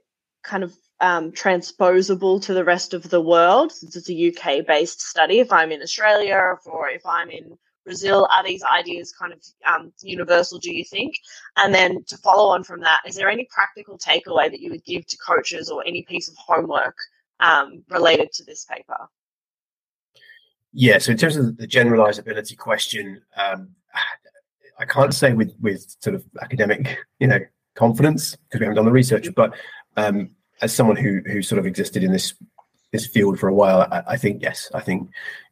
kind 0.42 0.64
of 0.64 0.74
um, 1.00 1.32
transposable 1.32 2.40
to 2.40 2.54
the 2.54 2.64
rest 2.64 2.94
of 2.94 3.08
the 3.08 3.20
world 3.20 3.72
since 3.72 3.96
it's 3.96 4.10
a 4.10 4.28
UK 4.28 4.66
based 4.66 5.00
study? 5.00 5.40
If 5.40 5.52
I'm 5.52 5.72
in 5.72 5.82
Australia 5.82 6.56
or 6.66 6.88
if 6.88 7.04
I'm 7.04 7.30
in 7.30 7.58
Brazil, 7.88 8.28
are 8.30 8.44
these 8.44 8.62
ideas 8.62 9.12
kind 9.12 9.32
of 9.32 9.40
um, 9.66 9.92
universal, 10.02 10.58
do 10.58 10.70
you 10.70 10.84
think? 10.84 11.14
And 11.56 11.74
then 11.74 12.04
to 12.04 12.18
follow 12.18 12.52
on 12.52 12.62
from 12.62 12.80
that, 12.80 13.00
is 13.06 13.14
there 13.14 13.30
any 13.30 13.48
practical 13.50 13.96
takeaway 13.96 14.50
that 14.50 14.60
you 14.60 14.70
would 14.70 14.84
give 14.84 15.06
to 15.06 15.16
coaches 15.16 15.70
or 15.70 15.82
any 15.86 16.02
piece 16.02 16.28
of 16.28 16.36
homework 16.36 16.94
um, 17.40 17.82
related 17.88 18.30
to 18.34 18.44
this 18.44 18.66
paper? 18.66 19.08
Yeah, 20.74 20.98
so 20.98 21.12
in 21.12 21.16
terms 21.16 21.36
of 21.36 21.56
the 21.56 21.66
generalizability 21.66 22.58
question, 22.58 23.22
um, 23.38 23.70
I 24.78 24.84
can't 24.84 25.14
say 25.14 25.32
with 25.32 25.54
with 25.60 25.96
sort 26.00 26.14
of 26.14 26.24
academic, 26.42 26.98
you 27.18 27.26
know, 27.26 27.40
confidence 27.74 28.36
because 28.36 28.60
we 28.60 28.66
haven't 28.66 28.76
done 28.76 28.84
the 28.84 28.92
research. 28.92 29.26
But 29.34 29.54
um, 29.96 30.30
as 30.60 30.74
someone 30.74 30.96
who 30.96 31.22
who 31.26 31.40
sort 31.40 31.58
of 31.58 31.64
existed 31.66 32.04
in 32.04 32.12
this 32.12 32.34
this 32.90 33.06
field 33.06 33.38
for 33.38 33.48
a 33.48 33.54
while, 33.54 33.86
I, 33.90 34.02
I, 34.08 34.16
think 34.16 34.42
yes, 34.42 34.70
I 34.74 34.80
think 34.80 35.10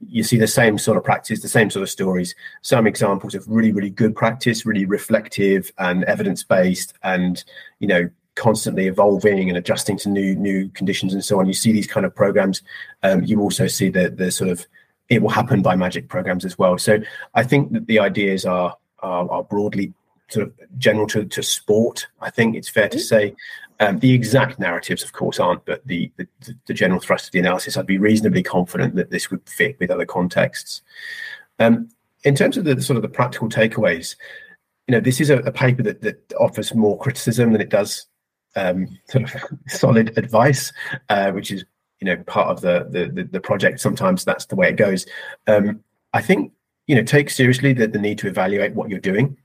you 0.08 0.24
see 0.24 0.38
the 0.38 0.46
same 0.46 0.78
sort 0.78 0.96
of 0.96 1.04
practice, 1.04 1.42
the 1.42 1.48
same 1.48 1.70
sort 1.70 1.82
of 1.82 1.90
stories. 1.90 2.34
Some 2.62 2.86
examples 2.86 3.34
of 3.34 3.46
really 3.46 3.72
really 3.72 3.90
good 3.90 4.14
practice, 4.14 4.64
really 4.64 4.86
reflective 4.86 5.70
and 5.78 6.04
evidence 6.04 6.42
based, 6.42 6.94
and 7.02 7.42
you 7.78 7.88
know 7.88 8.08
constantly 8.36 8.86
evolving 8.86 9.48
and 9.48 9.58
adjusting 9.58 9.98
to 9.98 10.08
new 10.08 10.34
new 10.34 10.68
conditions 10.70 11.12
and 11.12 11.24
so 11.24 11.38
on. 11.38 11.46
You 11.46 11.54
see 11.54 11.72
these 11.72 11.86
kind 11.86 12.06
of 12.06 12.14
programs. 12.14 12.62
Um, 13.02 13.22
you 13.22 13.40
also 13.40 13.66
see 13.66 13.90
the 13.90 14.10
the 14.10 14.30
sort 14.30 14.50
of 14.50 14.66
it 15.08 15.22
will 15.22 15.30
happen 15.30 15.62
by 15.62 15.76
magic 15.76 16.08
programs 16.08 16.44
as 16.44 16.58
well. 16.58 16.78
So 16.78 16.98
I 17.34 17.42
think 17.42 17.72
that 17.72 17.86
the 17.86 17.98
ideas 17.98 18.46
are 18.46 18.76
are, 19.00 19.30
are 19.30 19.44
broadly 19.44 19.92
sort 20.28 20.46
of 20.46 20.54
general 20.78 21.06
to, 21.06 21.24
to 21.24 21.42
sport. 21.42 22.06
I 22.20 22.30
think 22.30 22.56
it's 22.56 22.68
fair 22.68 22.88
to 22.88 22.96
mm-hmm. 22.96 23.04
say 23.04 23.34
um, 23.80 23.98
the 23.98 24.12
exact 24.12 24.58
narratives, 24.58 25.02
of 25.02 25.12
course, 25.12 25.38
aren't, 25.38 25.64
but 25.64 25.86
the, 25.86 26.10
the, 26.16 26.26
the 26.66 26.74
general 26.74 27.00
thrust 27.00 27.26
of 27.26 27.32
the 27.32 27.38
analysis, 27.38 27.76
I'd 27.76 27.86
be 27.86 27.98
reasonably 27.98 28.42
confident 28.42 28.96
that 28.96 29.10
this 29.10 29.30
would 29.30 29.46
fit 29.48 29.78
with 29.78 29.90
other 29.90 30.06
contexts. 30.06 30.82
Um, 31.58 31.88
in 32.24 32.34
terms 32.34 32.56
of 32.56 32.64
the 32.64 32.80
sort 32.80 32.96
of 32.96 33.02
the 33.02 33.08
practical 33.08 33.48
takeaways, 33.48 34.16
you 34.88 34.92
know, 34.92 35.00
this 35.00 35.20
is 35.20 35.30
a, 35.30 35.38
a 35.38 35.52
paper 35.52 35.82
that, 35.82 36.00
that 36.02 36.32
offers 36.40 36.74
more 36.74 36.98
criticism 36.98 37.52
than 37.52 37.60
it 37.60 37.68
does 37.68 38.06
um, 38.56 38.98
sort 39.08 39.24
of 39.24 39.44
solid 39.68 40.16
advice, 40.18 40.72
uh, 41.08 41.30
which 41.32 41.50
is 41.50 41.64
you 42.00 42.06
know 42.06 42.16
part 42.24 42.48
of 42.48 42.60
the, 42.60 42.86
the 42.90 43.24
the 43.24 43.40
project. 43.40 43.80
Sometimes 43.80 44.24
that's 44.24 44.46
the 44.46 44.56
way 44.56 44.68
it 44.68 44.76
goes. 44.76 45.06
Um, 45.46 45.82
I 46.12 46.22
think 46.22 46.52
you 46.86 46.96
know 46.96 47.02
take 47.02 47.30
seriously 47.30 47.72
the, 47.72 47.86
the 47.86 47.98
need 47.98 48.18
to 48.18 48.28
evaluate 48.28 48.74
what 48.74 48.88
you're 48.90 48.98
doing 48.98 49.36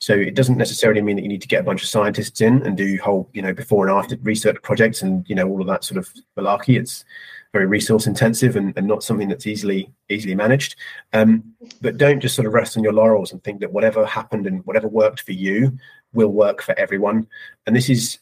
so 0.00 0.14
it 0.14 0.34
doesn't 0.34 0.58
necessarily 0.58 1.02
mean 1.02 1.16
that 1.16 1.22
you 1.22 1.28
need 1.28 1.42
to 1.42 1.48
get 1.48 1.60
a 1.60 1.64
bunch 1.64 1.82
of 1.82 1.88
scientists 1.88 2.40
in 2.40 2.62
and 2.62 2.76
do 2.76 2.98
whole 3.02 3.28
you 3.32 3.42
know 3.42 3.52
before 3.52 3.86
and 3.86 3.96
after 3.96 4.16
research 4.22 4.56
projects 4.62 5.02
and 5.02 5.28
you 5.28 5.34
know 5.34 5.48
all 5.48 5.60
of 5.60 5.66
that 5.66 5.84
sort 5.84 5.98
of 5.98 6.08
malarkey. 6.36 6.78
It's 6.78 7.04
very 7.52 7.66
resource 7.66 8.06
intensive 8.06 8.56
and, 8.56 8.72
and 8.76 8.86
not 8.86 9.02
something 9.02 9.28
that's 9.28 9.46
easily 9.46 9.92
easily 10.08 10.34
managed. 10.34 10.76
Um, 11.12 11.42
but 11.80 11.96
don't 11.96 12.20
just 12.20 12.36
sort 12.36 12.46
of 12.46 12.54
rest 12.54 12.76
on 12.76 12.84
your 12.84 12.92
laurels 12.92 13.32
and 13.32 13.42
think 13.42 13.60
that 13.60 13.72
whatever 13.72 14.06
happened 14.06 14.46
and 14.46 14.64
whatever 14.66 14.86
worked 14.86 15.22
for 15.22 15.32
you 15.32 15.76
will 16.12 16.28
work 16.28 16.62
for 16.62 16.78
everyone. 16.78 17.26
And 17.66 17.74
this 17.74 17.90
is 17.90 18.18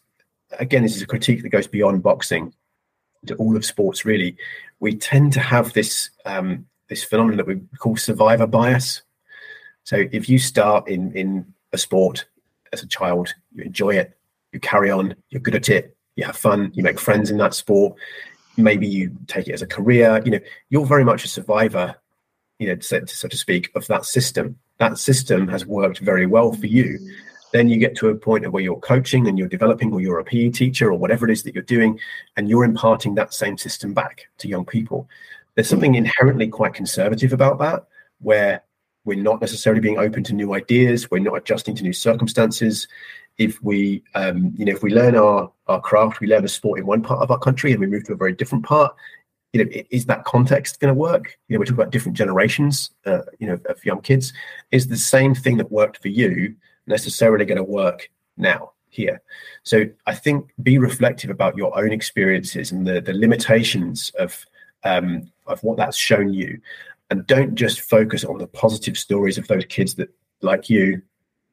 again 0.58 0.82
this 0.82 0.96
is 0.96 1.02
a 1.02 1.06
critique 1.06 1.42
that 1.42 1.50
goes 1.50 1.66
beyond 1.66 2.02
boxing 2.02 2.54
to 3.26 3.34
all 3.34 3.54
of 3.54 3.66
sports 3.66 4.06
really. 4.06 4.36
We 4.80 4.96
tend 4.96 5.34
to 5.34 5.40
have 5.40 5.74
this 5.74 6.08
um, 6.24 6.66
this 6.88 7.04
phenomenon 7.04 7.36
that 7.36 7.46
we 7.46 7.60
call 7.78 7.96
survivor 7.96 8.46
bias. 8.46 9.02
So 9.84 10.04
if 10.10 10.28
you 10.30 10.38
start 10.38 10.88
in 10.88 11.12
in 11.12 11.52
a 11.72 11.78
sport 11.78 12.26
as 12.72 12.82
a 12.82 12.86
child, 12.86 13.32
you 13.54 13.64
enjoy 13.64 13.90
it, 13.90 14.16
you 14.52 14.60
carry 14.60 14.90
on, 14.90 15.14
you're 15.30 15.40
good 15.40 15.54
at 15.54 15.68
it, 15.68 15.96
you 16.16 16.24
have 16.24 16.36
fun, 16.36 16.70
you 16.74 16.82
make 16.82 16.98
friends 16.98 17.30
in 17.30 17.38
that 17.38 17.54
sport. 17.54 17.96
Maybe 18.56 18.86
you 18.86 19.14
take 19.26 19.48
it 19.48 19.52
as 19.52 19.62
a 19.62 19.66
career. 19.66 20.22
You 20.24 20.32
know, 20.32 20.40
you're 20.70 20.86
very 20.86 21.04
much 21.04 21.24
a 21.24 21.28
survivor, 21.28 21.94
you 22.58 22.68
know, 22.68 22.80
so, 22.80 23.04
so 23.04 23.28
to 23.28 23.36
speak, 23.36 23.70
of 23.74 23.86
that 23.88 24.06
system. 24.06 24.58
That 24.78 24.98
system 24.98 25.48
has 25.48 25.66
worked 25.66 25.98
very 25.98 26.26
well 26.26 26.52
for 26.52 26.66
you. 26.66 26.98
Then 27.52 27.68
you 27.68 27.78
get 27.78 27.96
to 27.96 28.08
a 28.08 28.14
point 28.14 28.50
where 28.50 28.62
you're 28.62 28.80
coaching 28.80 29.26
and 29.28 29.38
you're 29.38 29.48
developing, 29.48 29.92
or 29.92 30.00
you're 30.00 30.18
a 30.18 30.24
PE 30.24 30.50
teacher, 30.50 30.90
or 30.90 30.98
whatever 30.98 31.28
it 31.28 31.32
is 31.32 31.42
that 31.42 31.54
you're 31.54 31.62
doing, 31.62 31.98
and 32.36 32.48
you're 32.48 32.64
imparting 32.64 33.14
that 33.14 33.34
same 33.34 33.58
system 33.58 33.92
back 33.92 34.26
to 34.38 34.48
young 34.48 34.64
people 34.64 35.08
there's 35.56 35.68
something 35.68 35.94
inherently 35.94 36.46
quite 36.48 36.74
conservative 36.74 37.32
about 37.32 37.58
that, 37.58 37.86
where 38.20 38.62
we're 39.06 39.22
not 39.22 39.40
necessarily 39.40 39.80
being 39.80 39.98
open 39.98 40.22
to 40.24 40.34
new 40.34 40.54
ideas, 40.54 41.10
we're 41.10 41.18
not 41.20 41.36
adjusting 41.36 41.74
to 41.76 41.82
new 41.82 41.92
circumstances. 41.92 42.88
If 43.38 43.62
we, 43.62 44.02
um, 44.14 44.52
you 44.56 44.64
know, 44.64 44.72
if 44.72 44.82
we 44.82 44.92
learn 44.92 45.14
our 45.14 45.50
our 45.68 45.80
craft, 45.80 46.20
we 46.20 46.26
learn 46.26 46.44
a 46.44 46.48
sport 46.48 46.78
in 46.78 46.86
one 46.86 47.02
part 47.02 47.20
of 47.20 47.30
our 47.30 47.38
country, 47.38 47.72
and 47.72 47.80
we 47.80 47.86
move 47.86 48.04
to 48.04 48.12
a 48.12 48.16
very 48.16 48.32
different 48.32 48.64
part. 48.64 48.94
You 49.52 49.64
know, 49.64 49.70
is 49.90 50.06
that 50.06 50.24
context 50.24 50.80
going 50.80 50.92
to 50.92 50.98
work? 50.98 51.38
You 51.48 51.56
know, 51.56 51.60
we 51.60 51.66
talk 51.66 51.74
about 51.74 51.90
different 51.90 52.16
generations, 52.16 52.90
uh, 53.06 53.22
you 53.38 53.46
know, 53.46 53.58
of 53.66 53.84
young 53.84 54.00
kids. 54.00 54.32
Is 54.70 54.88
the 54.88 54.96
same 54.96 55.34
thing 55.34 55.56
that 55.58 55.70
worked 55.70 56.02
for 56.02 56.08
you 56.08 56.54
necessarily 56.86 57.44
going 57.44 57.56
to 57.56 57.64
work 57.64 58.10
now? 58.36 58.72
here. 58.88 59.20
So 59.62 59.84
I 60.06 60.14
think 60.14 60.50
be 60.62 60.78
reflective 60.78 61.28
about 61.28 61.56
your 61.56 61.76
own 61.78 61.92
experiences 61.92 62.72
and 62.72 62.86
the 62.86 63.00
the 63.00 63.12
limitations 63.12 64.10
of 64.18 64.46
um, 64.84 65.30
of 65.46 65.62
what 65.62 65.76
that's 65.76 65.96
shown 65.96 66.32
you 66.32 66.60
and 67.10 67.26
don't 67.26 67.54
just 67.54 67.80
focus 67.80 68.24
on 68.24 68.38
the 68.38 68.46
positive 68.46 68.98
stories 68.98 69.38
of 69.38 69.46
those 69.48 69.64
kids 69.66 69.94
that 69.94 70.08
like 70.42 70.68
you 70.68 71.02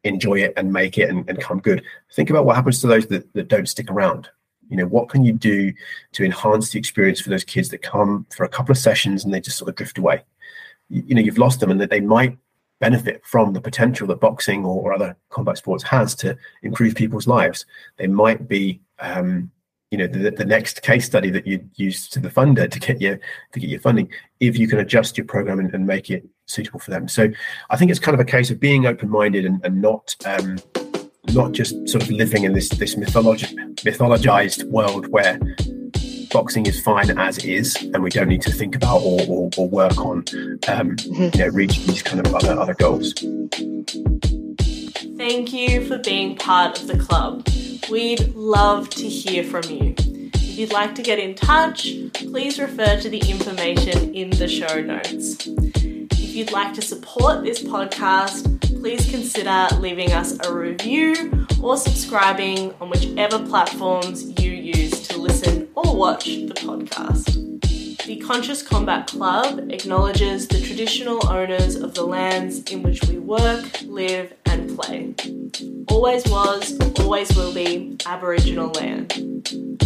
enjoy 0.03 0.41
it 0.41 0.53
and 0.57 0.73
make 0.73 0.97
it 0.97 1.09
and, 1.09 1.27
and 1.29 1.39
come 1.39 1.59
good. 1.59 1.83
Think 2.13 2.29
about 2.29 2.45
what 2.45 2.55
happens 2.55 2.81
to 2.81 2.87
those 2.87 3.07
that, 3.07 3.31
that 3.33 3.47
don't 3.47 3.69
stick 3.69 3.89
around. 3.89 4.29
You 4.69 4.77
know 4.77 4.87
what 4.87 5.09
can 5.09 5.23
you 5.23 5.33
do 5.33 5.73
to 6.13 6.23
enhance 6.23 6.71
the 6.71 6.79
experience 6.79 7.19
for 7.19 7.29
those 7.29 7.43
kids 7.43 7.69
that 7.69 7.81
come 7.81 8.25
for 8.35 8.43
a 8.43 8.49
couple 8.49 8.71
of 8.71 8.77
sessions 8.77 9.23
and 9.23 9.33
they 9.33 9.41
just 9.41 9.57
sort 9.57 9.69
of 9.69 9.75
drift 9.75 9.97
away? 9.97 10.23
You, 10.89 11.03
you 11.07 11.15
know 11.15 11.21
you've 11.21 11.37
lost 11.37 11.59
them 11.59 11.71
and 11.71 11.79
that 11.81 11.89
they 11.89 11.99
might 11.99 12.37
benefit 12.79 13.21
from 13.25 13.53
the 13.53 13.61
potential 13.61 14.07
that 14.07 14.19
boxing 14.19 14.65
or, 14.65 14.81
or 14.81 14.93
other 14.93 15.15
combat 15.29 15.57
sports 15.57 15.83
has 15.83 16.15
to 16.15 16.37
improve 16.63 16.95
people's 16.95 17.27
lives. 17.27 17.65
They 17.97 18.07
might 18.07 18.47
be 18.47 18.81
um, 18.99 19.51
you 19.93 19.99
know 19.99 20.07
the, 20.07 20.31
the 20.31 20.43
next 20.43 20.81
case 20.81 21.05
study 21.05 21.29
that 21.29 21.45
you 21.45 21.63
use 21.75 22.09
to 22.09 22.19
the 22.19 22.27
funder 22.27 22.69
to 22.69 22.79
get 22.79 22.99
your 22.99 23.19
to 23.51 23.59
get 23.59 23.69
your 23.69 23.79
funding 23.79 24.09
if 24.39 24.57
you 24.57 24.67
can 24.67 24.79
adjust 24.79 25.19
your 25.19 25.25
program 25.27 25.59
and, 25.59 25.71
and 25.71 25.85
make 25.85 26.09
it 26.09 26.27
suitable 26.47 26.79
for 26.79 26.89
them. 26.89 27.07
So 27.07 27.29
i 27.69 27.77
think 27.77 27.91
it's 27.91 27.99
kind 27.99 28.15
of 28.15 28.19
a 28.19 28.25
case 28.25 28.49
of 28.49 28.59
being 28.59 28.87
open-minded 28.87 29.45
and, 29.45 29.63
and 29.63 29.83
not 29.83 30.15
um, 30.25 30.57
not 31.31 31.51
just 31.51 31.87
sort 31.87 32.01
of 32.01 32.09
living 32.09 32.43
in 32.43 32.53
this 32.53 32.69
this 32.69 32.95
mythologi- 32.95 33.55
mythologized 33.87 34.63
world 34.71 35.09
where 35.09 35.39
boxing 36.31 36.65
is 36.65 36.81
fine 36.81 37.15
as 37.19 37.37
is 37.45 37.75
and 37.93 38.01
we 38.01 38.09
don't 38.09 38.29
need 38.29 38.41
to 38.41 38.51
think 38.51 38.75
about 38.75 38.99
or, 39.03 39.21
or, 39.29 39.51
or 39.57 39.69
work 39.69 39.99
on 39.99 40.25
um, 40.69 40.95
you 41.07 41.37
know 41.37 41.49
reaching 41.49 41.85
these 41.85 42.01
kind 42.01 42.25
of 42.25 42.33
other 42.33 42.59
other 42.59 42.73
goals. 42.73 43.13
Thank 45.17 45.53
you 45.53 45.85
for 45.87 45.99
being 45.99 46.35
part 46.35 46.81
of 46.81 46.87
the 46.87 46.97
club 46.97 47.47
We'd 47.93 48.33
love 48.33 48.89
to 48.89 49.07
hear 49.07 49.43
from 49.43 49.69
you. 49.69 49.93
If 49.99 50.57
you'd 50.57 50.73
like 50.73 50.95
to 50.95 51.03
get 51.03 51.19
in 51.19 51.35
touch, 51.35 51.93
please 52.13 52.57
refer 52.57 52.99
to 52.99 53.07
the 53.07 53.19
information 53.19 54.15
in 54.15 54.31
the 54.31 54.47
show 54.47 54.81
notes. 54.81 55.45
If 55.45 56.35
you'd 56.35 56.51
like 56.51 56.73
to 56.73 56.81
support 56.81 57.43
this 57.43 57.61
podcast, 57.61 58.59
please 58.81 59.07
consider 59.11 59.67
leaving 59.75 60.11
us 60.11 60.39
a 60.43 60.51
review 60.51 61.45
or 61.61 61.77
subscribing 61.77 62.73
on 62.81 62.89
whichever 62.89 63.37
platforms 63.45 64.23
you 64.41 64.49
use 64.49 65.07
to 65.09 65.19
listen 65.19 65.69
or 65.75 65.95
watch 65.95 66.25
the 66.25 66.55
podcast. 66.55 67.61
The 68.07 68.15
Conscious 68.15 68.63
Combat 68.63 69.05
Club 69.05 69.71
acknowledges 69.71 70.47
the 70.47 70.61
traditional 70.61 71.27
owners 71.27 71.75
of 71.75 71.93
the 71.93 72.07
lands 72.07 72.63
in 72.71 72.81
which 72.81 73.03
we 73.03 73.19
work, 73.19 73.83
live, 73.83 74.33
and 74.47 74.75
play. 74.75 75.13
Always 75.93 76.25
was, 76.25 76.75
always 76.99 77.35
will 77.35 77.53
be 77.53 77.95
Aboriginal 78.07 78.69
land. 78.71 79.13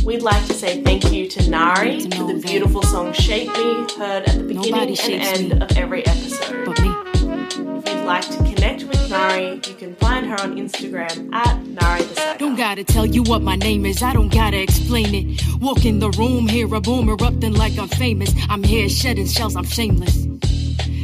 We'd 0.05 0.21
like 0.21 0.43
to 0.47 0.53
say 0.53 0.81
thank 0.81 1.11
you 1.11 1.27
to 1.27 1.49
Nari 1.49 1.99
for 1.99 2.23
the 2.23 2.41
beautiful 2.41 2.81
song 2.81 3.11
Shape 3.11 3.49
Me, 3.49 3.85
heard 3.97 4.23
at 4.23 4.37
the 4.37 4.43
beginning 4.43 4.97
and 4.97 5.11
end 5.11 5.49
me. 5.49 5.61
of 5.61 5.77
every 5.77 6.07
episode. 6.07 6.69
If 6.69 6.79
you'd 6.79 8.05
like 8.05 8.25
to 8.29 8.37
connect 8.37 8.85
with 8.85 9.09
Nari, 9.09 9.55
you 9.55 9.75
can 9.75 9.95
find 9.95 10.25
her 10.27 10.39
on 10.39 10.55
Instagram 10.55 11.33
at 11.33 11.61
Nari 11.65 12.03
the 12.03 12.15
Saga. 12.15 12.39
Don't 12.39 12.55
gotta 12.55 12.85
tell 12.85 13.05
you 13.05 13.23
what 13.23 13.41
my 13.41 13.57
name 13.57 13.85
is, 13.85 14.01
I 14.01 14.13
don't 14.13 14.33
gotta 14.33 14.61
explain 14.61 15.13
it. 15.13 15.41
Walk 15.59 15.83
in 15.83 15.99
the 15.99 16.11
room, 16.11 16.47
hear 16.47 16.73
a 16.73 16.79
boom 16.79 17.09
erupting 17.09 17.53
like 17.53 17.77
I'm 17.77 17.89
famous. 17.89 18.33
I'm 18.49 18.63
here 18.63 18.87
shedding 18.87 19.27
shells, 19.27 19.57
I'm 19.57 19.65
shameless. 19.65 20.25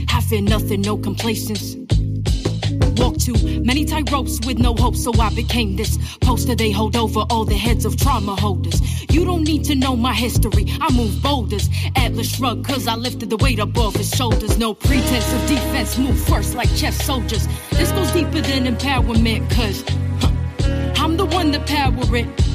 I 0.07 0.21
in 0.32 0.45
nothing, 0.45 0.82
no 0.82 0.97
complacence. 0.97 1.75
Walk 2.97 3.17
too 3.17 3.61
many 3.61 3.86
tight 3.86 4.11
ropes 4.11 4.39
with 4.45 4.59
no 4.59 4.76
hope, 4.76 4.95
so 4.95 5.11
I 5.19 5.34
became 5.34 5.76
this 5.76 5.97
poster 6.21 6.55
they 6.55 6.71
hold 6.71 6.95
over 6.95 7.21
all 7.30 7.45
the 7.45 7.57
heads 7.57 7.86
of 7.86 7.97
trauma 7.97 8.36
holders. 8.36 8.82
You 9.11 9.26
don't 9.26 9.43
need 9.43 9.63
to 9.65 9.76
know 9.76 9.95
my 9.95 10.13
history, 10.13 10.65
I 10.82 10.91
move 10.93 11.21
boulders. 11.21 11.69
Atlas 11.95 12.36
shrug, 12.36 12.65
cause 12.65 12.88
I 12.88 12.95
lifted 12.95 13.30
the 13.30 13.38
weight 13.38 13.59
above 13.59 13.95
his 13.95 14.09
shoulders. 14.09 14.57
No 14.57 14.74
pretense 14.74 15.34
of 15.34 15.47
defense, 15.47 15.97
move 15.97 16.19
first 16.19 16.55
like 16.55 16.74
chess 16.76 17.03
soldiers. 17.03 17.47
This 17.71 17.91
goes 17.91 18.11
deeper 18.11 18.41
than 18.41 18.65
empowerment, 18.65 19.49
cause 19.51 19.84
huh, 20.19 21.03
I'm 21.03 21.17
the 21.17 21.26
one 21.26 21.51
that 21.51 21.65
power 21.67 22.15
it. 22.15 22.52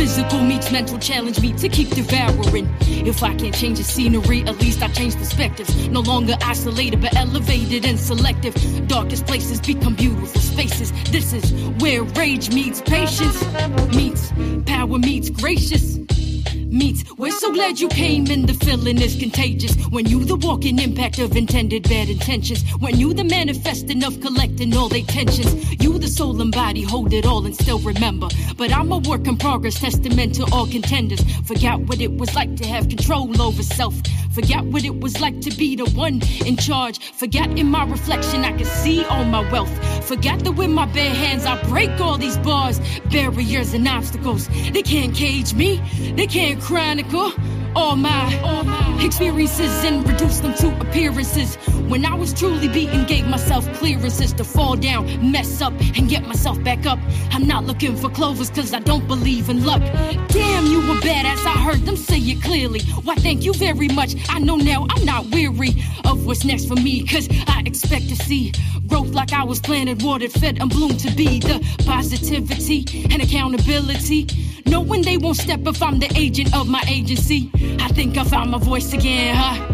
Physical 0.00 0.40
meets 0.40 0.72
mental 0.72 0.98
challenge 0.98 1.42
me 1.42 1.52
to 1.52 1.68
keep 1.68 1.90
devouring. 1.90 2.66
If 2.80 3.22
I 3.22 3.34
can't 3.34 3.54
change 3.54 3.76
the 3.76 3.84
scenery, 3.84 4.40
at 4.44 4.58
least 4.58 4.82
I 4.82 4.88
change 4.88 5.14
perspectives. 5.14 5.88
No 5.88 6.00
longer 6.00 6.36
isolated, 6.40 7.02
but 7.02 7.14
elevated 7.14 7.84
and 7.84 8.00
selective. 8.00 8.54
Darkest 8.88 9.26
places 9.26 9.60
become 9.60 9.94
beautiful 9.94 10.40
spaces. 10.40 10.90
This 11.10 11.34
is 11.34 11.52
where 11.82 12.02
rage 12.02 12.48
meets 12.48 12.80
patience, 12.80 13.44
meets 13.94 14.32
power 14.64 14.98
meets 14.98 15.28
gracious 15.28 15.98
meets. 16.56 17.04
We're 17.16 17.32
so 17.32 17.52
glad 17.52 17.80
you 17.80 17.88
came 17.88 18.26
and 18.30 18.48
the 18.48 18.54
feeling 18.64 19.00
is 19.00 19.16
contagious. 19.16 19.74
When 19.86 20.06
you 20.06 20.24
the 20.24 20.36
walking 20.36 20.78
impact 20.78 21.18
of 21.18 21.36
intended 21.36 21.84
bad 21.88 22.08
intentions. 22.08 22.62
When 22.80 22.98
you 22.98 23.12
the 23.14 23.24
manifesting 23.24 24.04
of 24.04 24.20
collecting 24.20 24.76
all 24.76 24.88
they 24.88 25.02
tensions. 25.02 25.52
You 25.82 25.98
the 25.98 26.08
soul 26.08 26.40
and 26.40 26.52
body 26.52 26.82
hold 26.82 27.12
it 27.12 27.26
all 27.26 27.44
and 27.46 27.54
still 27.54 27.78
remember. 27.80 28.28
But 28.56 28.72
I'm 28.72 28.92
a 28.92 28.98
work 28.98 29.26
in 29.26 29.36
progress, 29.36 29.80
testament 29.80 30.34
to 30.36 30.46
all 30.52 30.66
contenders. 30.66 31.20
Forgot 31.46 31.80
what 31.82 32.00
it 32.00 32.12
was 32.16 32.34
like 32.34 32.56
to 32.56 32.66
have 32.66 32.88
control 32.88 33.40
over 33.40 33.62
self. 33.62 33.94
Forgot 34.32 34.66
what 34.66 34.84
it 34.84 35.00
was 35.00 35.20
like 35.20 35.40
to 35.40 35.50
be 35.50 35.74
the 35.74 35.90
one 35.90 36.20
in 36.46 36.56
charge. 36.56 37.00
Forgot 37.00 37.58
in 37.58 37.66
my 37.66 37.84
reflection 37.84 38.44
I 38.44 38.56
could 38.56 38.66
see 38.66 39.04
all 39.04 39.24
my 39.24 39.50
wealth. 39.50 39.70
Forgot 40.06 40.44
that 40.44 40.52
with 40.52 40.70
my 40.70 40.86
bare 40.86 41.12
hands 41.12 41.44
I 41.44 41.60
break 41.64 42.00
all 42.00 42.16
these 42.16 42.38
bars, 42.38 42.80
barriers 43.10 43.74
and 43.74 43.88
obstacles. 43.88 44.48
They 44.72 44.82
can't 44.82 45.14
cage 45.14 45.52
me. 45.54 45.80
They 46.16 46.28
can't 46.30 46.60
chronicle 46.60 47.32
all 47.74 47.96
my, 47.96 48.40
all 48.44 48.62
my 48.62 49.04
experiences 49.04 49.84
and 49.84 50.08
reduce 50.08 50.38
them 50.38 50.54
to 50.54 50.80
appearances. 50.80 51.56
When 51.88 52.04
I 52.04 52.14
was 52.14 52.32
truly 52.32 52.68
beaten, 52.68 53.04
gave 53.04 53.26
myself 53.26 53.70
clearances 53.74 54.32
to 54.34 54.44
fall 54.44 54.76
down, 54.76 55.32
mess 55.32 55.60
up, 55.60 55.72
and 55.96 56.08
get 56.08 56.26
myself 56.26 56.62
back 56.62 56.86
up. 56.86 57.00
I'm 57.32 57.48
not 57.48 57.64
looking 57.64 57.96
for 57.96 58.08
clovers 58.10 58.48
cause 58.48 58.72
I 58.72 58.78
don't 58.78 59.08
believe 59.08 59.48
in 59.48 59.64
luck. 59.64 59.82
Damn, 60.28 60.66
you 60.66 60.78
were 60.88 61.00
badass, 61.00 61.44
I 61.46 61.58
heard 61.64 61.80
them 61.80 61.96
say 61.96 62.18
it 62.18 62.42
clearly. 62.42 62.80
Why, 63.02 63.16
thank 63.16 63.44
you 63.44 63.52
very 63.52 63.88
much. 63.88 64.14
I 64.28 64.38
know 64.38 64.56
now 64.56 64.86
I'm 64.90 65.04
not 65.04 65.26
weary 65.32 65.82
of 66.04 66.26
what's 66.26 66.44
next 66.44 66.66
for 66.66 66.76
me 66.76 67.04
cause 67.06 67.28
I 67.48 67.64
expect 67.66 68.08
to 68.08 68.16
see 68.16 68.52
growth 68.90 69.10
like 69.14 69.32
I 69.32 69.44
was 69.44 69.60
planted, 69.60 70.02
watered, 70.02 70.32
fed, 70.32 70.60
and 70.60 70.68
bloomed 70.68 71.00
to 71.00 71.10
be 71.14 71.38
the 71.38 71.64
positivity 71.86 73.06
and 73.10 73.22
accountability. 73.22 74.26
Knowing 74.66 75.02
they 75.02 75.16
won't 75.16 75.36
step 75.36 75.60
if 75.66 75.82
I'm 75.82 75.98
the 75.98 76.12
agent 76.16 76.54
of 76.54 76.68
my 76.68 76.82
agency. 76.88 77.50
I 77.80 77.88
think 77.88 78.18
I 78.18 78.24
found 78.24 78.50
my 78.50 78.58
voice 78.58 78.92
again, 78.92 79.34
huh? 79.36 79.69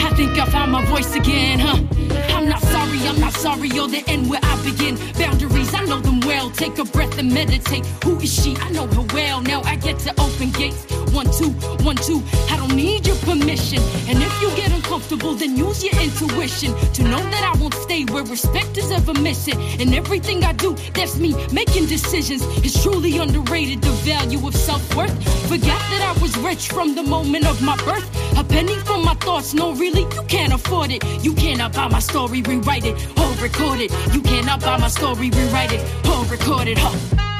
I 0.00 0.10
think 0.16 0.38
I 0.38 0.46
found 0.46 0.72
my 0.72 0.84
voice 0.86 1.14
again, 1.14 1.58
huh? 1.58 1.78
I'm 2.34 2.48
not 2.48 2.60
sorry, 2.60 2.98
I'm 3.08 3.20
not 3.20 3.32
sorry, 3.32 3.68
you're 3.68 3.88
the 3.88 4.02
end 4.06 4.28
where 4.28 4.40
I 4.42 4.62
begin. 4.62 4.96
Boundaries, 5.18 5.72
I 5.74 5.84
know 5.84 6.00
them 6.00 6.20
well. 6.20 6.50
Take 6.50 6.78
a 6.78 6.84
breath 6.84 7.18
and 7.18 7.32
meditate. 7.32 7.86
Who 8.04 8.18
is 8.18 8.32
she? 8.32 8.56
I 8.56 8.70
know 8.70 8.86
her 8.88 9.06
well. 9.14 9.40
Now 9.40 9.62
I 9.62 9.76
get 9.76 9.98
to 10.00 10.10
open 10.20 10.50
gates. 10.50 10.84
One, 11.12 11.30
two, 11.30 11.50
one, 11.84 11.96
two. 11.96 12.22
I 12.50 12.56
don't 12.56 12.74
need 12.74 13.06
your 13.06 13.16
permission. 13.16 13.78
And 14.08 14.22
if 14.22 14.42
you 14.42 14.50
get 14.56 14.72
uncomfortable, 14.72 15.34
then 15.34 15.56
use 15.56 15.84
your 15.84 15.94
intuition 16.00 16.74
to 16.94 17.02
know 17.04 17.22
that 17.30 17.52
I 17.54 17.58
won't 17.60 17.74
stay 17.74 18.04
where 18.04 18.24
respect 18.24 18.76
is 18.78 18.90
ever 18.90 19.14
missing. 19.14 19.60
And 19.80 19.94
everything 19.94 20.44
I 20.44 20.52
do, 20.52 20.74
that's 20.92 21.16
me 21.18 21.34
making 21.52 21.86
decisions. 21.86 22.42
It's 22.64 22.82
truly 22.82 23.16
underrated 23.18 23.80
the 23.82 23.92
value 24.04 24.44
of 24.46 24.54
self 24.54 24.82
worth. 24.96 25.14
Forgot 25.48 25.80
that 25.92 26.14
I 26.16 26.20
was 26.20 26.36
rich 26.38 26.68
from 26.68 26.94
the 26.94 27.02
moment 27.02 27.46
of 27.46 27.62
my 27.62 27.76
birth. 27.84 28.10
A 28.36 28.42
penny 28.42 28.74
for 28.80 28.98
my 28.98 29.14
thoughts, 29.14 29.54
no 29.54 29.72
really, 29.84 30.02
you 30.14 30.22
can't 30.28 30.52
afford 30.52 30.90
it. 30.90 31.02
You 31.22 31.34
cannot 31.34 31.74
buy 31.74 31.88
my 31.88 32.00
story, 32.00 32.40
rewrite 32.42 32.86
it, 32.86 32.94
or 33.18 33.30
record 33.42 33.80
it. 33.80 33.90
You 34.14 34.22
cannot 34.22 34.60
buy 34.60 34.78
my 34.78 34.88
story, 34.88 35.30
rewrite 35.30 35.72
it, 35.72 35.82
or 36.08 36.24
record 36.24 36.68
it. 36.68 36.78
Huh. 36.78 37.33